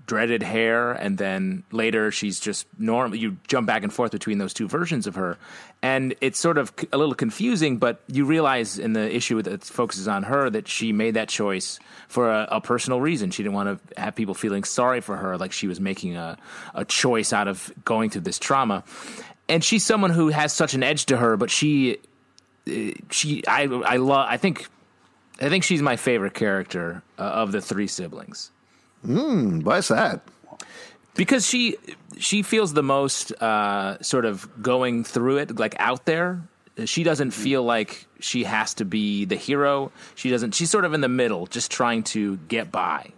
dreaded 0.08 0.42
hair, 0.42 0.94
and 0.94 1.18
then 1.18 1.64
later 1.72 2.12
she's 2.12 2.40
just 2.40 2.66
normal. 2.80 3.18
You 3.18 3.38
jump 3.48 3.68
back 3.68 3.84
and 3.84 3.94
forth 3.94 4.12
between 4.12 4.38
those 4.38 4.54
two 4.54 4.68
versions 4.68 5.06
of 5.06 5.16
her, 5.16 5.38
and 5.82 6.16
it's 6.22 6.40
sort 6.40 6.58
of 6.58 6.74
a 6.92 6.98
little 6.98 7.14
confusing. 7.14 7.78
But 7.78 8.02
you 8.08 8.26
realize 8.26 8.80
in 8.80 8.94
the 8.94 9.14
issue 9.14 9.42
that 9.42 9.64
focuses 9.64 10.08
on 10.08 10.24
her 10.24 10.50
that 10.50 10.68
she 10.68 10.94
made 10.94 11.14
that 11.14 11.30
choice 11.30 11.80
for 12.08 12.32
a, 12.32 12.48
a 12.52 12.62
personal 12.62 13.02
reason. 13.02 13.30
She 13.30 13.44
didn't 13.44 13.56
want 13.56 13.86
to 13.94 14.02
have 14.02 14.16
people 14.16 14.34
feeling 14.34 14.64
sorry 14.64 15.02
for 15.02 15.18
her, 15.18 15.38
like 15.38 15.52
she 15.52 15.68
was 15.68 15.80
making 15.80 16.16
a 16.16 16.38
a 16.74 16.86
choice 16.86 17.34
out 17.34 17.48
of 17.48 17.72
going 17.86 18.10
through 18.10 18.22
this 18.22 18.40
trauma. 18.40 18.84
And 19.50 19.64
she's 19.64 19.86
someone 19.86 20.12
who 20.12 20.30
has 20.30 20.54
such 20.54 20.74
an 20.74 20.84
edge 20.84 21.06
to 21.08 21.18
her, 21.18 21.38
but 21.38 21.52
she 21.52 21.98
she 23.12 23.46
I 23.46 23.64
I 23.64 23.98
love 23.98 24.28
I 24.30 24.38
think 24.38 24.68
I 25.42 25.50
think 25.50 25.64
she's 25.64 25.82
my 25.82 25.98
favorite 25.98 26.34
character 26.34 27.04
uh, 27.20 27.24
of 27.24 27.52
the 27.52 27.62
three 27.62 27.88
siblings 27.88 28.52
Hmm, 29.06 29.60
why's 29.62 29.88
that? 29.90 30.22
because 31.18 31.46
she 31.46 31.76
she 32.18 32.42
feels 32.44 32.74
the 32.74 32.84
most 32.84 33.34
uh, 33.42 34.02
sort 34.02 34.24
of 34.24 34.48
going 34.64 35.04
through 35.04 35.38
it, 35.38 35.60
like 35.60 35.76
out 35.80 36.06
there. 36.06 36.42
She 36.86 37.04
doesn't 37.04 37.32
feel 37.32 37.64
like 37.64 38.06
she 38.20 38.44
has 38.44 38.76
to 38.76 38.86
be 38.86 39.26
the 39.26 39.36
hero. 39.36 39.92
She 40.16 40.30
doesn't. 40.30 40.54
She's 40.54 40.70
sort 40.70 40.86
of 40.86 40.94
in 40.94 41.02
the 41.02 41.10
middle, 41.10 41.48
just 41.48 41.72
trying 41.72 42.04
to 42.04 42.38
get 42.48 42.72
by. 42.72 43.12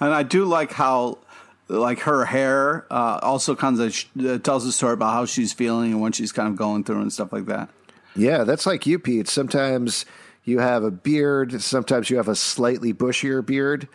And 0.00 0.14
I 0.14 0.22
do 0.22 0.44
like 0.44 0.72
how, 0.72 1.18
like 1.66 2.00
her 2.00 2.24
hair, 2.24 2.86
uh, 2.90 3.18
also 3.22 3.56
kind 3.56 3.78
of 3.80 4.04
uh, 4.24 4.38
tells 4.38 4.64
a 4.66 4.72
story 4.72 4.92
about 4.92 5.12
how 5.12 5.26
she's 5.26 5.52
feeling 5.52 5.92
and 5.92 6.00
what 6.00 6.14
she's 6.14 6.30
kind 6.30 6.48
of 6.48 6.54
going 6.54 6.84
through 6.84 7.00
and 7.00 7.12
stuff 7.12 7.32
like 7.32 7.46
that. 7.46 7.68
Yeah, 8.14 8.44
that's 8.44 8.66
like 8.66 8.86
you, 8.86 9.00
Pete. 9.00 9.26
Sometimes 9.26 10.06
you 10.44 10.58
have 10.60 10.84
a 10.84 10.90
beard. 10.90 11.60
Sometimes 11.62 12.10
you 12.10 12.16
have 12.18 12.28
a 12.28 12.34
slightly 12.36 12.92
bushier 12.92 13.44
beard. 13.44 13.88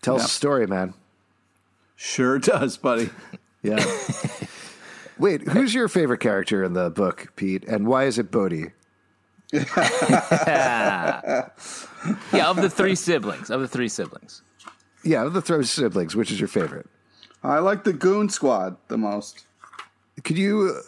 Tells 0.00 0.22
Yeah. 0.22 0.26
a 0.26 0.28
story, 0.28 0.66
man. 0.66 0.94
Sure 1.96 2.38
does, 2.38 2.76
buddy. 2.76 3.10
Yeah. 3.64 3.84
Wait, 5.20 5.42
who's 5.48 5.72
your 5.72 5.86
favorite 5.86 6.18
character 6.18 6.64
in 6.64 6.72
the 6.72 6.90
book, 6.90 7.28
Pete? 7.36 7.64
And 7.68 7.86
why 7.86 8.04
is 8.06 8.18
it 8.18 8.32
Bodie? 8.32 8.72
Yeah, 12.32 12.50
of 12.50 12.56
the 12.56 12.68
three 12.68 12.96
siblings, 12.96 13.50
of 13.50 13.60
the 13.60 13.68
three 13.68 13.88
siblings. 13.88 14.42
Yeah, 15.04 15.24
of 15.24 15.32
the 15.34 15.40
three 15.42 15.62
siblings, 15.64 16.16
which 16.16 16.32
is 16.32 16.40
your 16.40 16.48
favorite? 16.48 16.86
I 17.44 17.58
like 17.60 17.84
the 17.84 17.92
Goon 17.92 18.28
Squad 18.28 18.76
the 18.88 18.98
most. 18.98 19.44
Could 20.24 20.38
you? 20.38 20.80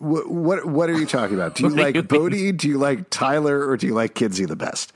What 0.00 0.30
what, 0.30 0.66
what 0.66 0.90
are 0.90 0.98
you 0.98 1.06
talking 1.06 1.36
about? 1.36 1.54
Do 1.54 1.62
you 1.62 1.68
What 1.70 1.76
do 1.76 1.80
you 1.80 1.86
like 1.86 1.94
mean? 1.94 2.04
Bodie? 2.06 2.52
Do 2.52 2.68
you 2.68 2.78
like 2.78 3.10
Tyler? 3.10 3.68
Or 3.68 3.76
do 3.76 3.86
you 3.86 3.94
like 3.94 4.14
Kinsey 4.14 4.46
the 4.46 4.56
best? 4.56 4.92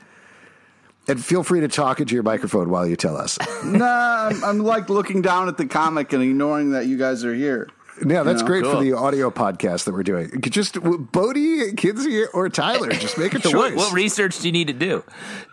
And 1.06 1.22
feel 1.22 1.42
free 1.42 1.60
to 1.60 1.68
talk 1.68 2.00
into 2.00 2.14
your 2.14 2.22
microphone 2.22 2.70
while 2.70 2.86
you 2.86 2.96
tell 2.96 3.16
us. 3.16 3.38
nah, 3.64 4.28
I'm, 4.30 4.42
I'm 4.42 4.58
like 4.60 4.88
looking 4.88 5.20
down 5.20 5.48
at 5.48 5.58
the 5.58 5.66
comic 5.66 6.14
and 6.14 6.22
ignoring 6.22 6.70
that 6.70 6.86
you 6.86 6.96
guys 6.96 7.24
are 7.24 7.34
here. 7.34 7.68
Yeah, 8.04 8.24
that's 8.24 8.40
know, 8.40 8.46
great 8.48 8.64
for 8.64 8.82
the 8.82 8.92
audio 8.94 9.30
podcast 9.30 9.84
that 9.84 9.92
we're 9.94 10.02
doing. 10.02 10.40
Just 10.40 10.76
Bodie, 10.82 11.72
Kinsey, 11.74 12.24
or 12.26 12.48
Tyler. 12.48 12.90
Just 12.90 13.16
make 13.18 13.34
a 13.34 13.38
choice. 13.40 13.54
What, 13.54 13.74
what 13.76 13.92
research 13.92 14.40
do 14.40 14.48
you 14.48 14.52
need 14.52 14.66
to 14.66 14.72
do? 14.72 15.04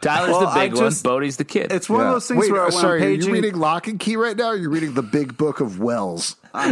Tyler's 0.02 0.32
Well, 0.32 0.40
the 0.42 0.46
big 0.48 0.72
I 0.72 0.76
one. 0.76 0.76
just- 0.90 1.04
Bodie's 1.04 1.38
the 1.38 1.44
kid. 1.46 1.72
It's 1.72 1.88
one 1.88 2.02
Yeah. 2.02 2.08
of 2.08 2.14
those 2.14 2.28
things 2.28 2.40
Wait, 2.42 2.52
where 2.52 2.62
I 2.62 2.64
uh, 2.64 2.68
went 2.70 2.82
sorry, 2.82 3.04
are 3.06 3.10
you 3.10 3.32
reading 3.32 3.56
Locke 3.60 3.88
and 3.88 4.00
Key 4.00 4.16
right 4.16 4.36
now? 4.36 4.54
you're 4.54 4.72
reading 4.72 4.96
the 4.96 5.04
Big 5.04 5.38
Book 5.38 5.60
of 5.60 5.80
Wells? 5.80 6.36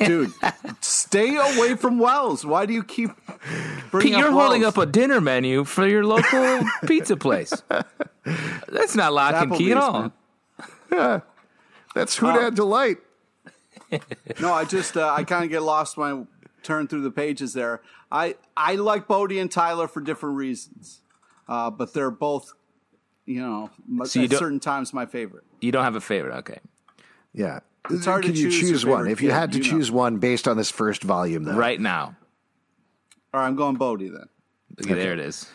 dude. 0.00 0.32
Stay 0.80 1.36
away 1.36 1.76
from 1.76 1.98
Wells. 1.98 2.44
Why 2.46 2.64
do 2.66 2.72
you 2.72 2.82
keep 2.82 3.10
bringing 3.90 4.12
Pete, 4.14 4.18
you're 4.18 4.28
up 4.28 4.32
holding 4.34 4.62
Wells? 4.62 4.76
up 4.78 4.82
a 4.82 4.86
dinner 4.86 5.20
menu 5.20 5.64
for 5.64 5.86
your 5.86 6.04
local 6.04 6.60
pizza 6.86 7.16
place. 7.16 7.52
That's 8.68 8.96
not 8.96 9.12
Locke 9.12 9.34
and 9.42 9.54
Key 9.54 9.72
at 9.72 9.76
all. 9.78 10.12
man. 10.90 11.22
That's 11.94 12.18
Hunan 12.18 12.54
Delight. 12.54 12.98
No, 14.40 14.52
I 14.52 14.64
just 14.64 14.96
uh, 14.96 15.12
I 15.16 15.24
kind 15.24 15.44
of 15.44 15.50
get 15.50 15.62
lost 15.62 15.96
when 15.96 16.10
I 16.12 16.24
turn 16.62 16.88
through 16.88 17.02
the 17.02 17.10
pages 17.10 17.52
there. 17.52 17.82
I 18.10 18.36
I 18.56 18.74
like 18.76 19.06
Bodie 19.06 19.38
and 19.38 19.50
Tyler 19.50 19.88
for 19.88 20.00
different 20.00 20.36
reasons, 20.36 21.02
uh, 21.48 21.70
but 21.70 21.92
they're 21.94 22.10
both, 22.10 22.52
you 23.24 23.40
know, 23.40 23.70
So 24.04 24.20
you 24.20 24.24
at 24.26 24.32
certain 24.32 24.60
times 24.60 24.92
my 24.92 25.06
favorite. 25.06 25.44
You 25.60 25.72
don't 25.72 25.84
have 25.84 25.96
a 25.96 26.00
favorite. 26.00 26.36
Okay. 26.38 26.58
Yeah. 27.32 27.60
It's 27.90 28.04
hard 28.04 28.24
to 28.24 28.28
Can 28.30 28.36
you 28.36 28.50
choose 28.50 28.60
choose 28.60 28.86
one? 28.86 29.06
If 29.06 29.20
you 29.22 29.28
kid, 29.28 29.34
had 29.34 29.52
to 29.52 29.58
you 29.58 29.64
know. 29.64 29.70
choose 29.70 29.90
one 29.92 30.18
based 30.18 30.48
on 30.48 30.56
this 30.56 30.70
first 30.72 31.04
volume, 31.04 31.44
though, 31.44 31.54
Right 31.54 31.80
now. 31.80 32.16
All 33.32 33.40
right, 33.40 33.46
I'm 33.46 33.54
going 33.54 33.76
Bodie 33.76 34.08
then. 34.08 34.26
Okay, 34.82 34.94
There 34.94 35.12
it 35.12 35.20
is. 35.20 35.48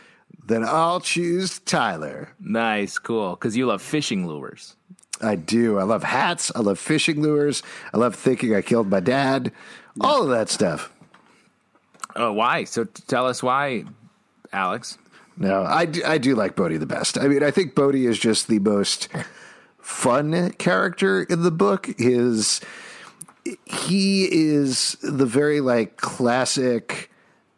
then 0.47 0.63
I'll 0.63 1.01
choose 1.01 1.59
Tyler. 1.59 2.29
Nice. 2.39 2.97
Cool. 2.99 3.31
Because 3.31 3.57
you 3.57 3.65
love 3.65 3.81
fishing 3.81 4.27
lures. 4.27 4.77
I 5.21 5.35
do. 5.35 5.77
I 5.77 5.83
love 5.83 6.03
hats. 6.03 6.51
I 6.55 6.59
love 6.59 6.79
fishing 6.79 7.21
lures. 7.21 7.63
I 7.93 7.97
love 7.97 8.15
thinking 8.15 8.55
I 8.55 8.61
killed 8.61 8.89
my 8.89 8.99
dad. 8.99 9.51
All 9.99 10.23
of 10.23 10.29
that 10.29 10.49
stuff. 10.49 10.91
Oh, 12.15 12.33
why? 12.33 12.63
So 12.65 12.85
tell 12.85 13.27
us 13.27 13.41
why, 13.41 13.85
Alex. 14.51 14.97
No, 15.37 15.63
I 15.63 15.85
do, 15.85 16.03
I 16.05 16.17
do 16.17 16.35
like 16.35 16.55
Bodie 16.55 16.77
the 16.77 16.85
best. 16.85 17.17
I 17.17 17.27
mean, 17.27 17.43
I 17.43 17.51
think 17.51 17.73
Bodie 17.73 18.05
is 18.05 18.19
just 18.19 18.47
the 18.47 18.59
most 18.59 19.07
fun 19.79 20.51
character 20.53 21.23
in 21.23 21.43
the 21.43 21.51
book. 21.51 21.89
His 21.97 22.61
he 23.65 24.25
is 24.31 24.97
the 25.01 25.25
very 25.25 25.61
like 25.61 25.97
classic 25.97 27.09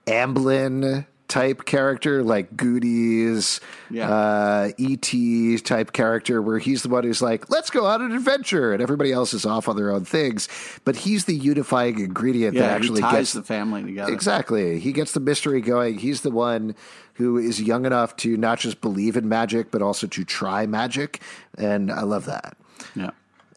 Amblin 0.08 1.06
type 1.28 1.66
character, 1.66 2.22
like 2.24 2.56
Goonies, 2.56 3.60
Yeah. 3.90 4.10
uh, 4.10 4.70
ET 4.78 5.58
type 5.64 5.92
character, 5.94 6.42
where 6.42 6.60
he's 6.60 6.84
the 6.84 6.90
one 6.90 7.04
who's 7.04 7.22
like, 7.22 7.50
"Let's 7.50 7.70
go 7.70 7.86
on 7.86 8.02
an 8.02 8.12
adventure," 8.12 8.74
and 8.74 8.82
everybody 8.82 9.12
else 9.12 9.34
is 9.34 9.46
off 9.46 9.68
on 9.68 9.76
their 9.76 9.90
own 9.92 10.06
things. 10.06 10.48
But 10.86 10.98
he's 10.98 11.26
the 11.26 11.36
unifying 11.36 12.00
ingredient 12.00 12.56
that 12.58 12.70
actually 12.72 13.02
gets 13.02 13.34
the 13.34 13.42
family 13.44 13.84
together. 13.84 14.12
Exactly. 14.14 14.80
He 14.80 14.92
gets 14.92 15.14
the 15.14 15.20
mystery 15.20 15.62
going. 15.62 15.98
He's 16.00 16.22
the 16.22 16.32
one 16.32 16.76
who 17.16 17.38
is 17.38 17.62
young 17.62 17.86
enough 17.86 18.16
to 18.18 18.36
not 18.38 18.60
just 18.60 18.82
believe 18.82 19.16
in 19.18 19.28
magic, 19.30 19.72
but 19.72 19.82
also 19.82 20.08
to 20.08 20.24
try 20.24 20.66
magic. 20.66 21.22
And 21.58 21.92
I 21.92 22.02
love 22.02 22.26
that. 22.26 22.58
Yeah. 22.96 23.12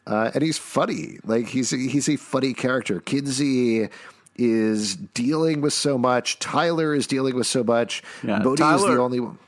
Uh, 0.05 0.31
and 0.33 0.41
he's 0.43 0.57
funny. 0.57 1.19
Like 1.25 1.47
he's 1.47 1.73
a, 1.73 1.77
he's 1.77 2.07
a 2.07 2.15
funny 2.15 2.53
character. 2.53 3.01
Kinsey 3.01 3.89
is 4.37 4.95
dealing 4.95 5.61
with 5.61 5.73
so 5.73 5.97
much. 5.97 6.39
Tyler 6.39 6.93
is 6.93 7.07
dealing 7.07 7.35
with 7.35 7.47
so 7.47 7.63
much. 7.63 8.03
Yeah, 8.23 8.39
Bodie 8.39 8.63
is 8.63 8.83
the 8.83 8.97
only 8.97 9.19
one. 9.19 9.39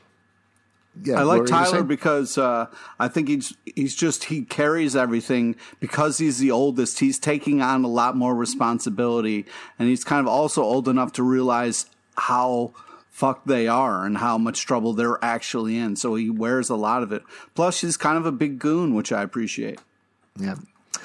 Yeah, 1.02 1.20
I 1.20 1.22
like 1.22 1.46
Tyler 1.46 1.82
because 1.84 2.36
uh, 2.36 2.66
I 2.98 3.08
think 3.08 3.28
he's 3.28 3.56
he's 3.76 3.94
just 3.94 4.24
he 4.24 4.42
carries 4.42 4.96
everything 4.96 5.56
because 5.78 6.18
he's 6.18 6.38
the 6.38 6.50
oldest. 6.50 6.98
He's 6.98 7.18
taking 7.18 7.62
on 7.62 7.84
a 7.84 7.88
lot 7.88 8.16
more 8.16 8.34
responsibility, 8.34 9.46
and 9.78 9.88
he's 9.88 10.04
kind 10.04 10.20
of 10.20 10.26
also 10.26 10.62
old 10.62 10.88
enough 10.88 11.12
to 11.12 11.22
realize 11.22 11.86
how 12.16 12.74
fucked 13.10 13.46
they 13.46 13.68
are 13.68 14.04
and 14.04 14.18
how 14.18 14.36
much 14.36 14.66
trouble 14.66 14.92
they're 14.92 15.22
actually 15.22 15.78
in. 15.78 15.94
So 15.94 16.16
he 16.16 16.28
wears 16.28 16.68
a 16.70 16.76
lot 16.76 17.02
of 17.02 17.12
it. 17.12 17.22
Plus, 17.54 17.80
he's 17.82 17.96
kind 17.96 18.18
of 18.18 18.26
a 18.26 18.32
big 18.32 18.58
goon, 18.58 18.94
which 18.94 19.12
I 19.12 19.22
appreciate. 19.22 19.78
yeah. 20.38 20.56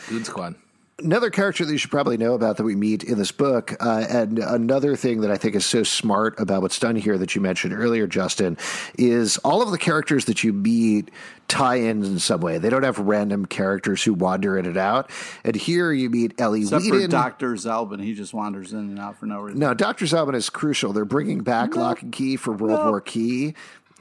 Good 0.10 0.26
squad. 0.26 0.56
Another 0.98 1.30
character 1.30 1.66
that 1.66 1.72
you 1.74 1.78
should 1.78 1.92
probably 1.92 2.16
know 2.16 2.36
about 2.36 2.56
that 2.56 2.64
we 2.64 2.74
meet 2.74 3.04
in 3.04 3.18
this 3.18 3.34
book, 3.34 3.76
uh, 3.82 4.06
and 4.10 4.40
another 4.40 4.96
thing 4.96 5.20
that 5.22 5.30
I 5.32 5.36
think 5.36 5.54
is 5.56 5.66
so 5.66 5.84
smart 5.84 6.40
about 6.40 6.62
what's 6.62 6.80
done 6.80 6.96
here 6.96 7.18
that 7.18 7.36
you 7.36 7.42
mentioned 7.42 7.74
earlier, 7.74 8.08
Justin, 8.08 8.58
is 8.98 9.38
all 9.40 9.62
of 9.62 9.72
the 9.72 9.78
characters 9.78 10.24
that 10.26 10.42
you 10.46 10.54
meet 10.54 11.12
tie 11.50 11.76
in 11.76 12.02
in 12.06 12.18
some 12.20 12.40
way. 12.40 12.60
They 12.60 12.70
don't 12.70 12.84
have 12.84 12.98
random 12.98 13.46
characters 13.46 14.04
who 14.04 14.14
wander 14.14 14.58
in 14.58 14.66
and 14.66 14.78
out. 14.78 15.12
And 15.44 15.54
here 15.54 15.92
you 15.92 16.10
meet 16.10 16.40
Ellie 16.40 16.62
Except 16.62 16.84
Whedon. 16.84 17.02
for 17.02 17.08
Doctor 17.08 17.54
Zalben, 17.56 18.02
he 18.02 18.14
just 18.14 18.34
wanders 18.34 18.72
in 18.72 18.80
and 18.80 18.98
out 18.98 19.18
for 19.20 19.26
no 19.26 19.42
reason. 19.42 19.60
no, 19.60 19.74
Dr. 19.74 20.06
Zalben 20.06 20.34
is 20.34 20.50
crucial. 20.50 20.94
They're 20.94 21.04
bringing 21.04 21.42
back 21.42 21.76
Locke 21.76 22.04
and 22.04 22.14
Key 22.14 22.38
for 22.38 22.54
World 22.54 22.86
War 22.86 23.02
Key. 23.02 23.54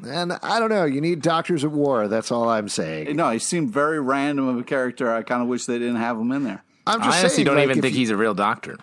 And 0.06 0.32
I 0.44 0.60
don't 0.60 0.70
know. 0.70 0.84
You 0.84 1.00
need 1.00 1.22
doctors 1.22 1.64
at 1.64 1.72
war. 1.72 2.06
That's 2.06 2.30
all 2.30 2.48
I'm 2.48 2.68
saying. 2.68 3.16
No, 3.16 3.30
he 3.30 3.40
seemed 3.40 3.70
very 3.70 4.00
random 4.00 4.46
of 4.46 4.58
a 4.58 4.64
character. 4.64 5.12
I 5.12 5.22
kind 5.22 5.42
of 5.42 5.48
wish 5.48 5.66
they 5.66 5.78
didn't 5.80 5.96
have 5.96 6.16
him 6.18 6.30
in 6.30 6.44
there. 6.44 6.62
I'm 6.86 7.00
just 7.00 7.16
I 7.16 7.20
honestly 7.20 7.36
saying. 7.36 7.46
don't 7.46 7.56
like, 7.56 7.64
even 7.64 7.80
think 7.82 7.94
you- 7.94 8.00
he's 8.00 8.10
a 8.10 8.16
real 8.16 8.34
doctor. 8.34 8.76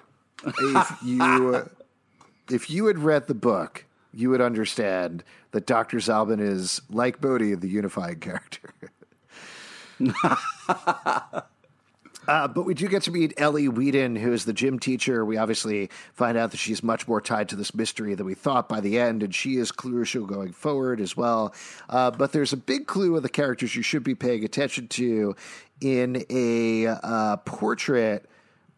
if 0.45 0.97
you 1.03 1.69
if 2.49 2.69
you 2.69 2.87
had 2.87 2.99
read 2.99 3.27
the 3.27 3.33
book, 3.35 3.85
you 4.13 4.29
would 4.29 4.41
understand 4.41 5.23
that 5.51 5.65
Dr. 5.67 5.97
Zalben 5.97 6.39
is 6.39 6.81
like 6.89 7.21
Bodie, 7.21 7.55
the 7.55 7.67
unifying 7.67 8.19
character. 8.19 8.73
Uh, 12.27 12.47
but 12.47 12.65
we 12.65 12.75
do 12.75 12.87
get 12.87 13.01
to 13.01 13.09
meet 13.11 13.33
Ellie 13.37 13.67
Whedon, 13.67 14.15
who 14.15 14.31
is 14.31 14.45
the 14.45 14.53
gym 14.53 14.77
teacher. 14.77 15.25
We 15.25 15.37
obviously 15.37 15.89
find 16.13 16.37
out 16.37 16.51
that 16.51 16.57
she's 16.57 16.83
much 16.83 17.07
more 17.07 17.19
tied 17.19 17.49
to 17.49 17.55
this 17.55 17.73
mystery 17.73 18.13
than 18.13 18.27
we 18.27 18.35
thought 18.35 18.69
by 18.69 18.79
the 18.79 18.99
end, 18.99 19.23
and 19.23 19.33
she 19.33 19.55
is 19.55 19.71
crucial 19.71 20.27
going 20.27 20.51
forward 20.53 21.01
as 21.01 21.17
well. 21.17 21.53
Uh, 21.89 22.11
but 22.11 22.31
there's 22.31 22.53
a 22.53 22.57
big 22.57 22.85
clue 22.85 23.15
of 23.15 23.23
the 23.23 23.27
characters 23.27 23.75
you 23.75 23.81
should 23.81 24.03
be 24.03 24.13
paying 24.13 24.45
attention 24.45 24.87
to 24.89 25.35
in 25.81 26.25
a 26.29 26.87
uh, 26.87 27.37
portrait 27.37 28.27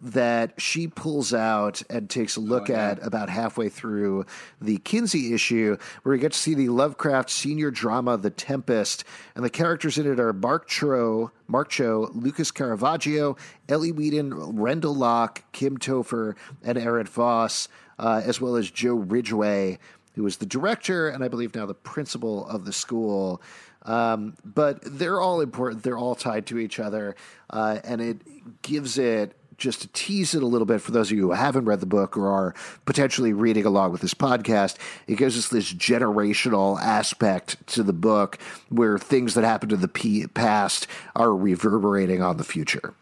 that 0.03 0.59
she 0.59 0.85
pulls 0.85 1.33
out 1.33 1.81
and 1.89 2.09
takes 2.09 2.35
a 2.35 2.41
look 2.41 2.69
at 2.69 3.01
about 3.05 3.29
halfway 3.29 3.69
through 3.69 4.25
the 4.59 4.77
Kinsey 4.79 5.33
issue, 5.33 5.77
where 6.03 6.13
we 6.13 6.19
get 6.19 6.33
to 6.33 6.37
see 6.37 6.53
the 6.53 6.67
Lovecraft 6.67 7.29
senior 7.29 7.71
drama, 7.71 8.17
The 8.17 8.29
Tempest, 8.29 9.05
and 9.33 9.45
the 9.45 9.49
characters 9.49 9.97
in 9.97 10.11
it 10.11 10.19
are 10.19 10.33
Mark 10.33 10.67
Cho, 10.67 11.31
Mark 11.47 11.69
Cho, 11.69 12.11
Lucas 12.13 12.51
Caravaggio, 12.51 13.37
Ellie 13.69 13.93
Whedon, 13.93 14.33
Rendell 14.59 14.93
Locke, 14.93 15.41
Kim 15.53 15.77
Topher, 15.77 16.35
and 16.61 16.77
Erin 16.77 17.07
Voss, 17.07 17.69
uh, 17.97 18.21
as 18.25 18.41
well 18.41 18.57
as 18.57 18.69
Joe 18.69 18.95
Ridgway, 18.95 19.79
who 20.15 20.25
is 20.27 20.37
the 20.37 20.45
director 20.45 21.07
and 21.07 21.23
I 21.23 21.29
believe 21.29 21.55
now 21.55 21.65
the 21.65 21.73
principal 21.73 22.45
of 22.47 22.65
the 22.65 22.73
school. 22.73 23.41
Um, 23.83 24.35
but 24.45 24.79
they're 24.81 25.19
all 25.19 25.41
important. 25.41 25.83
They're 25.83 25.97
all 25.97 26.15
tied 26.15 26.45
to 26.47 26.57
each 26.57 26.79
other, 26.79 27.15
uh, 27.49 27.79
and 27.83 28.01
it 28.01 28.61
gives 28.61 28.97
it 28.97 29.35
just 29.57 29.81
to 29.81 29.87
tease 29.89 30.35
it 30.35 30.43
a 30.43 30.47
little 30.47 30.65
bit 30.65 30.81
for 30.81 30.91
those 30.91 31.11
of 31.11 31.17
you 31.17 31.23
who 31.23 31.31
haven't 31.31 31.65
read 31.65 31.79
the 31.79 31.85
book 31.85 32.17
or 32.17 32.27
are 32.27 32.53
potentially 32.85 33.33
reading 33.33 33.65
along 33.65 33.91
with 33.91 34.01
this 34.01 34.13
podcast, 34.13 34.77
it 35.07 35.15
gives 35.15 35.37
us 35.37 35.49
this 35.49 35.71
generational 35.71 36.81
aspect 36.81 37.65
to 37.67 37.83
the 37.83 37.93
book 37.93 38.37
where 38.69 38.97
things 38.97 39.33
that 39.35 39.43
happened 39.43 39.71
in 39.71 39.81
the 39.81 40.27
past 40.33 40.87
are 41.15 41.35
reverberating 41.35 42.21
on 42.21 42.37
the 42.37 42.43
future. 42.43 42.93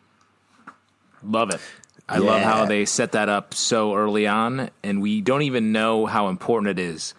Love 1.23 1.49
it. 1.51 1.61
I 2.09 2.17
love 2.17 2.41
how 2.41 2.65
they 2.65 2.85
set 2.85 3.13
that 3.13 3.29
up 3.29 3.53
so 3.53 3.95
early 3.95 4.27
on, 4.27 4.69
and 4.83 5.01
we 5.01 5.21
don't 5.21 5.43
even 5.43 5.71
know 5.71 6.05
how 6.05 6.27
important 6.27 6.77
it 6.77 6.81
is 6.81 7.13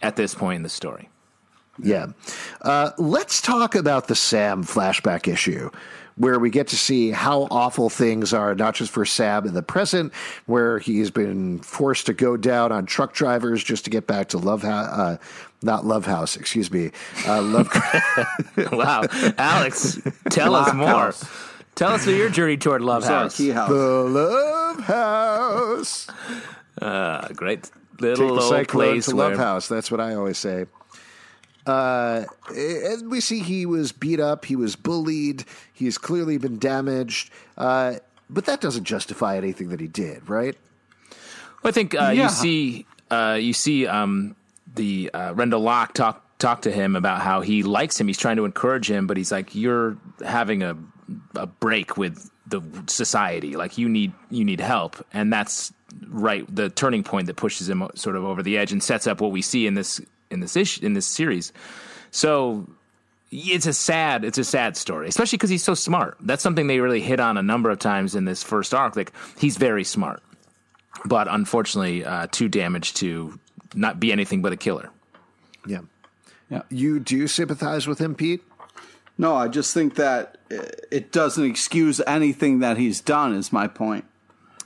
at 0.00 0.16
this 0.16 0.34
point 0.34 0.56
in 0.56 0.62
the 0.62 0.70
story. 0.70 1.10
Yeah. 1.82 2.06
Uh, 2.62 2.90
let's 2.98 3.40
talk 3.40 3.74
about 3.74 4.08
the 4.08 4.14
Sam 4.14 4.64
flashback 4.64 5.28
issue, 5.28 5.70
where 6.16 6.38
we 6.38 6.50
get 6.50 6.68
to 6.68 6.76
see 6.76 7.10
how 7.10 7.46
awful 7.50 7.88
things 7.88 8.32
are, 8.32 8.54
not 8.54 8.74
just 8.74 8.90
for 8.90 9.04
Sam 9.04 9.46
in 9.46 9.54
the 9.54 9.62
present, 9.62 10.12
where 10.46 10.78
he's 10.78 11.10
been 11.10 11.60
forced 11.60 12.06
to 12.06 12.12
go 12.12 12.36
down 12.36 12.72
on 12.72 12.86
truck 12.86 13.12
drivers 13.12 13.62
just 13.62 13.84
to 13.84 13.90
get 13.90 14.06
back 14.06 14.28
to 14.30 14.38
Love 14.38 14.62
House, 14.62 14.88
uh, 14.88 15.16
not 15.62 15.84
Love 15.84 16.06
House, 16.06 16.36
excuse 16.36 16.70
me, 16.70 16.90
uh, 17.26 17.42
Love. 17.42 17.68
wow, 18.72 19.04
Alex, 19.38 20.00
tell 20.30 20.54
us 20.54 20.72
more. 20.74 20.86
House. 20.88 21.24
Tell 21.76 21.92
us 21.92 22.04
your 22.08 22.28
journey 22.28 22.56
toward 22.56 22.82
Love 22.82 23.04
House. 23.04 23.36
Key 23.36 23.50
House. 23.50 23.68
the 23.68 23.74
Love 23.76 24.80
House. 24.80 26.08
Uh, 26.82 27.28
great 27.28 27.62
Take 27.62 27.72
little 28.00 28.34
the 28.34 28.42
old 28.42 28.68
place 28.68 29.06
to 29.06 29.14
where 29.14 29.28
Love 29.30 29.38
House. 29.38 29.68
That's 29.68 29.88
what 29.88 30.00
I 30.00 30.14
always 30.14 30.38
say. 30.38 30.66
Uh, 31.68 32.24
and 32.56 33.10
we 33.10 33.20
see 33.20 33.40
he 33.40 33.66
was 33.66 33.92
beat 33.92 34.20
up, 34.20 34.44
he 34.46 34.56
was 34.56 34.74
bullied, 34.76 35.44
he's 35.72 35.98
clearly 35.98 36.38
been 36.38 36.58
damaged. 36.58 37.30
Uh, 37.56 37.96
but 38.30 38.46
that 38.46 38.60
doesn't 38.60 38.84
justify 38.84 39.36
anything 39.36 39.68
that 39.68 39.80
he 39.80 39.86
did, 39.88 40.28
right? 40.28 40.56
Well, 41.62 41.68
I 41.68 41.72
think 41.72 41.94
uh, 41.94 42.10
Yeah. 42.14 42.24
you 42.24 42.28
see 42.30 42.86
uh, 43.10 43.38
you 43.40 43.52
see 43.52 43.86
um, 43.86 44.34
the 44.74 45.10
uh, 45.12 45.34
Rendell 45.34 45.60
Locke 45.60 45.94
talk 45.94 46.24
talk 46.38 46.62
to 46.62 46.70
him 46.70 46.94
about 46.96 47.20
how 47.20 47.40
he 47.40 47.62
likes 47.62 48.00
him. 48.00 48.06
He's 48.06 48.18
trying 48.18 48.36
to 48.36 48.44
encourage 48.44 48.90
him, 48.90 49.06
but 49.06 49.16
he's 49.16 49.32
like, 49.32 49.54
"You're 49.54 49.96
having 50.24 50.62
a 50.62 50.76
a 51.36 51.46
break 51.46 51.96
with 51.96 52.30
the 52.46 52.60
society. 52.86 53.56
Like 53.56 53.76
you 53.78 53.88
need 53.88 54.12
you 54.30 54.44
need 54.44 54.60
help." 54.60 55.04
And 55.12 55.32
that's 55.32 55.72
right 56.06 56.44
the 56.54 56.68
turning 56.70 57.02
point 57.02 57.26
that 57.26 57.36
pushes 57.36 57.68
him 57.68 57.86
sort 57.94 58.14
of 58.14 58.24
over 58.24 58.42
the 58.42 58.56
edge 58.58 58.72
and 58.72 58.82
sets 58.82 59.06
up 59.06 59.20
what 59.20 59.32
we 59.32 59.42
see 59.42 59.66
in 59.66 59.74
this 59.74 60.00
in 60.30 60.40
this 60.40 60.56
issue 60.56 60.84
in 60.84 60.94
this 60.94 61.06
series. 61.06 61.52
So 62.10 62.66
it's 63.30 63.66
a 63.66 63.72
sad 63.72 64.24
it's 64.24 64.38
a 64.38 64.44
sad 64.44 64.74
story 64.74 65.06
especially 65.06 65.36
because 65.36 65.50
he's 65.50 65.62
so 65.62 65.74
smart 65.74 66.16
that's 66.20 66.42
something 66.42 66.66
they 66.66 66.80
really 66.80 67.02
hit 67.02 67.20
on 67.20 67.36
a 67.36 67.42
number 67.42 67.68
of 67.68 67.78
times 67.78 68.14
in 68.14 68.24
this 68.24 68.42
first 68.42 68.72
arc 68.72 68.96
like 68.96 69.12
he's 69.36 69.58
very 69.58 69.84
smart 69.84 70.22
but 71.04 71.28
unfortunately 71.30 72.02
uh, 72.06 72.26
too 72.32 72.48
damaged 72.48 72.96
to 72.96 73.38
not 73.74 74.00
be 74.00 74.12
anything 74.12 74.40
but 74.40 74.50
a 74.54 74.56
killer 74.56 74.88
Yeah. 75.66 75.80
Yeah. 76.50 76.62
You 76.70 77.00
do 77.00 77.28
sympathize 77.28 77.86
with 77.86 77.98
him, 78.00 78.14
Pete? 78.14 78.42
No, 79.18 79.36
I 79.36 79.48
just 79.48 79.74
think 79.74 79.96
that 79.96 80.38
uh, 80.50 80.62
it 80.90 81.12
doesn't 81.12 81.44
excuse 81.44 82.00
anything 82.06 82.60
that 82.60 82.78
he's 82.78 83.02
done. 83.02 83.34
Is 83.34 83.52
my 83.52 83.66
point. 83.68 84.06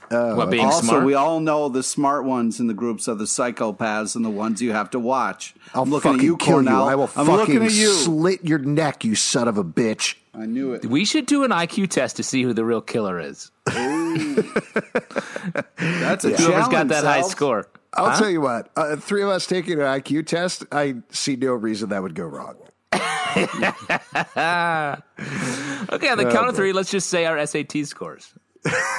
What 0.09 0.49
being 0.49 0.65
also, 0.65 0.85
smart 0.85 1.05
we 1.05 1.13
all 1.13 1.39
know 1.39 1.69
the 1.69 1.83
smart 1.83 2.25
ones 2.25 2.59
in 2.59 2.67
the 2.67 2.73
groups 2.73 3.07
are 3.07 3.15
the 3.15 3.25
psychopaths 3.25 4.15
and 4.15 4.23
the 4.23 4.29
ones 4.29 4.61
you 4.61 4.71
have 4.71 4.89
to 4.91 4.99
watch. 4.99 5.55
I'll 5.73 5.83
I'm 5.83 5.89
looking 5.89 6.15
at 6.15 6.21
you, 6.21 6.37
kill 6.37 6.55
Cornell. 6.55 6.85
you. 6.85 6.89
I 6.89 6.95
will 6.95 7.09
I'm 7.15 7.25
fucking 7.25 7.35
looking 7.35 7.63
at 7.63 7.71
you. 7.71 7.93
slit 7.93 8.43
your 8.43 8.59
neck, 8.59 9.03
you 9.03 9.15
son 9.15 9.47
of 9.47 9.57
a 9.57 9.63
bitch. 9.63 10.15
I 10.35 10.45
knew 10.45 10.73
it. 10.73 10.85
we 10.85 11.05
should 11.05 11.27
do 11.27 11.43
an 11.43 11.51
iq 11.51 11.87
test 11.91 12.15
to 12.15 12.23
see 12.23 12.41
who 12.41 12.53
the 12.53 12.65
real 12.65 12.81
killer 12.81 13.19
is 13.19 13.51
That's 13.67 13.75
a 16.25 16.29
whoever's 16.35 16.67
got 16.69 16.87
that 16.87 17.03
high 17.03 17.21
score 17.21 17.67
I'll 17.95 18.17
tell 18.17 18.29
you 18.29 18.41
what, 18.41 18.69
uh, 18.75 18.95
three 18.95 19.21
of 19.21 19.29
us 19.29 19.45
taking 19.45 19.73
an 19.73 19.85
IQ 19.85 20.25
test, 20.25 20.65
I 20.71 20.95
see 21.09 21.35
no 21.35 21.53
reason 21.53 21.89
that 21.89 22.01
would 22.01 22.15
go 22.15 22.25
wrong. 22.25 22.55
okay 22.93 22.99
on 26.09 26.17
the 26.17 26.29
count 26.31 26.47
of 26.47 26.55
three 26.55 26.73
let's 26.73 26.91
just 26.91 27.09
say 27.09 27.25
our 27.25 27.43
sat 27.47 27.71
scores 27.85 28.33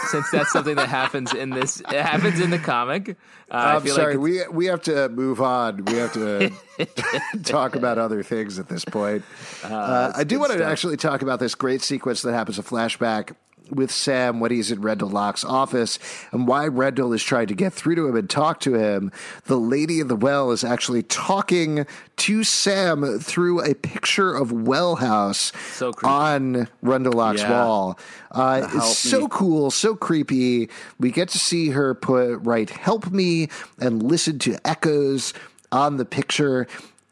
since 0.08 0.30
that's 0.30 0.52
something 0.52 0.76
that 0.76 0.88
happens 0.88 1.32
in 1.32 1.50
this 1.50 1.80
it 1.80 2.02
happens 2.02 2.38
in 2.40 2.50
the 2.50 2.58
comic 2.58 3.16
uh, 3.50 3.54
I 3.54 3.74
I'm 3.76 3.82
feel 3.82 3.94
sorry, 3.94 4.14
like 4.16 4.22
we 4.22 4.46
we 4.50 4.66
have 4.66 4.82
to 4.82 5.08
move 5.10 5.40
on. 5.40 5.84
We 5.84 5.94
have 5.94 6.12
to 6.14 6.50
talk 7.44 7.76
about 7.76 7.98
other 7.98 8.22
things 8.22 8.58
at 8.58 8.68
this 8.68 8.84
point. 8.84 9.22
Uh, 9.62 10.12
I 10.16 10.24
do 10.24 10.40
want 10.40 10.52
to 10.52 10.64
actually 10.64 10.96
talk 10.96 11.22
about 11.22 11.40
this 11.40 11.54
great 11.54 11.82
sequence 11.82 12.22
that 12.22 12.32
happens 12.32 12.58
a 12.58 12.62
flashback 12.62 13.36
with 13.70 13.90
Sam 13.90 14.40
when 14.40 14.50
he's 14.50 14.70
in 14.70 14.80
Rendell 14.82 15.08
Locke's 15.08 15.44
office 15.44 15.98
and 16.32 16.46
why 16.46 16.66
Rendell 16.66 17.12
is 17.12 17.22
trying 17.22 17.46
to 17.48 17.54
get 17.54 17.72
through 17.72 17.94
to 17.96 18.06
him 18.06 18.16
and 18.16 18.28
talk 18.28 18.60
to 18.60 18.74
him. 18.74 19.10
The 19.46 19.58
lady 19.58 20.00
in 20.00 20.08
the 20.08 20.16
well 20.16 20.50
is 20.50 20.64
actually 20.64 21.02
talking 21.04 21.86
to 22.18 22.44
Sam 22.44 23.18
through 23.18 23.62
a 23.64 23.74
picture 23.74 24.34
of 24.34 24.52
Well 24.52 24.96
House 24.96 25.52
So 25.72 25.92
on 26.02 26.68
Rendell 26.82 27.12
Locke's 27.14 27.40
Yeah. 27.42 27.52
wall. 27.52 27.98
Uh, 28.30 28.68
it's 28.72 28.98
so 28.98 29.22
me. 29.22 29.26
cool, 29.30 29.70
so 29.70 29.94
creepy. 29.94 30.68
We 30.98 31.10
get 31.10 31.28
to 31.30 31.38
see 31.38 31.70
her 31.70 31.94
put 31.94 32.36
right 32.44 32.68
"Help 32.68 33.10
me" 33.10 33.48
and 33.80 34.02
listen 34.02 34.38
to 34.40 34.56
echoes 34.66 35.32
on 35.72 35.96
the 35.96 36.04
picture. 36.04 36.66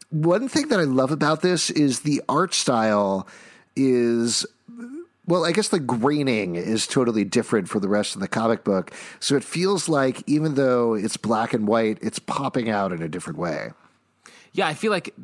One 0.09 0.47
thing 0.47 0.67
that 0.67 0.79
I 0.79 0.83
love 0.83 1.11
about 1.11 1.41
this 1.41 1.69
is 1.69 2.01
the 2.01 2.21
art 2.29 2.53
style 2.53 3.27
is 3.75 4.45
well, 5.25 5.45
I 5.45 5.51
guess 5.51 5.69
the 5.69 5.79
graining 5.79 6.55
is 6.55 6.85
totally 6.85 7.23
different 7.23 7.69
for 7.69 7.79
the 7.79 7.87
rest 7.87 8.15
of 8.15 8.21
the 8.21 8.27
comic 8.27 8.63
book. 8.63 8.91
So 9.19 9.35
it 9.35 9.43
feels 9.43 9.87
like 9.87 10.21
even 10.27 10.55
though 10.55 10.93
it's 10.95 11.17
black 11.17 11.53
and 11.53 11.67
white, 11.67 11.97
it's 12.01 12.19
popping 12.19 12.69
out 12.69 12.91
in 12.91 13.01
a 13.01 13.07
different 13.07 13.39
way. 13.39 13.71
Yeah, 14.51 14.67
I 14.67 14.73
feel 14.73 14.91
like 14.91 15.15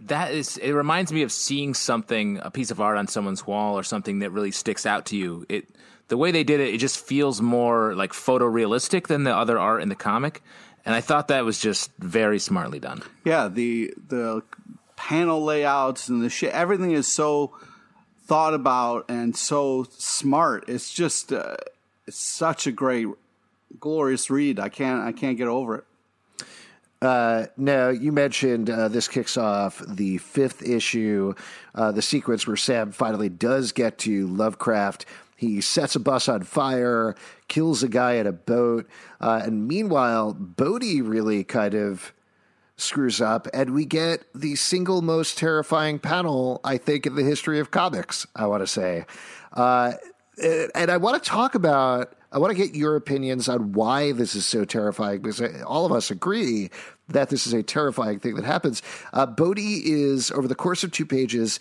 that 0.00 0.32
is. 0.32 0.56
It 0.58 0.72
reminds 0.72 1.12
me 1.12 1.22
of 1.22 1.32
seeing 1.32 1.74
something, 1.74 2.38
a 2.42 2.50
piece 2.50 2.70
of 2.70 2.80
art 2.80 2.98
on 2.98 3.06
someone's 3.06 3.46
wall, 3.46 3.78
or 3.78 3.82
something 3.82 4.18
that 4.18 4.30
really 4.30 4.50
sticks 4.50 4.84
out 4.84 5.06
to 5.06 5.16
you. 5.16 5.46
It, 5.48 5.68
the 6.08 6.16
way 6.16 6.30
they 6.30 6.44
did 6.44 6.60
it, 6.60 6.74
it 6.74 6.78
just 6.78 7.04
feels 7.04 7.40
more 7.40 7.94
like 7.94 8.12
photorealistic 8.12 9.06
than 9.06 9.24
the 9.24 9.34
other 9.34 9.58
art 9.58 9.82
in 9.82 9.88
the 9.88 9.94
comic, 9.94 10.42
and 10.84 10.94
I 10.94 11.00
thought 11.00 11.28
that 11.28 11.44
was 11.44 11.58
just 11.58 11.90
very 11.98 12.38
smartly 12.38 12.78
done. 12.78 13.02
Yeah, 13.24 13.48
the 13.48 13.94
the 14.08 14.42
panel 14.96 15.44
layouts 15.44 16.08
and 16.08 16.22
the 16.22 16.30
shit, 16.30 16.52
everything 16.52 16.90
is 16.90 17.06
so 17.06 17.56
thought 18.26 18.54
about 18.54 19.06
and 19.08 19.36
so 19.36 19.86
smart. 19.90 20.68
It's 20.68 20.92
just 20.92 21.32
uh, 21.32 21.56
it's 22.06 22.18
such 22.18 22.66
a 22.66 22.72
great, 22.72 23.06
glorious 23.78 24.30
read. 24.30 24.58
I 24.58 24.68
can't 24.68 25.02
I 25.02 25.12
can't 25.12 25.38
get 25.38 25.48
over 25.48 25.76
it. 25.76 25.84
Now 27.56 27.88
you 27.88 28.10
mentioned 28.12 28.68
uh, 28.68 28.88
this 28.88 29.06
kicks 29.08 29.36
off 29.36 29.82
the 29.86 30.18
fifth 30.18 30.62
issue, 30.62 31.34
uh, 31.74 31.92
the 31.92 32.02
sequence 32.02 32.46
where 32.46 32.56
Sam 32.56 32.90
finally 32.90 33.28
does 33.28 33.72
get 33.72 33.98
to 33.98 34.26
Lovecraft. 34.26 35.06
He 35.36 35.60
sets 35.60 35.94
a 35.94 36.00
bus 36.00 36.28
on 36.28 36.42
fire, 36.42 37.14
kills 37.48 37.82
a 37.82 37.88
guy 37.88 38.16
at 38.16 38.26
a 38.26 38.32
boat, 38.32 38.88
uh, 39.20 39.42
and 39.44 39.68
meanwhile, 39.68 40.32
Bodie 40.32 41.02
really 41.02 41.44
kind 41.44 41.74
of 41.74 42.12
screws 42.76 43.20
up, 43.20 43.48
and 43.54 43.72
we 43.72 43.84
get 43.84 44.24
the 44.34 44.54
single 44.54 45.02
most 45.02 45.38
terrifying 45.38 45.98
panel, 45.98 46.60
I 46.62 46.76
think, 46.76 47.06
in 47.06 47.14
the 47.14 47.22
history 47.22 47.58
of 47.58 47.70
comics, 47.70 48.26
I 48.36 48.46
want 48.46 48.62
to 48.62 48.66
say. 48.66 49.06
Uh, 49.52 49.94
and 50.74 50.90
I 50.90 50.98
want 50.98 51.22
to 51.22 51.28
talk 51.28 51.54
about, 51.54 52.14
I 52.30 52.38
want 52.38 52.54
to 52.54 52.62
get 52.62 52.74
your 52.74 52.96
opinions 52.96 53.48
on 53.48 53.72
why 53.72 54.12
this 54.12 54.34
is 54.34 54.44
so 54.44 54.66
terrifying, 54.66 55.22
because 55.22 55.40
all 55.64 55.86
of 55.86 55.92
us 55.92 56.10
agree 56.10 56.70
that 57.08 57.30
this 57.30 57.46
is 57.46 57.54
a 57.54 57.62
terrifying 57.62 58.18
thing 58.18 58.34
that 58.34 58.44
happens. 58.44 58.82
Uh, 59.14 59.24
Bodie 59.24 59.80
is, 59.90 60.30
over 60.30 60.46
the 60.46 60.54
course 60.54 60.84
of 60.84 60.92
two 60.92 61.06
pages, 61.06 61.58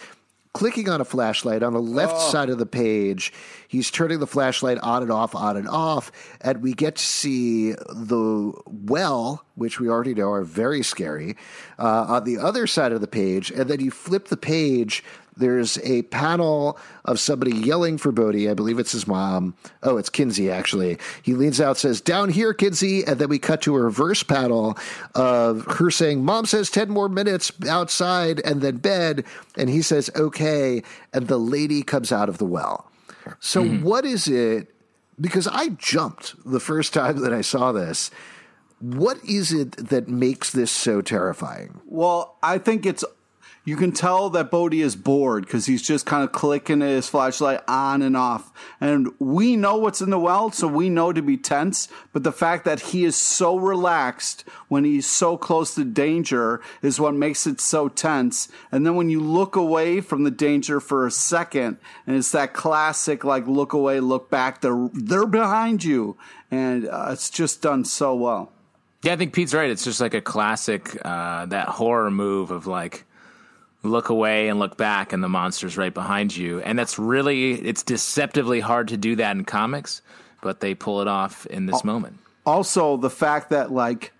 clicking 0.51 0.89
on 0.89 0.99
a 0.99 1.05
flashlight 1.05 1.63
on 1.63 1.73
the 1.73 1.81
left 1.81 2.19
side 2.19 2.49
of 2.49 2.57
the 2.57 2.65
page. 2.65 3.31
He's 3.67 3.91
turning 3.91 4.19
the 4.19 4.27
flashlight 4.27 4.79
on 4.79 5.01
and 5.01 5.11
off, 5.11 5.35
on 5.35 5.55
and 5.55 5.67
off, 5.69 6.11
and 6.41 6.61
we 6.61 6.73
get 6.73 6.95
to 6.95 7.03
see 7.03 7.71
the 7.71 8.53
well, 8.65 9.44
which 9.55 9.79
we 9.79 9.89
already 9.89 10.13
know 10.13 10.31
are 10.31 10.43
very 10.43 10.83
scary, 10.83 11.35
uh, 11.79 12.05
on 12.07 12.23
the 12.23 12.37
other 12.37 12.67
side 12.67 12.91
of 12.91 13.01
the 13.01 13.07
page. 13.07 13.51
And 13.51 13.69
then 13.69 13.79
you 13.79 13.91
flip 13.91 14.27
the 14.27 14.37
page. 14.37 15.03
There's 15.37 15.77
a 15.79 16.03
panel 16.03 16.77
of 17.03 17.19
somebody 17.19 17.53
yelling 17.53 17.97
for 17.97 18.11
Bodie. 18.11 18.49
I 18.49 18.53
believe 18.53 18.79
it's 18.79 18.93
his 18.93 19.05
mom. 19.07 19.55
Oh, 19.83 19.97
it's 19.97 20.09
Kinsey, 20.09 20.49
actually. 20.49 20.97
He 21.23 21.33
leans 21.33 21.59
out, 21.59 21.77
says, 21.77 21.99
Down 21.99 22.29
here, 22.29 22.53
Kinsey. 22.53 23.03
And 23.05 23.19
then 23.19 23.27
we 23.27 23.39
cut 23.39 23.61
to 23.63 23.75
a 23.75 23.81
reverse 23.81 24.23
panel 24.23 24.77
of 25.13 25.65
her 25.65 25.91
saying, 25.91 26.23
Mom 26.23 26.45
says 26.45 26.69
10 26.69 26.89
more 26.89 27.09
minutes 27.09 27.51
outside 27.67 28.39
and 28.45 28.61
then 28.61 28.77
bed. 28.77 29.25
And 29.57 29.69
he 29.69 29.81
says, 29.81 30.09
Okay. 30.15 30.83
And 31.13 31.27
the 31.27 31.37
lady 31.37 31.83
comes 31.83 32.11
out 32.11 32.29
of 32.29 32.37
the 32.37 32.45
well. 32.45 32.89
So, 33.39 33.65
what 33.65 34.05
is 34.05 34.27
it? 34.27 34.71
Because 35.19 35.47
I 35.47 35.69
jumped 35.69 36.35
the 36.45 36.59
first 36.59 36.93
time 36.93 37.19
that 37.21 37.33
I 37.33 37.41
saw 37.41 37.71
this. 37.71 38.11
What 38.79 39.23
is 39.23 39.51
it 39.53 39.89
that 39.89 40.07
makes 40.07 40.51
this 40.51 40.71
so 40.71 41.01
terrifying? 41.01 41.81
Well, 41.85 42.37
I 42.43 42.57
think 42.57 42.85
it's 42.85 43.03
you 43.65 43.75
can 43.75 43.93
tell 43.93 44.29
that 44.29 44.51
Bodie 44.51 44.83
is 44.83 44.95
bored 44.95 45.45
because 45.45 45.65
he's 45.65 45.81
just 45.81 46.05
kind 46.05 46.23
of 46.23 46.31
clicking 46.31 46.81
his 46.81 47.09
flashlight 47.09 47.61
on 47.67 48.03
and 48.03 48.15
off. 48.15 48.53
And 48.79 49.09
we 49.17 49.55
know 49.55 49.75
what's 49.77 50.01
in 50.01 50.11
the 50.11 50.19
well, 50.19 50.51
so 50.51 50.67
we 50.67 50.87
know 50.87 51.11
to 51.11 51.23
be 51.23 51.35
tense. 51.35 51.87
But 52.13 52.23
the 52.23 52.31
fact 52.31 52.63
that 52.65 52.79
he 52.79 53.03
is 53.03 53.15
so 53.15 53.57
relaxed 53.57 54.43
when 54.67 54.83
he's 54.83 55.07
so 55.07 55.35
close 55.35 55.73
to 55.75 55.83
danger 55.83 56.61
is 56.83 56.99
what 56.99 57.15
makes 57.15 57.47
it 57.47 57.59
so 57.59 57.89
tense. 57.89 58.49
And 58.71 58.85
then 58.85 58.95
when 58.95 59.09
you 59.09 59.19
look 59.19 59.55
away 59.55 59.99
from 59.99 60.25
the 60.25 60.31
danger 60.31 60.79
for 60.79 61.07
a 61.07 61.11
second, 61.11 61.77
and 62.05 62.15
it's 62.15 62.31
that 62.33 62.53
classic 62.53 63.23
like 63.23 63.47
look 63.47 63.73
away, 63.73 63.99
look 63.99 64.29
back. 64.29 64.61
They're 64.61 64.89
they're 64.93 65.25
behind 65.25 65.83
you, 65.83 66.17
and 66.51 66.87
uh, 66.87 67.07
it's 67.09 67.31
just 67.31 67.63
done 67.63 67.83
so 67.83 68.13
well. 68.13 68.51
Yeah, 69.05 69.13
I 69.13 69.17
think 69.17 69.33
Pete's 69.33 69.53
right. 69.53 69.69
It's 69.69 69.83
just 69.83 70.01
like 70.01 70.15
a 70.15 70.21
classic 70.21 70.97
uh, 71.05 71.45
that 71.45 71.69
horror 71.69 72.09
move 72.09 72.49
of 72.49 72.65
like 72.65 73.05
look 73.83 74.09
away 74.09 74.49
and 74.49 74.57
look 74.57 74.77
back 74.77 75.13
and 75.13 75.23
the 75.23 75.29
monster's 75.29 75.77
right 75.77 75.93
behind 75.93 76.35
you. 76.35 76.59
And 76.61 76.77
that's 76.77 76.97
really 76.97 77.53
it's 77.53 77.83
deceptively 77.83 78.59
hard 78.61 78.87
to 78.87 78.97
do 78.97 79.15
that 79.17 79.35
in 79.37 79.45
comics, 79.45 80.01
but 80.41 80.59
they 80.59 80.73
pull 80.73 81.01
it 81.01 81.07
off 81.07 81.45
in 81.45 81.67
this 81.67 81.83
moment. 81.83 82.17
Also, 82.47 82.97
the 82.97 83.11
fact 83.11 83.51
that 83.51 83.71
like 83.71 84.11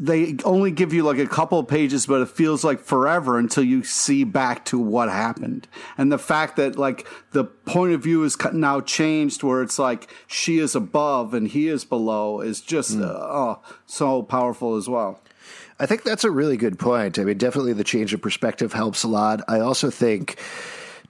they 0.00 0.36
only 0.44 0.70
give 0.70 0.92
you 0.92 1.02
like 1.02 1.18
a 1.18 1.26
couple 1.26 1.58
of 1.58 1.66
pages, 1.66 2.06
but 2.06 2.20
it 2.20 2.28
feels 2.28 2.62
like 2.62 2.80
forever 2.80 3.38
until 3.38 3.64
you 3.64 3.82
see 3.82 4.22
back 4.22 4.64
to 4.66 4.78
what 4.78 5.08
happened. 5.08 5.66
And 5.96 6.12
the 6.12 6.18
fact 6.18 6.56
that 6.56 6.76
like 6.76 7.06
the 7.32 7.44
point 7.44 7.94
of 7.94 8.02
view 8.02 8.22
is 8.22 8.36
now 8.52 8.80
changed 8.80 9.42
where 9.42 9.60
it's 9.60 9.78
like 9.78 10.08
she 10.28 10.58
is 10.58 10.76
above 10.76 11.34
and 11.34 11.48
he 11.48 11.68
is 11.68 11.84
below 11.84 12.40
is 12.40 12.60
just 12.60 12.98
uh, 12.98 13.04
oh, 13.04 13.62
so 13.86 14.22
powerful 14.22 14.76
as 14.76 14.88
well. 14.88 15.20
I 15.80 15.86
think 15.86 16.02
that's 16.02 16.24
a 16.24 16.30
really 16.30 16.56
good 16.56 16.78
point. 16.78 17.18
I 17.18 17.24
mean, 17.24 17.38
definitely 17.38 17.72
the 17.72 17.84
change 17.84 18.12
of 18.12 18.22
perspective 18.22 18.72
helps 18.72 19.02
a 19.04 19.08
lot. 19.08 19.42
I 19.48 19.60
also 19.60 19.90
think 19.90 20.38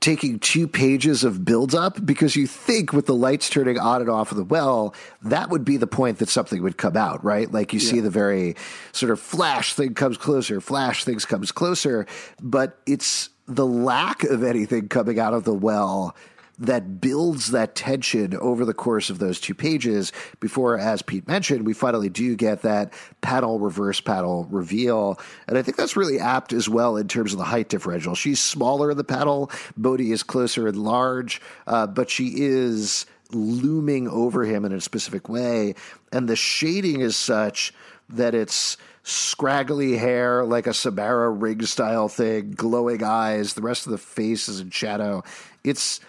taking 0.01 0.39
two 0.39 0.69
pages 0.69 1.25
of 1.25 1.45
build 1.45 1.75
up? 1.75 2.05
Because 2.05 2.37
you 2.37 2.47
think 2.47 2.93
with 2.93 3.07
the 3.07 3.15
lights 3.15 3.51
turning 3.51 3.79
on 3.79 4.01
and 4.01 4.11
off 4.11 4.31
of 4.31 4.37
the 4.37 4.45
well, 4.45 4.95
that 5.23 5.51
would 5.51 5.65
be 5.65 5.77
the 5.77 5.87
point 5.87 6.19
that 6.19 6.29
something 6.29 6.63
would 6.63 6.77
come 6.77 6.97
out, 6.97 7.25
right? 7.25 7.51
Like 7.51 7.73
you 7.73 7.81
see 7.81 8.01
the 8.01 8.11
very 8.11 8.57
sort 8.93 9.11
of 9.11 9.21
flash 9.21 9.75
thing 9.75 9.95
comes 9.95 10.17
closer, 10.17 10.61
flash 10.61 11.05
things 11.05 11.25
comes 11.25 11.53
closer, 11.53 12.07
but 12.41 12.79
it's 12.87 13.31
the 13.47 13.67
lack 13.67 14.25
of 14.25 14.45
anything 14.45 14.89
coming 14.89 15.19
out 15.19 15.35
of 15.35 15.45
the 15.45 15.55
well 15.55 16.15
that 16.59 17.01
builds 17.01 17.53
that 17.53 17.75
tension 17.75 18.37
over 18.37 18.65
the 18.65 18.75
course 18.75 19.11
of 19.11 19.19
those 19.19 19.41
two 19.41 19.55
pages 19.55 20.13
before, 20.41 20.79
as 20.79 21.03
Pete 21.03 21.29
mentioned, 21.29 21.65
we 21.65 21.73
finally 21.73 22.09
do 22.09 22.35
get 22.35 22.63
that 22.63 22.93
paddle, 23.21 23.61
reverse 23.61 24.01
paddle 24.01 24.45
reveal. 24.51 25.21
And 25.47 25.57
I 25.57 25.63
think 25.63 25.77
that's 25.77 25.97
really 25.97 26.19
apt 26.19 26.53
as 26.53 26.69
well 26.69 26.97
in 26.97 27.07
terms 27.07 27.33
of 27.33 27.39
the 27.39 27.45
height 27.45 27.69
differential. 27.69 28.15
She's 28.15 28.41
smaller 28.41 28.91
in 28.91 28.97
the 28.97 29.05
paddle, 29.05 29.51
Bodie 29.77 30.13
is 30.13 30.23
closer 30.23 30.67
and 30.67 30.77
large, 30.77 31.41
uh, 31.67 31.87
but 31.87 32.11
she 32.11 32.33
is 32.37 33.07
looming 33.31 34.09
over 34.09 34.45
him 34.45 34.65
in 34.65 34.73
a 34.73 34.81
specific 34.81 35.29
way. 35.29 35.75
And 36.13 36.29
the 36.29 36.37
shading 36.37 37.01
is 37.01 37.17
such 37.17 37.73
that 38.09 38.35
it's 38.35 38.79
scraggly 39.03 39.97
hair, 39.97 40.45
like 40.45 40.67
a 40.67 40.75
Samara 40.75 41.31
Ring 41.31 41.63
style 41.63 42.09
thing, 42.09 42.53
glowing 42.53 43.03
eyes, 43.03 43.55
the 43.55 43.63
rest 43.63 43.87
of 43.87 43.93
the 43.93 43.99
face 43.99 44.49
is 44.49 44.61
in 44.61 44.71
shadow. 44.71 45.23
It's 45.63 46.01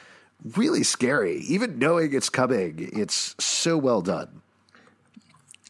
really 0.56 0.84
scary. 0.84 1.38
Even 1.42 1.80
knowing 1.80 2.14
it's 2.14 2.30
coming, 2.30 2.90
it's 2.94 3.36
so 3.40 3.78
well 3.78 4.02
done. 4.02 4.42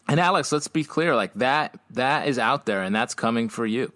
And 0.07 0.19
Alex, 0.19 0.51
let's 0.51 0.67
be 0.67 0.83
clear, 0.83 1.15
like 1.15 1.33
that 1.35 1.79
that 1.91 2.27
is 2.27 2.39
out 2.39 2.65
there 2.65 2.81
and 2.81 2.95
that's 2.95 3.13
coming 3.13 3.47
for 3.47 3.65
you. 3.65 3.91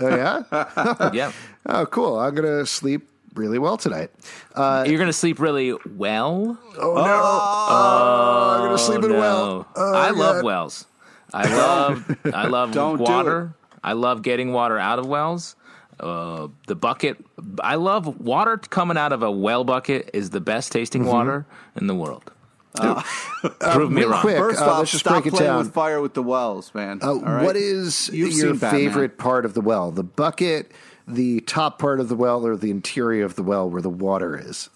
Oh 0.00 0.08
yeah, 0.08 0.42
yeah. 1.12 1.32
oh 1.66 1.86
cool. 1.86 2.18
I'm 2.18 2.34
gonna 2.34 2.66
sleep 2.66 3.08
really 3.34 3.58
well 3.58 3.76
tonight. 3.76 4.10
Uh, 4.54 4.84
You're 4.88 4.98
gonna 4.98 5.12
sleep 5.12 5.38
really 5.38 5.74
well. 5.96 6.58
oh 6.78 6.94
no, 6.94 7.20
oh, 7.22 8.56
I'm 8.58 8.66
gonna 8.66 8.78
sleep 8.78 9.04
in 9.04 9.12
no. 9.12 9.18
well. 9.18 9.68
Oh, 9.76 9.94
I 9.94 10.10
love 10.10 10.42
wells. 10.42 10.86
I 11.32 11.54
love 11.54 12.16
I 12.34 12.46
love 12.46 12.72
Don't 12.72 12.98
do 12.98 13.04
water. 13.04 13.54
I 13.84 13.92
love 13.92 14.22
getting 14.22 14.52
water 14.52 14.78
out 14.78 14.98
of 14.98 15.06
wells. 15.06 15.54
Uh, 16.00 16.48
the 16.66 16.74
bucket. 16.74 17.18
I 17.62 17.74
love 17.76 18.20
water 18.20 18.56
coming 18.56 18.96
out 18.96 19.12
of 19.12 19.22
a 19.22 19.30
well 19.30 19.64
bucket 19.64 20.10
is 20.14 20.30
the 20.30 20.40
best 20.40 20.72
tasting 20.72 21.02
Mm-hmm. 21.02 21.10
water 21.10 21.46
in 21.76 21.86
the 21.86 21.94
world. 21.94 22.32
Prove 23.60 23.90
me 23.90 24.04
wrong. 24.04 24.20
quick, 24.20 24.36
First 24.38 24.60
uh, 24.62 24.66
off, 24.70 24.78
let's 24.78 24.90
just 24.92 25.04
stop 25.04 25.22
break 25.22 25.26
it 25.26 25.36
playing 25.36 25.50
down. 25.52 25.58
with 25.58 25.72
fire 25.74 26.00
with 26.00 26.14
the 26.14 26.22
wells, 26.22 26.72
man. 26.74 27.00
Uh, 27.02 27.08
All 27.14 27.20
right? 27.20 27.44
What 27.44 27.56
is 27.56 28.08
You've 28.12 28.32
your 28.34 28.54
favorite 28.54 29.18
part 29.18 29.44
of 29.44 29.54
the 29.54 29.60
well? 29.60 29.90
The 29.90 30.04
bucket, 30.04 30.70
the 31.08 31.40
top 31.42 31.78
part 31.78 32.00
of 32.00 32.08
the 32.08 32.14
well, 32.14 32.46
or 32.46 32.56
the 32.56 32.70
interior 32.70 33.24
of 33.24 33.34
the 33.34 33.42
well 33.42 33.68
where 33.68 33.82
the 33.82 33.90
water 33.90 34.38
is? 34.38 34.70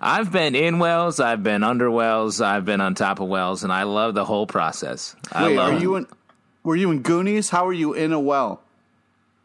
I've 0.00 0.30
been 0.30 0.54
in 0.54 0.78
wells. 0.78 1.18
I've 1.18 1.42
been 1.42 1.64
under 1.64 1.90
wells. 1.90 2.40
I've 2.40 2.64
been 2.64 2.80
on 2.80 2.94
top 2.94 3.18
of 3.18 3.28
wells, 3.28 3.64
and 3.64 3.72
I 3.72 3.82
love 3.82 4.14
the 4.14 4.24
whole 4.24 4.46
process. 4.46 5.16
I 5.32 5.48
Wait, 5.48 5.56
love 5.56 5.74
are 5.74 5.78
you 5.80 5.96
in? 5.96 6.06
Were 6.62 6.76
you 6.76 6.92
in 6.92 7.02
Goonies? 7.02 7.50
How 7.50 7.66
are 7.66 7.72
you 7.72 7.92
in 7.92 8.12
a 8.12 8.20
well? 8.20 8.61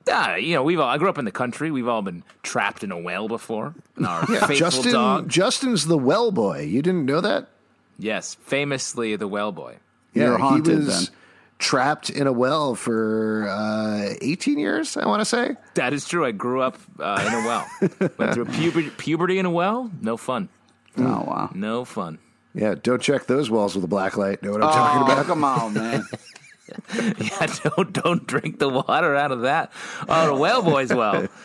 Ah, 0.09 0.35
you 0.35 0.53
know, 0.55 0.63
we've 0.63 0.79
all. 0.79 0.87
I 0.89 0.97
grew 0.97 1.09
up 1.09 1.17
in 1.17 1.25
the 1.25 1.31
country. 1.31 1.71
We've 1.71 1.87
all 1.87 2.01
been 2.01 2.23
trapped 2.43 2.83
in 2.83 2.91
a 2.91 2.97
well 2.99 3.27
before. 3.27 3.73
And 3.95 4.05
our 4.05 4.25
faithful 4.27 4.55
Justin, 4.55 4.91
dog. 4.93 5.29
Justin's 5.29 5.87
the 5.87 5.97
well 5.97 6.31
boy. 6.31 6.61
You 6.61 6.81
didn't 6.81 7.05
know 7.05 7.21
that? 7.21 7.47
Yes, 7.99 8.35
famously 8.35 9.15
the 9.15 9.27
well 9.27 9.51
boy. 9.51 9.77
You're 10.13 10.37
haunted 10.37 10.67
he 10.79 10.85
was 10.85 11.07
then. 11.07 11.15
trapped 11.59 12.09
in 12.09 12.25
a 12.27 12.31
well 12.31 12.73
for 12.75 13.47
uh, 13.49 14.13
18 14.21 14.57
years, 14.57 14.97
I 14.97 15.05
want 15.07 15.21
to 15.21 15.25
say. 15.25 15.55
That 15.75 15.93
is 15.93 16.07
true. 16.07 16.25
I 16.25 16.31
grew 16.31 16.61
up 16.61 16.77
uh, 16.99 17.23
in 17.27 17.33
a 17.33 17.45
well. 17.45 17.67
Went 18.17 18.33
through 18.33 18.45
puberty, 18.45 18.89
puberty 18.91 19.37
in 19.39 19.45
a 19.45 19.51
well. 19.51 19.91
No 20.01 20.17
fun. 20.17 20.49
Oh 20.97 21.03
wow! 21.27 21.51
No 21.53 21.85
fun. 21.85 22.17
Yeah, 22.55 22.73
don't 22.81 23.01
check 23.01 23.27
those 23.27 23.51
walls 23.51 23.75
with 23.75 23.83
a 23.83 23.87
black 23.87 24.17
light. 24.17 24.41
Know 24.41 24.51
what 24.53 24.63
I'm 24.63 24.71
talking 24.73 25.01
Oh, 25.01 25.05
about? 25.13 25.25
come 25.27 25.43
on, 25.43 25.73
man! 25.75 26.03
Yeah, 27.19 27.47
don't 27.63 27.93
don't 27.93 28.27
drink 28.27 28.59
the 28.59 28.69
water 28.69 29.15
out 29.15 29.31
of 29.31 29.41
that. 29.41 29.71
Oh, 30.07 30.27
the 30.27 30.35
well 30.35 30.61
boy's 30.61 30.93
well. 30.93 31.27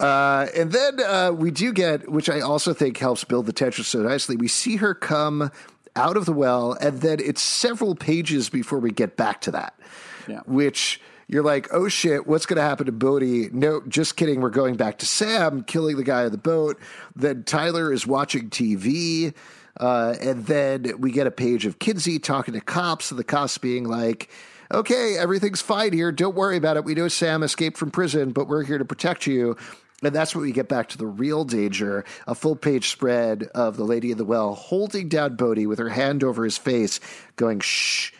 Uh, 0.00 0.48
and 0.56 0.72
then 0.72 1.00
uh, 1.00 1.30
we 1.32 1.52
do 1.52 1.72
get, 1.72 2.10
which 2.10 2.28
I 2.28 2.40
also 2.40 2.74
think 2.74 2.96
helps 2.96 3.22
build 3.22 3.46
the 3.46 3.52
tension 3.52 3.84
so 3.84 4.00
nicely. 4.00 4.34
We 4.34 4.48
see 4.48 4.76
her 4.76 4.94
come 4.94 5.52
out 5.94 6.16
of 6.16 6.24
the 6.24 6.32
well, 6.32 6.76
and 6.80 7.00
then 7.00 7.20
it's 7.20 7.42
several 7.42 7.94
pages 7.94 8.48
before 8.48 8.80
we 8.80 8.90
get 8.90 9.16
back 9.16 9.42
to 9.42 9.52
that. 9.52 9.78
Yeah. 10.26 10.40
Which 10.46 11.00
you're 11.28 11.42
like, 11.42 11.68
oh 11.72 11.88
shit, 11.88 12.26
what's 12.26 12.46
going 12.46 12.56
to 12.56 12.62
happen 12.62 12.86
to 12.86 12.92
Bodie? 12.92 13.50
No, 13.52 13.80
just 13.86 14.16
kidding. 14.16 14.40
We're 14.40 14.50
going 14.50 14.76
back 14.76 14.98
to 14.98 15.06
Sam 15.06 15.62
killing 15.62 15.96
the 15.96 16.04
guy 16.04 16.24
on 16.24 16.32
the 16.32 16.38
boat. 16.38 16.78
Then 17.14 17.44
Tyler 17.44 17.92
is 17.92 18.06
watching 18.06 18.50
TV. 18.50 19.34
Uh, 19.78 20.14
and 20.20 20.46
then 20.46 20.94
we 20.98 21.10
get 21.10 21.26
a 21.26 21.30
page 21.30 21.66
of 21.66 21.78
Kinsey 21.78 22.18
talking 22.18 22.54
to 22.54 22.60
cops, 22.60 23.10
and 23.10 23.18
the 23.18 23.24
cops 23.24 23.58
being 23.58 23.84
like, 23.84 24.30
okay, 24.72 25.16
everything's 25.18 25.60
fine 25.60 25.92
here. 25.92 26.12
Don't 26.12 26.34
worry 26.34 26.56
about 26.56 26.76
it. 26.76 26.84
We 26.84 26.94
know 26.94 27.08
Sam 27.08 27.42
escaped 27.42 27.76
from 27.76 27.90
prison, 27.90 28.32
but 28.32 28.48
we're 28.48 28.64
here 28.64 28.78
to 28.78 28.84
protect 28.84 29.26
you. 29.26 29.56
And 30.02 30.14
that's 30.14 30.34
when 30.34 30.42
we 30.42 30.52
get 30.52 30.68
back 30.68 30.88
to 30.90 30.98
the 30.98 31.06
real 31.06 31.44
danger 31.44 32.04
a 32.26 32.34
full 32.34 32.56
page 32.56 32.90
spread 32.90 33.44
of 33.54 33.76
the 33.76 33.84
lady 33.84 34.10
in 34.10 34.18
the 34.18 34.24
well 34.24 34.54
holding 34.54 35.08
down 35.08 35.36
Bodie 35.36 35.66
with 35.66 35.78
her 35.78 35.88
hand 35.88 36.24
over 36.24 36.44
his 36.44 36.58
face, 36.58 36.98
going, 37.36 37.60
shh. 37.60 38.12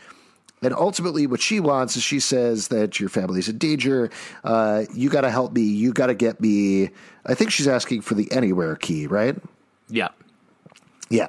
And 0.63 0.73
ultimately, 0.73 1.27
what 1.27 1.41
she 1.41 1.59
wants 1.59 1.97
is 1.97 2.05
she 2.05 2.21
says 2.21 2.69
that 2.69 3.01
your 3.01 3.09
family's 3.09 3.49
in 3.49 3.59
danger. 3.59 4.11
Uh, 4.45 4.85
you 4.95 5.11
got 5.11 5.23
to 5.23 5.31
help 5.31 5.53
me. 5.53 5.63
You 5.63 5.93
got 5.93 6.07
to 6.07 6.15
get 6.15 6.41
me. 6.41 6.91
I 7.27 7.35
think 7.35 7.51
she's 7.51 7.67
asking 7.67 8.03
for 8.03 8.15
the 8.15 8.31
anywhere 8.31 8.77
key, 8.77 9.09
right? 9.09 9.37
Yeah. 9.89 10.11
Yeah. 11.13 11.29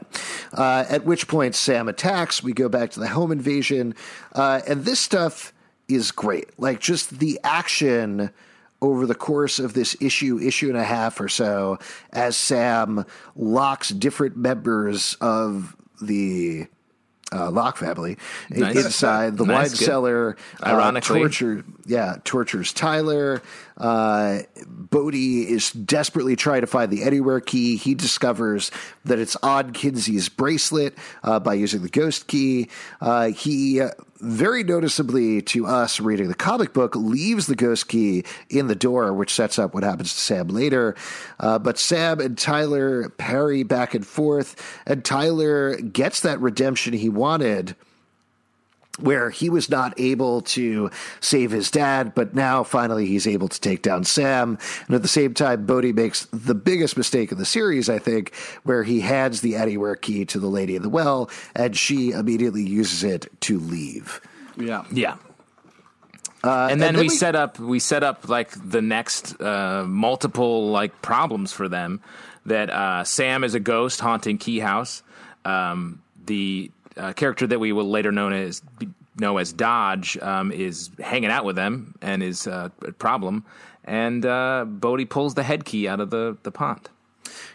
Uh, 0.53 0.85
at 0.87 1.03
which 1.03 1.27
point 1.27 1.55
Sam 1.55 1.89
attacks. 1.89 2.41
We 2.41 2.53
go 2.53 2.69
back 2.69 2.91
to 2.91 3.01
the 3.01 3.07
home 3.07 3.33
invasion. 3.33 3.95
Uh, 4.31 4.61
and 4.65 4.85
this 4.85 4.99
stuff 4.99 5.53
is 5.89 6.11
great. 6.11 6.57
Like 6.57 6.79
just 6.79 7.19
the 7.19 7.37
action 7.43 8.31
over 8.81 9.05
the 9.05 9.15
course 9.15 9.59
of 9.59 9.73
this 9.73 9.95
issue, 10.01 10.39
issue 10.39 10.69
and 10.69 10.77
a 10.77 10.83
half 10.83 11.19
or 11.19 11.27
so, 11.27 11.79
as 12.11 12.37
Sam 12.37 13.05
locks 13.35 13.89
different 13.89 14.37
members 14.37 15.15
of 15.19 15.75
the 16.01 16.67
uh, 17.33 17.49
Locke 17.51 17.77
family 17.77 18.17
Nice. 18.49 18.75
inside 18.85 19.37
the 19.37 19.45
Nice, 19.45 19.55
wine 19.57 19.69
cellar. 19.69 20.37
uh, 20.61 20.67
Ironically. 20.67 21.19
torture, 21.19 21.63
yeah, 21.85 22.17
tortures 22.23 22.71
Tyler. 22.73 23.41
Uh, 23.77 24.39
Bodie 24.67 25.49
is 25.49 25.71
desperately 25.71 26.35
trying 26.35 26.61
to 26.61 26.67
find 26.67 26.91
the 26.91 27.03
anywhere 27.03 27.39
key. 27.39 27.75
He 27.75 27.95
discovers 27.95 28.69
that 29.05 29.17
it's 29.19 29.35
on 29.37 29.73
Kinsey's 29.73 30.29
bracelet 30.29 30.95
uh, 31.23 31.39
by 31.39 31.55
using 31.55 31.81
the 31.81 31.89
ghost 31.89 32.27
key. 32.27 32.69
Uh, 33.01 33.29
he 33.29 33.81
uh, 33.81 33.89
very 34.23 34.63
noticeably 34.63 35.41
to 35.41 35.67
us 35.67 35.99
reading 35.99 36.27
the 36.27 36.33
comic 36.33 36.73
book 36.73 36.95
leaves 36.95 37.47
the 37.47 37.55
ghost 37.55 37.89
key 37.89 38.23
in 38.49 38.67
the 38.67 38.75
door, 38.75 39.13
which 39.13 39.33
sets 39.33 39.59
up 39.59 39.73
what 39.73 39.83
happens 39.83 40.13
to 40.13 40.19
Sam 40.19 40.47
later. 40.47 40.95
Uh, 41.39 41.59
but 41.59 41.77
Sam 41.77 42.19
and 42.19 42.37
Tyler 42.37 43.09
parry 43.09 43.63
back 43.63 43.93
and 43.93 44.05
forth, 44.05 44.81
and 44.85 45.03
Tyler 45.03 45.75
gets 45.77 46.21
that 46.21 46.39
redemption 46.39 46.93
he 46.93 47.09
wanted 47.09 47.75
where 48.99 49.29
he 49.29 49.49
was 49.49 49.69
not 49.69 49.99
able 49.99 50.41
to 50.41 50.91
save 51.19 51.51
his 51.51 51.71
dad, 51.71 52.13
but 52.13 52.35
now 52.35 52.63
finally 52.63 53.07
he's 53.07 53.25
able 53.25 53.47
to 53.47 53.59
take 53.59 53.81
down 53.81 54.03
Sam. 54.03 54.57
And 54.87 54.95
at 54.95 55.01
the 55.01 55.07
same 55.07 55.33
time, 55.33 55.65
Bodie 55.65 55.93
makes 55.93 56.25
the 56.31 56.53
biggest 56.53 56.95
mistake 56.95 57.31
of 57.31 57.37
the 57.37 57.45
series, 57.45 57.89
I 57.89 57.97
think, 57.97 58.35
where 58.63 58.83
he 58.83 58.99
hands 58.99 59.41
the 59.41 59.55
Anywhere 59.55 59.95
key 59.95 60.25
to 60.25 60.39
the 60.39 60.47
Lady 60.47 60.75
of 60.75 60.83
the 60.83 60.89
Well, 60.89 61.29
and 61.55 61.75
she 61.75 62.11
immediately 62.11 62.63
uses 62.63 63.03
it 63.03 63.27
to 63.41 63.59
leave. 63.59 64.21
Yeah. 64.57 64.83
Yeah. 64.91 65.15
Uh, 66.43 66.67
and 66.69 66.81
then, 66.81 66.89
and 66.89 66.97
then 66.97 67.01
we, 67.03 67.07
we, 67.07 67.09
set 67.09 67.35
up 67.35 67.57
we 67.57 67.79
set 67.79 68.03
up 68.03 68.27
like 68.27 68.51
the 68.69 68.81
next 68.81 69.39
uh, 69.41 69.85
multiple 69.87 70.69
like 70.71 71.01
problems 71.01 71.53
for 71.53 71.69
them 71.69 72.01
that 72.45 72.69
uh, 72.69 73.05
Sam 73.05 73.45
is 73.45 73.55
a 73.55 73.61
ghost 73.61 74.01
haunting 74.01 74.37
Key 74.37 74.59
House. 74.59 75.03
Um, 75.45 76.01
the 76.25 76.69
uh, 76.97 77.13
character 77.13 77.47
that 77.47 77.59
we 77.59 77.71
will 77.71 77.89
later 77.89 78.11
know 78.11 78.29
as 78.29 78.61
know 79.17 79.37
as 79.37 79.53
Dodge 79.53 80.17
um, 80.17 80.51
is 80.51 80.89
hanging 80.99 81.29
out 81.29 81.45
with 81.45 81.55
them 81.55 81.95
and 82.01 82.23
is 82.23 82.47
uh, 82.47 82.69
a 82.85 82.91
problem. 82.91 83.45
And 83.83 84.25
uh, 84.25 84.65
Bodie 84.65 85.05
pulls 85.05 85.33
the 85.33 85.43
head 85.43 85.65
key 85.65 85.87
out 85.87 85.99
of 85.99 86.09
the, 86.09 86.37
the 86.43 86.51
pond. 86.51 86.89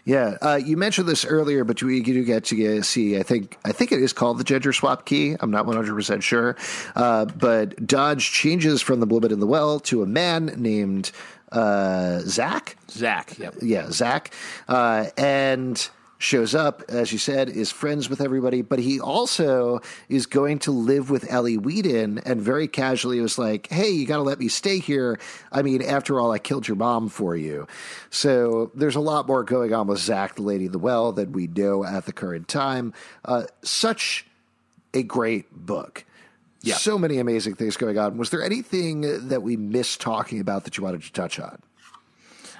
Yeah, 0.05 0.37
uh, 0.41 0.59
you 0.63 0.77
mentioned 0.77 1.07
this 1.07 1.25
earlier, 1.25 1.63
but 1.63 1.81
we 1.81 2.01
do 2.01 2.23
get 2.23 2.45
to 2.45 2.81
see. 2.83 3.17
I 3.17 3.23
think 3.23 3.57
I 3.63 3.71
think 3.71 3.91
it 3.91 4.01
is 4.01 4.13
called 4.13 4.37
the 4.37 4.43
gender 4.43 4.73
swap 4.73 5.05
key. 5.05 5.35
I'm 5.39 5.51
not 5.51 5.65
100 5.65 5.93
percent 5.93 6.23
sure, 6.23 6.55
uh, 6.95 7.25
but 7.25 7.85
Dodge 7.85 8.31
changes 8.31 8.81
from 8.81 8.99
the 8.99 9.05
woman 9.05 9.31
in 9.31 9.39
the 9.39 9.47
well 9.47 9.79
to 9.81 10.01
a 10.01 10.05
man 10.05 10.47
named 10.57 11.11
uh, 11.51 12.19
Zach. 12.21 12.75
Zach. 12.89 13.37
Yep. 13.37 13.55
Yeah, 13.61 13.91
Zach, 13.91 14.33
uh, 14.67 15.07
and 15.17 15.89
shows 16.19 16.53
up, 16.53 16.83
as 16.89 17.11
you 17.11 17.17
said, 17.17 17.49
is 17.49 17.71
friends 17.71 18.09
with 18.09 18.21
everybody, 18.21 18.61
but 18.61 18.77
he 18.77 18.99
also 18.99 19.79
is 20.09 20.25
going 20.25 20.59
to 20.59 20.71
live 20.71 21.09
with 21.09 21.31
Ellie 21.31 21.57
Whedon 21.57 22.19
and 22.19 22.41
very 22.41 22.67
casually 22.67 23.19
was 23.21 23.39
like, 23.39 23.67
Hey, 23.71 23.89
you 23.89 24.05
got 24.05 24.17
to 24.17 24.23
let 24.23 24.37
me 24.37 24.49
stay 24.49 24.79
here. 24.79 25.17
I 25.51 25.61
mean, 25.61 25.81
after 25.81 26.19
all, 26.19 26.31
I 26.31 26.37
killed 26.37 26.67
your 26.67 26.77
mom 26.77 27.07
for 27.09 27.35
you. 27.35 27.67
So 28.09 28.69
there's 28.75 28.97
a 28.97 28.99
lot 28.99 29.27
more 29.27 29.43
going 29.43 29.73
on 29.73 29.87
with 29.87 29.99
Zach, 29.99 30.35
the 30.35 30.43
lady 30.43 30.65
of 30.65 30.73
the 30.73 30.79
well, 30.79 31.13
than 31.13 31.31
we 31.31 31.47
know 31.47 31.85
at 31.85 32.05
the 32.05 32.13
current 32.13 32.49
time. 32.49 32.93
Uh, 33.23 33.43
such 33.63 34.27
a 34.93 35.03
great 35.03 35.51
book. 35.51 36.03
Yeah. 36.61 36.75
So 36.75 36.97
many 36.97 37.19
amazing 37.19 37.55
things 37.55 37.77
going 37.77 37.97
on. 37.97 38.17
Was 38.17 38.31
there 38.31 38.43
anything 38.43 39.29
that 39.29 39.41
we 39.41 39.55
missed 39.55 40.01
talking 40.01 40.41
about 40.41 40.65
that 40.65 40.77
you 40.77 40.83
wanted 40.83 41.03
to 41.03 41.13
touch 41.13 41.39
on? 41.39 41.61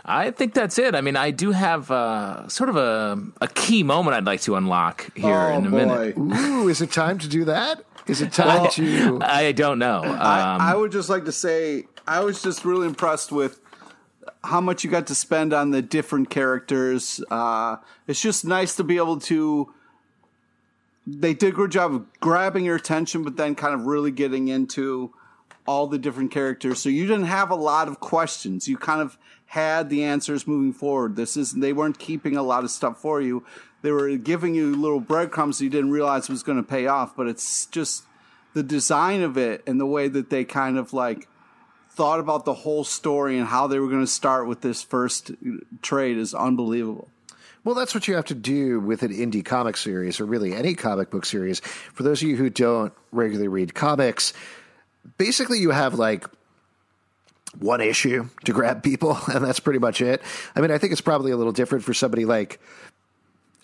I 0.10 0.32
think 0.32 0.53
that's 0.53 0.80
it. 0.80 0.95
I 0.95 1.01
mean, 1.01 1.16
I 1.16 1.32
do 1.32 1.51
have 1.51 1.91
uh, 1.91 2.47
sort 2.47 2.70
of 2.70 2.76
a, 2.76 3.22
a 3.41 3.47
key 3.47 3.84
moment 3.84 4.16
I'd 4.16 4.26
like 4.26 4.41
to 4.41 4.55
unlock 4.55 5.16
here 5.16 5.36
oh, 5.36 5.57
in 5.57 5.66
a 5.68 5.70
boy. 5.70 5.78
minute. 5.78 6.18
Ooh, 6.18 6.68
is 6.68 6.82
it 6.82 6.91
time 6.91 7.20
to 7.20 7.28
do 7.28 7.45
that? 7.45 7.84
Is 8.07 8.22
it 8.22 8.34
time 8.34 8.64
well, 8.64 8.72
to? 8.72 9.20
I 9.22 9.51
don't 9.51 9.78
know. 9.78 10.01
Um, 10.03 10.18
I, 10.20 10.72
I 10.72 10.76
would 10.76 10.91
just 10.91 11.10
like 11.10 11.26
to 11.26 11.32
say 11.32 11.86
I 12.07 12.22
was 12.22 12.41
just 12.41 12.66
really 12.66 12.88
impressed 12.88 13.32
with 13.32 13.62
how 14.43 14.60
much 14.60 14.84
you 14.84 14.89
got 14.89 15.05
to 15.07 15.16
spend 15.16 15.53
on 15.53 15.70
the 15.70 15.82
different 15.84 16.32
characters. 16.32 17.24
Uh, 17.30 17.78
it's 18.07 18.22
just 18.22 18.45
nice 18.45 18.76
to 18.78 18.84
be 18.84 18.97
able 18.97 19.20
to. 19.22 19.72
They 21.05 21.36
did 21.36 21.53
a 21.53 21.55
good 21.55 21.72
job 21.72 21.93
of 21.93 22.20
grabbing 22.20 22.66
your 22.66 22.76
attention, 22.76 23.24
but 23.24 23.38
then 23.38 23.53
kind 23.53 23.76
of 23.76 23.86
really 23.86 24.12
getting 24.12 24.47
into 24.47 25.14
all 25.68 25.86
the 25.86 25.99
different 25.99 26.32
characters. 26.32 26.80
So 26.80 26.89
you 26.89 27.05
didn't 27.05 27.26
have 27.26 27.51
a 27.51 27.55
lot 27.55 27.88
of 27.88 27.99
questions. 27.99 28.68
You 28.68 28.78
kind 28.78 29.01
of 29.01 29.20
had 29.50 29.89
the 29.89 30.04
answers 30.04 30.45
moving 30.45 30.72
forward. 30.72 31.16
This 31.16 31.36
is 31.36 31.54
they 31.54 31.74
weren't 31.74 31.97
keeping 31.97 32.38
a 32.38 32.43
lot 32.43 32.64
of 32.64 32.70
stuff 32.70 33.02
for 33.02 33.20
you. 33.20 33.43
They 33.82 33.91
were 33.91 34.16
giving 34.16 34.54
you 34.54 34.76
little 34.76 35.00
breadcrumbs 35.00 35.60
you 35.60 35.72
didn't 35.72 35.89
realize 35.89 36.30
was 36.30 36.43
going 36.43 36.60
to 36.60 36.68
pay 36.68 36.86
off. 36.86 37.16
But 37.16 37.28
it's 37.28 37.66
just 37.66 38.04
the 38.54 38.62
design 38.62 39.24
of 39.24 39.39
it 39.39 39.64
and 39.66 39.80
the 39.80 39.88
way 39.88 40.08
that 40.08 40.30
they 40.30 40.43
kind 40.45 40.78
of 40.78 40.93
like 40.93 41.28
thought 41.89 42.20
about 42.20 42.45
the 42.45 42.54
whole 42.54 42.84
story 42.84 43.39
and 43.39 43.47
how 43.47 43.66
they 43.66 43.80
were 43.80 43.88
going 43.88 44.04
to 44.04 44.08
start 44.08 44.47
with 44.47 44.62
this 44.62 44.84
first 44.84 45.32
trade 45.82 46.18
is 46.18 46.36
unbelievable. 46.36 47.10
Well, 47.64 47.74
that's 47.74 47.95
what 47.95 48.08
you 48.08 48.14
have 48.14 48.26
to 48.26 48.36
do 48.36 48.80
with 48.80 49.02
an 49.02 49.12
indie 49.12 49.43
comic 49.43 49.78
series 49.78 50.20
or 50.20 50.26
really 50.26 50.54
any 50.54 50.76
comic 50.76 51.10
book 51.10 51.26
series. 51.26 51.60
For 51.60 52.04
those 52.04 52.22
of 52.22 52.30
you 52.30 52.36
who 52.36 52.52
don't 52.52 52.93
regularly 53.12 53.47
read 53.47 53.74
comics, 53.74 54.32
basically 55.18 55.58
you 55.58 55.72
have 55.72 55.95
like 55.95 56.28
one 57.58 57.82
issue 57.82 58.30
to 58.45 58.54
grab 58.54 58.84
people, 58.84 59.18
and 59.34 59.43
that's 59.43 59.60
pretty 59.60 59.80
much 59.80 60.02
it. 60.02 60.22
I 60.56 60.62
mean, 60.62 60.72
I 60.72 60.78
think 60.78 60.91
it's 60.91 61.02
probably 61.02 61.32
a 61.32 61.38
little 61.38 61.54
different 61.54 61.84
for 61.84 61.93
somebody 61.93 62.26
like 62.26 62.60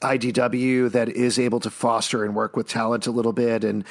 IDW 0.02 0.92
that 0.92 1.10
is 1.10 1.40
able 1.40 1.60
to 1.62 1.70
foster 1.70 2.24
and 2.24 2.36
work 2.36 2.56
with 2.56 2.68
talent 2.68 3.08
a 3.08 3.12
little 3.12 3.34
bit 3.34 3.64
and 3.64 3.84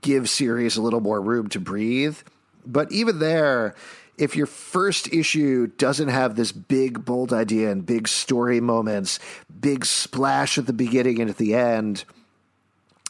give 0.00 0.28
series 0.28 0.76
a 0.76 0.82
little 0.82 1.00
more 1.00 1.20
room 1.20 1.48
to 1.48 1.60
breathe. 1.60 2.18
But 2.66 2.90
even 2.92 3.18
there, 3.18 3.74
if 4.18 4.36
your 4.36 4.46
first 4.46 5.12
issue 5.12 5.68
doesn't 5.78 6.08
have 6.08 6.36
this 6.36 6.52
big, 6.52 7.04
bold 7.04 7.32
idea 7.32 7.70
and 7.70 7.86
big 7.86 8.08
story 8.08 8.60
moments, 8.60 9.18
big 9.60 9.86
splash 9.86 10.58
at 10.58 10.66
the 10.66 10.72
beginning 10.72 11.20
and 11.20 11.30
at 11.30 11.38
the 11.38 11.54
end, 11.54 12.04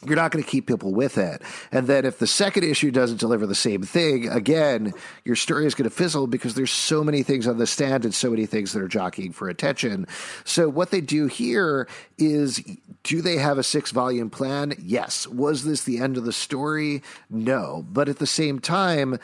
you're 0.05 0.15
not 0.15 0.31
going 0.31 0.43
to 0.43 0.49
keep 0.49 0.67
people 0.67 0.93
with 0.93 1.17
it. 1.17 1.41
And 1.71 1.87
then 1.87 2.05
if 2.05 2.19
the 2.19 2.27
second 2.27 2.63
issue 2.63 2.91
doesn't 2.91 3.19
deliver 3.19 3.45
the 3.45 3.55
same 3.55 3.83
thing, 3.83 4.27
again, 4.29 4.93
your 5.25 5.35
story 5.35 5.65
is 5.65 5.75
going 5.75 5.89
to 5.89 5.95
fizzle 5.95 6.27
because 6.27 6.55
there's 6.55 6.71
so 6.71 7.03
many 7.03 7.23
things 7.23 7.47
on 7.47 7.57
the 7.57 7.67
stand 7.67 8.05
and 8.05 8.13
so 8.13 8.29
many 8.29 8.45
things 8.45 8.73
that 8.73 8.81
are 8.81 8.87
jockeying 8.87 9.31
for 9.31 9.49
attention. 9.49 10.07
So 10.45 10.69
what 10.69 10.91
they 10.91 11.01
do 11.01 11.27
here 11.27 11.87
is 12.17 12.63
do 13.03 13.21
they 13.21 13.37
have 13.37 13.57
a 13.57 13.63
six 13.63 13.91
volume 13.91 14.29
plan? 14.29 14.73
Yes. 14.79 15.27
Was 15.27 15.63
this 15.63 15.83
the 15.83 15.99
end 15.99 16.17
of 16.17 16.25
the 16.25 16.33
story? 16.33 17.03
No. 17.29 17.85
But 17.89 18.09
at 18.09 18.19
the 18.19 18.27
same 18.27 18.59
time, 18.59 19.19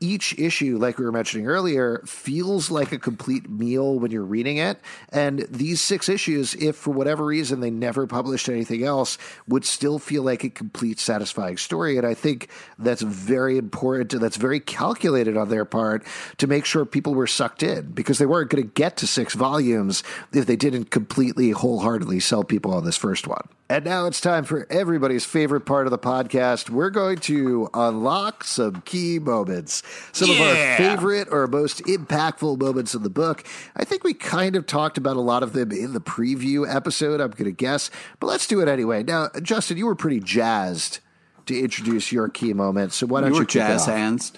each 0.00 0.38
issue, 0.38 0.78
like 0.78 0.98
we 0.98 1.04
were 1.04 1.12
mentioning 1.12 1.46
earlier, 1.46 2.02
feels 2.06 2.70
like 2.70 2.92
a 2.92 2.98
complete 2.98 3.48
meal 3.48 3.98
when 3.98 4.10
you're 4.10 4.22
reading 4.22 4.58
it. 4.58 4.80
And 5.10 5.46
these 5.50 5.80
six 5.80 6.08
issues, 6.08 6.54
if 6.54 6.76
for 6.76 6.92
whatever 6.92 7.24
reason 7.24 7.60
they 7.60 7.70
never 7.70 8.06
published 8.06 8.48
anything 8.48 8.84
else, 8.84 9.18
would 9.48 9.64
still 9.64 9.98
feel 9.98 10.22
like 10.22 10.44
a 10.44 10.50
complete, 10.50 10.98
satisfying 10.98 11.56
story. 11.56 11.96
And 11.96 12.06
I 12.06 12.14
think 12.14 12.48
that's 12.78 13.02
very 13.02 13.56
important. 13.56 14.20
That's 14.20 14.36
very 14.36 14.60
calculated 14.60 15.36
on 15.36 15.48
their 15.48 15.64
part 15.64 16.04
to 16.38 16.46
make 16.46 16.64
sure 16.64 16.84
people 16.84 17.14
were 17.14 17.26
sucked 17.26 17.62
in 17.62 17.92
because 17.92 18.18
they 18.18 18.26
weren't 18.26 18.50
going 18.50 18.62
to 18.62 18.70
get 18.74 18.96
to 18.98 19.06
six 19.06 19.34
volumes 19.34 20.02
if 20.32 20.46
they 20.46 20.56
didn't 20.56 20.90
completely, 20.90 21.50
wholeheartedly 21.50 22.20
sell 22.20 22.44
people 22.44 22.74
on 22.74 22.84
this 22.84 22.96
first 22.96 23.26
one. 23.26 23.48
And 23.70 23.86
now 23.86 24.06
it's 24.06 24.20
time 24.20 24.44
for 24.44 24.66
everybody's 24.68 25.24
favorite 25.24 25.62
part 25.62 25.86
of 25.86 25.90
the 25.90 25.98
podcast. 25.98 26.68
We're 26.68 26.90
going 26.90 27.16
to 27.20 27.70
unlock 27.72 28.44
some 28.44 28.82
key 28.82 29.18
moments, 29.18 29.82
some 30.12 30.30
yeah. 30.30 30.34
of 30.34 30.40
our 30.40 30.76
favorite 30.76 31.28
or 31.30 31.46
most 31.46 31.82
impactful 31.84 32.58
moments 32.58 32.94
in 32.94 33.02
the 33.02 33.10
book. 33.10 33.44
I 33.76 33.84
think 33.84 34.04
we 34.04 34.14
kind 34.14 34.56
of 34.56 34.66
talked 34.66 34.98
about 34.98 35.16
a 35.16 35.20
lot 35.20 35.42
of 35.42 35.52
them 35.52 35.72
in 35.72 35.92
the 35.92 36.00
preview 36.00 36.72
episode, 36.72 37.20
I'm 37.20 37.30
going 37.30 37.44
to 37.44 37.52
guess, 37.52 37.90
but 38.20 38.26
let's 38.26 38.46
do 38.46 38.60
it 38.60 38.68
anyway. 38.68 39.02
Now, 39.02 39.28
Justin, 39.42 39.76
you 39.76 39.86
were 39.86 39.94
pretty 39.94 40.20
jazzed 40.20 41.00
to 41.46 41.58
introduce 41.58 42.12
your 42.12 42.28
key 42.28 42.52
moment, 42.52 42.92
so 42.92 43.06
why 43.06 43.20
don't 43.20 43.34
you, 43.34 43.40
you 43.40 43.46
jazz 43.46 43.86
hands? 43.86 44.32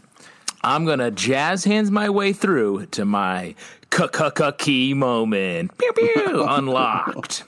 I'm 0.63 0.85
going 0.85 0.99
to 0.99 1.11
jazz 1.11 1.65
hands 1.65 1.91
my 1.91 2.11
way 2.11 2.33
through 2.33 2.87
to 2.87 3.05
my 3.05 3.55
key 4.59 4.95
moment. 4.95 5.77
Pew 5.79 5.93
pew, 5.93 6.45
unlocked. 6.49 7.45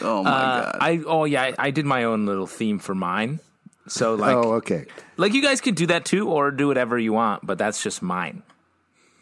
Oh 0.00 0.24
my 0.24 0.30
uh, 0.30 0.62
god! 0.72 0.78
I 0.80 1.02
oh 1.06 1.24
yeah, 1.24 1.42
I, 1.42 1.54
I, 1.58 1.70
did 1.70 1.84
my 1.84 2.04
own 2.04 2.26
little 2.26 2.46
theme 2.46 2.78
for 2.78 2.94
mine. 2.94 3.40
So 3.86 4.14
like, 4.14 4.34
oh 4.34 4.54
okay, 4.54 4.86
like 5.16 5.34
you 5.34 5.42
guys 5.42 5.60
could 5.60 5.74
do 5.74 5.86
that 5.86 6.04
too, 6.04 6.28
or 6.28 6.50
do 6.50 6.68
whatever 6.68 6.98
you 6.98 7.12
want, 7.12 7.46
but 7.46 7.58
that's 7.58 7.82
just 7.82 8.02
mine. 8.02 8.42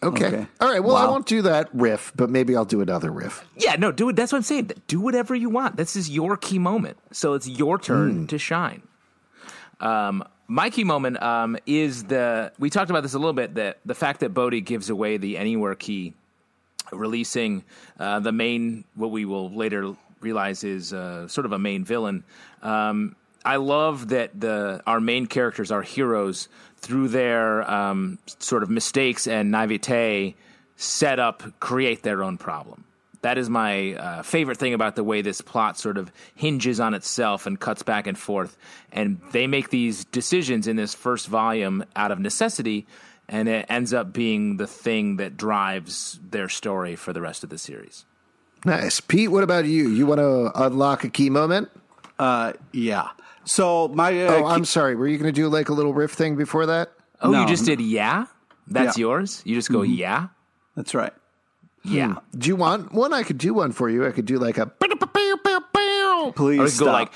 Okay. 0.02 0.26
okay. 0.26 0.46
All 0.60 0.68
right. 0.68 0.82
Well, 0.82 0.94
wow. 0.94 1.06
I 1.06 1.10
won't 1.10 1.26
do 1.26 1.42
that 1.42 1.68
riff, 1.72 2.12
but 2.16 2.28
maybe 2.28 2.56
I'll 2.56 2.64
do 2.64 2.80
another 2.80 3.10
riff. 3.10 3.44
Yeah. 3.56 3.76
No. 3.76 3.92
Do 3.92 4.08
it. 4.08 4.16
That's 4.16 4.32
what 4.32 4.38
I'm 4.38 4.42
saying. 4.42 4.72
Do 4.88 5.00
whatever 5.00 5.34
you 5.34 5.48
want. 5.48 5.76
This 5.76 5.94
is 5.94 6.10
your 6.10 6.36
key 6.36 6.58
moment, 6.58 6.96
so 7.12 7.34
it's 7.34 7.48
your 7.48 7.78
turn 7.78 8.24
mm. 8.24 8.28
to 8.28 8.38
shine. 8.38 8.82
Um, 9.80 10.24
my 10.48 10.70
key 10.70 10.84
moment 10.84 11.22
um, 11.22 11.56
is 11.66 12.04
the 12.04 12.52
we 12.58 12.68
talked 12.70 12.90
about 12.90 13.02
this 13.02 13.14
a 13.14 13.18
little 13.18 13.32
bit 13.32 13.54
that 13.54 13.78
the 13.84 13.94
fact 13.94 14.20
that 14.20 14.34
Bodie 14.34 14.60
gives 14.60 14.90
away 14.90 15.16
the 15.16 15.38
anywhere 15.38 15.74
key, 15.74 16.14
releasing 16.92 17.64
uh, 17.98 18.20
the 18.20 18.32
main 18.32 18.84
what 18.94 19.10
we 19.10 19.24
will 19.24 19.50
later 19.50 19.94
realize 20.20 20.62
is 20.62 20.92
uh, 20.92 21.26
sort 21.28 21.46
of 21.46 21.52
a 21.52 21.58
main 21.58 21.84
villain. 21.84 22.24
Um, 22.62 23.16
I 23.44 23.56
love 23.56 24.08
that 24.08 24.38
the 24.38 24.82
our 24.86 25.00
main 25.00 25.26
characters, 25.26 25.70
our 25.70 25.82
heroes, 25.82 26.48
through 26.76 27.08
their 27.08 27.68
um, 27.70 28.18
sort 28.38 28.62
of 28.62 28.70
mistakes 28.70 29.26
and 29.26 29.50
naivete, 29.50 30.36
set 30.76 31.18
up 31.18 31.42
create 31.60 32.02
their 32.02 32.22
own 32.22 32.38
problem. 32.38 32.84
That 33.22 33.38
is 33.38 33.48
my 33.48 33.94
uh, 33.94 34.22
favorite 34.22 34.58
thing 34.58 34.74
about 34.74 34.96
the 34.96 35.04
way 35.04 35.22
this 35.22 35.40
plot 35.40 35.78
sort 35.78 35.96
of 35.96 36.10
hinges 36.34 36.80
on 36.80 36.92
itself 36.92 37.46
and 37.46 37.58
cuts 37.58 37.84
back 37.84 38.08
and 38.08 38.18
forth. 38.18 38.56
And 38.90 39.20
they 39.30 39.46
make 39.46 39.70
these 39.70 40.04
decisions 40.06 40.66
in 40.66 40.74
this 40.74 40.92
first 40.92 41.28
volume 41.28 41.84
out 41.94 42.10
of 42.10 42.18
necessity, 42.18 42.84
and 43.28 43.48
it 43.48 43.66
ends 43.68 43.94
up 43.94 44.12
being 44.12 44.56
the 44.56 44.66
thing 44.66 45.18
that 45.18 45.36
drives 45.36 46.18
their 46.30 46.48
story 46.48 46.96
for 46.96 47.12
the 47.12 47.20
rest 47.20 47.44
of 47.44 47.50
the 47.50 47.58
series. 47.58 48.04
Nice. 48.64 49.00
Pete, 49.00 49.30
what 49.30 49.44
about 49.44 49.66
you? 49.66 49.88
You 49.88 50.06
want 50.06 50.18
to 50.18 50.50
unlock 50.54 51.04
a 51.04 51.08
key 51.08 51.30
moment? 51.30 51.70
Uh, 52.18 52.54
yeah. 52.72 53.08
So 53.44 53.88
my 53.88 54.26
uh, 54.26 54.32
Oh, 54.34 54.46
I'm 54.46 54.64
sorry. 54.64 54.94
Were 54.94 55.06
you 55.08 55.18
going 55.18 55.32
to 55.32 55.40
do 55.40 55.48
like 55.48 55.68
a 55.68 55.72
little 55.72 55.92
riff 55.94 56.12
thing 56.12 56.36
before 56.36 56.66
that? 56.66 56.92
Oh, 57.20 57.30
No. 57.30 57.42
you 57.42 57.46
just 57.48 57.64
did 57.64 57.80
yeah? 57.80 58.26
That's 58.68 58.96
Yeah. 58.96 59.02
yours? 59.02 59.42
You 59.44 59.54
just 59.56 59.70
go 59.70 59.82
yeah? 59.82 60.28
that's 60.76 60.94
right. 60.94 61.12
Yeah. 61.84 62.16
Do 62.38 62.48
you 62.48 62.54
want 62.56 62.92
one? 62.92 63.12
I 63.12 63.24
could 63.24 63.38
do 63.38 63.52
one 63.54 63.72
for 63.72 63.90
you. 63.90 64.06
I 64.06 64.12
could 64.12 64.24
do 64.26 64.38
like 64.38 64.56
a. 64.58 64.66
Please 66.36 66.60
Or 66.60 66.68
stop. 66.68 66.86
go 66.86 66.92
like 66.92 67.12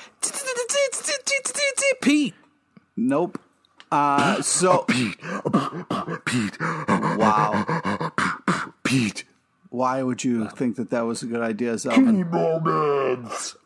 Pete. 2.02 2.34
Nope. 2.96 3.38
Uh, 3.92 4.42
so 4.42 4.78
Pete. 4.88 5.16
wow. 7.16 8.10
Pete. 8.82 9.24
Why 9.70 10.02
would 10.02 10.24
you 10.24 10.48
think 10.48 10.76
that 10.76 10.90
that 10.90 11.02
was 11.02 11.22
a 11.22 11.26
good 11.26 11.40
idea, 11.42 11.74
Zalben? 11.74 12.28
Moments. 12.30 13.56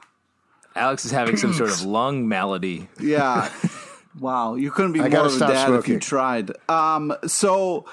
Alex 0.80 1.04
is 1.04 1.10
having 1.10 1.36
some 1.36 1.52
sort 1.52 1.70
of 1.70 1.82
lung 1.96 2.28
malady. 2.28 2.88
Yeah. 2.98 3.50
Wow, 4.18 4.56
you 4.56 4.72
couldn't 4.72 4.92
be 4.92 5.00
I 5.00 5.08
more 5.08 5.20
of 5.20 5.26
a 5.26 5.30
stop 5.30 5.50
dad 5.50 5.72
if 5.74 5.86
you 5.86 6.00
tried. 6.00 6.50
Um, 6.68 7.14
so 7.26 7.86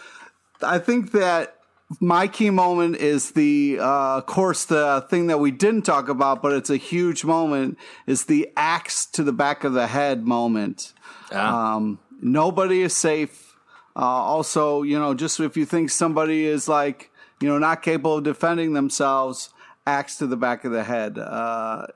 I 0.63 0.79
think 0.79 1.11
that 1.11 1.57
my 1.99 2.27
key 2.27 2.49
moment 2.49 2.97
is 2.97 3.31
the, 3.31 3.77
uh, 3.79 4.17
of 4.17 4.25
course, 4.25 4.65
the 4.65 5.05
thing 5.09 5.27
that 5.27 5.39
we 5.39 5.51
didn't 5.51 5.83
talk 5.83 6.09
about, 6.09 6.41
but 6.41 6.53
it's 6.53 6.69
a 6.69 6.77
huge 6.77 7.23
moment, 7.23 7.77
is 8.07 8.25
the 8.25 8.49
axe 8.57 9.05
to 9.05 9.23
the 9.23 9.31
back 9.31 9.63
of 9.63 9.73
the 9.73 9.87
head 9.87 10.25
moment. 10.25 10.93
Um, 11.31 11.99
nobody 12.19 12.81
is 12.81 12.95
safe. 12.95 13.55
Uh, 13.95 14.01
also, 14.01 14.81
you 14.81 14.99
know, 14.99 15.13
just 15.13 15.39
if 15.39 15.55
you 15.55 15.65
think 15.65 15.91
somebody 15.91 16.45
is 16.45 16.67
like, 16.67 17.11
you 17.39 17.47
know, 17.47 17.57
not 17.57 17.81
capable 17.81 18.17
of 18.17 18.23
defending 18.23 18.73
themselves, 18.73 19.49
axe 19.85 20.17
to 20.17 20.27
the 20.27 20.37
back 20.37 20.65
of 20.65 20.71
the 20.71 20.83
head. 20.83 21.17
Uh, 21.17 21.87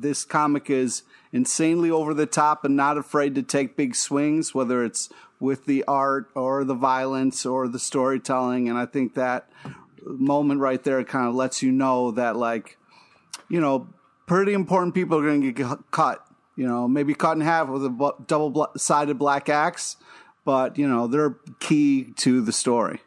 this 0.00 0.24
comic 0.24 0.70
is 0.70 1.02
insanely 1.32 1.90
over 1.90 2.14
the 2.14 2.26
top 2.26 2.64
and 2.64 2.76
not 2.76 2.98
afraid 2.98 3.34
to 3.34 3.42
take 3.42 3.76
big 3.76 3.94
swings, 3.94 4.54
whether 4.54 4.84
it's 4.84 5.08
with 5.40 5.66
the 5.66 5.84
art 5.84 6.28
or 6.34 6.64
the 6.64 6.74
violence 6.74 7.44
or 7.44 7.68
the 7.68 7.78
storytelling. 7.78 8.68
And 8.68 8.78
I 8.78 8.86
think 8.86 9.14
that 9.14 9.50
moment 10.02 10.60
right 10.60 10.82
there 10.82 11.02
kind 11.04 11.28
of 11.28 11.34
lets 11.34 11.62
you 11.62 11.72
know 11.72 12.10
that, 12.12 12.36
like, 12.36 12.78
you 13.48 13.60
know, 13.60 13.88
pretty 14.26 14.52
important 14.52 14.94
people 14.94 15.18
are 15.18 15.22
going 15.22 15.42
to 15.42 15.52
get 15.52 15.78
cut. 15.90 16.24
You 16.56 16.66
know, 16.66 16.88
maybe 16.88 17.12
cut 17.12 17.36
in 17.36 17.42
half 17.42 17.68
with 17.68 17.84
a 17.84 18.14
double 18.26 18.68
sided 18.76 19.18
black 19.18 19.48
axe, 19.50 19.96
but, 20.44 20.78
you 20.78 20.88
know, 20.88 21.06
they're 21.06 21.36
key 21.60 22.12
to 22.16 22.40
the 22.40 22.52
story. 22.52 23.00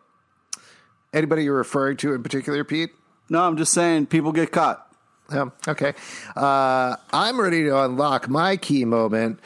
Anybody 1.12 1.46
you're 1.46 1.58
referring 1.58 1.98
to 1.98 2.14
in 2.14 2.22
particular, 2.22 2.64
Pete? 2.64 2.92
No, 3.28 3.42
I'm 3.42 3.58
just 3.58 3.74
saying 3.74 4.08
people 4.08 4.32
get 4.32 4.52
cut. 4.52 4.89
Um, 5.32 5.52
okay. 5.68 5.94
Uh, 6.36 6.96
I'm 7.14 7.40
ready 7.40 7.64
to 7.64 7.84
unlock 7.84 8.30
my 8.30 8.58
key 8.58 8.86
moment. 8.86 9.40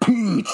Pete. 0.00 0.48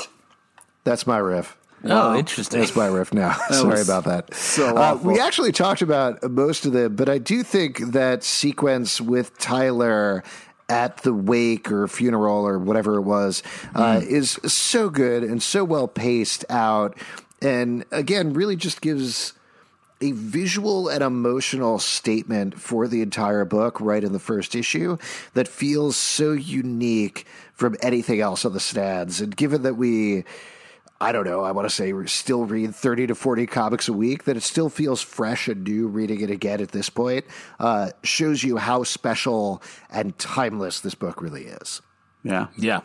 That's 0.84 1.06
my 1.06 1.18
riff. 1.18 1.56
Oh, 1.84 2.16
interesting. 2.16 2.60
That's 2.60 2.76
my 2.76 2.86
riff 2.86 3.12
now. 3.12 3.32
Sorry 3.50 3.80
about 3.80 4.04
that. 4.04 4.34
so 4.34 4.76
uh, 4.76 4.80
awful. 4.80 5.10
we 5.10 5.20
actually 5.20 5.52
talked 5.52 5.82
about 5.82 6.22
most 6.30 6.64
of 6.64 6.72
them, 6.72 6.94
but 6.94 7.08
I 7.08 7.18
do 7.18 7.42
think 7.42 7.78
that 7.92 8.22
sequence 8.22 9.00
with 9.00 9.36
Tyler 9.38 10.22
at 10.68 10.98
the 10.98 11.12
wake 11.12 11.70
or 11.70 11.88
funeral 11.88 12.46
or 12.46 12.58
whatever 12.58 12.96
it 12.96 13.02
was 13.02 13.42
uh, 13.74 14.00
is 14.02 14.32
so 14.46 14.88
good 14.88 15.22
and 15.22 15.42
so 15.42 15.64
well 15.64 15.88
paced 15.88 16.44
out. 16.48 16.96
And 17.40 17.84
again, 17.90 18.32
really 18.32 18.56
just 18.56 18.80
gives 18.80 19.32
a 20.02 20.12
visual 20.12 20.88
and 20.88 21.02
emotional 21.02 21.78
statement 21.78 22.60
for 22.60 22.88
the 22.88 23.00
entire 23.02 23.44
book 23.44 23.80
right 23.80 24.02
in 24.02 24.12
the 24.12 24.18
first 24.18 24.54
issue 24.54 24.98
that 25.34 25.48
feels 25.48 25.96
so 25.96 26.32
unique 26.32 27.26
from 27.54 27.76
anything 27.80 28.20
else 28.20 28.44
on 28.44 28.52
the 28.52 28.60
stands. 28.60 29.20
And 29.20 29.34
given 29.34 29.62
that 29.62 29.74
we, 29.74 30.24
I 31.00 31.12
don't 31.12 31.24
know, 31.24 31.42
I 31.42 31.52
want 31.52 31.68
to 31.68 31.74
say 31.74 31.92
we 31.92 32.08
still 32.08 32.44
read 32.44 32.74
30 32.74 33.06
to 33.06 33.14
40 33.14 33.46
comics 33.46 33.88
a 33.88 33.92
week, 33.92 34.24
that 34.24 34.36
it 34.36 34.42
still 34.42 34.68
feels 34.68 35.00
fresh 35.00 35.46
and 35.46 35.62
new 35.62 35.86
reading 35.86 36.20
it 36.20 36.30
again 36.30 36.60
at 36.60 36.72
this 36.72 36.90
point, 36.90 37.24
uh, 37.60 37.90
shows 38.02 38.42
you 38.42 38.56
how 38.56 38.82
special 38.82 39.62
and 39.88 40.18
timeless 40.18 40.80
this 40.80 40.96
book 40.96 41.22
really 41.22 41.44
is. 41.44 41.80
Yeah. 42.24 42.48
Yeah. 42.56 42.80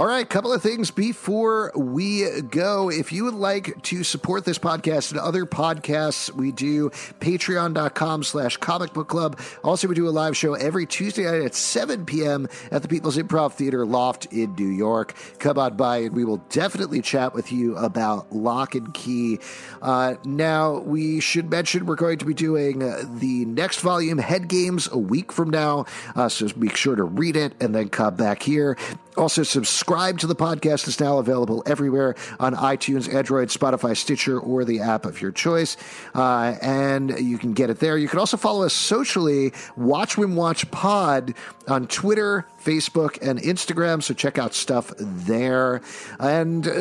All 0.00 0.06
right, 0.06 0.26
couple 0.26 0.50
of 0.50 0.62
things 0.62 0.90
before 0.90 1.72
we 1.76 2.40
go. 2.40 2.88
If 2.88 3.12
you 3.12 3.24
would 3.24 3.34
like 3.34 3.82
to 3.82 4.02
support 4.02 4.46
this 4.46 4.58
podcast 4.58 5.10
and 5.10 5.20
other 5.20 5.44
podcasts 5.44 6.32
we 6.32 6.52
do, 6.52 6.88
patreon.com 7.20 8.22
slash 8.22 8.56
comic 8.56 8.94
book 8.94 9.08
club. 9.08 9.38
Also, 9.62 9.88
we 9.88 9.94
do 9.94 10.08
a 10.08 10.10
live 10.10 10.34
show 10.34 10.54
every 10.54 10.86
Tuesday 10.86 11.24
night 11.24 11.42
at 11.42 11.54
7 11.54 12.06
p.m. 12.06 12.48
at 12.70 12.80
the 12.80 12.88
People's 12.88 13.18
Improv 13.18 13.52
Theater 13.52 13.84
Loft 13.84 14.24
in 14.32 14.54
New 14.54 14.70
York. 14.70 15.14
Come 15.38 15.58
on 15.58 15.76
by 15.76 15.98
and 15.98 16.16
we 16.16 16.24
will 16.24 16.40
definitely 16.48 17.02
chat 17.02 17.34
with 17.34 17.52
you 17.52 17.76
about 17.76 18.32
Locke 18.32 18.76
and 18.76 18.94
Key. 18.94 19.38
Uh, 19.82 20.14
now, 20.24 20.78
we 20.78 21.20
should 21.20 21.50
mention 21.50 21.84
we're 21.84 21.94
going 21.96 22.16
to 22.16 22.24
be 22.24 22.32
doing 22.32 22.78
the 23.18 23.44
next 23.44 23.80
volume, 23.80 24.16
Head 24.16 24.48
Games, 24.48 24.88
a 24.90 24.96
week 24.96 25.30
from 25.30 25.50
now. 25.50 25.84
Uh, 26.16 26.30
so 26.30 26.48
make 26.56 26.74
sure 26.74 26.96
to 26.96 27.04
read 27.04 27.36
it 27.36 27.52
and 27.60 27.74
then 27.74 27.90
come 27.90 28.14
back 28.14 28.42
here. 28.42 28.78
Also, 29.18 29.42
subscribe 29.42 29.89
to 29.90 30.26
the 30.28 30.36
podcast. 30.36 30.86
It's 30.86 31.00
now 31.00 31.18
available 31.18 31.64
everywhere 31.66 32.14
on 32.38 32.54
iTunes, 32.54 33.12
Android, 33.12 33.48
Spotify, 33.48 33.96
Stitcher, 33.96 34.38
or 34.38 34.64
the 34.64 34.78
app 34.78 35.04
of 35.04 35.20
your 35.20 35.32
choice. 35.32 35.76
Uh, 36.14 36.54
and 36.62 37.18
you 37.18 37.38
can 37.38 37.54
get 37.54 37.70
it 37.70 37.80
there. 37.80 37.98
You 37.98 38.06
can 38.06 38.20
also 38.20 38.36
follow 38.36 38.64
us 38.64 38.72
socially, 38.72 39.52
Watch 39.76 40.16
When 40.16 40.36
Watch 40.36 40.70
Pod 40.70 41.34
on 41.66 41.88
Twitter, 41.88 42.46
Facebook, 42.64 43.18
and 43.20 43.40
Instagram. 43.40 44.00
So 44.00 44.14
check 44.14 44.38
out 44.38 44.54
stuff 44.54 44.92
there. 44.96 45.80
And 46.20 46.68
uh, 46.68 46.72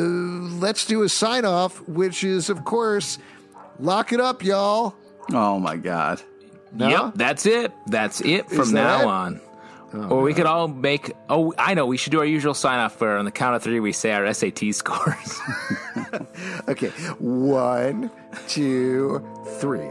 let's 0.59 0.85
do 0.85 1.01
a 1.01 1.09
sign 1.09 1.45
off, 1.45 1.81
which 1.87 2.23
is, 2.23 2.51
of 2.51 2.63
course, 2.63 3.17
lock 3.79 4.13
it 4.13 4.19
up, 4.19 4.43
y'all. 4.43 4.93
Oh, 5.33 5.57
my 5.57 5.77
God. 5.77 6.21
No? 6.71 6.89
Yep, 6.89 7.13
that's 7.15 7.47
it. 7.47 7.71
That's 7.87 8.21
it 8.21 8.51
from 8.51 8.73
that 8.73 8.83
now 8.83 9.01
it? 9.01 9.05
on. 9.07 9.41
Oh, 9.93 10.09
or 10.09 10.21
we 10.21 10.33
could 10.33 10.45
all 10.45 10.67
make. 10.67 11.13
Oh, 11.29 11.53
I 11.57 11.73
know. 11.73 11.85
We 11.85 11.97
should 11.97 12.11
do 12.11 12.19
our 12.19 12.25
usual 12.25 12.53
sign 12.53 12.79
off 12.79 12.99
where 13.01 13.17
on 13.17 13.25
the 13.25 13.31
count 13.31 13.55
of 13.55 13.63
three 13.63 13.79
we 13.79 13.91
say 13.91 14.11
our 14.11 14.31
SAT 14.33 14.73
scores. 14.73 15.39
Okay, 16.67 16.89
one, 17.19 18.09
two, 18.47 19.23
three. 19.59 19.89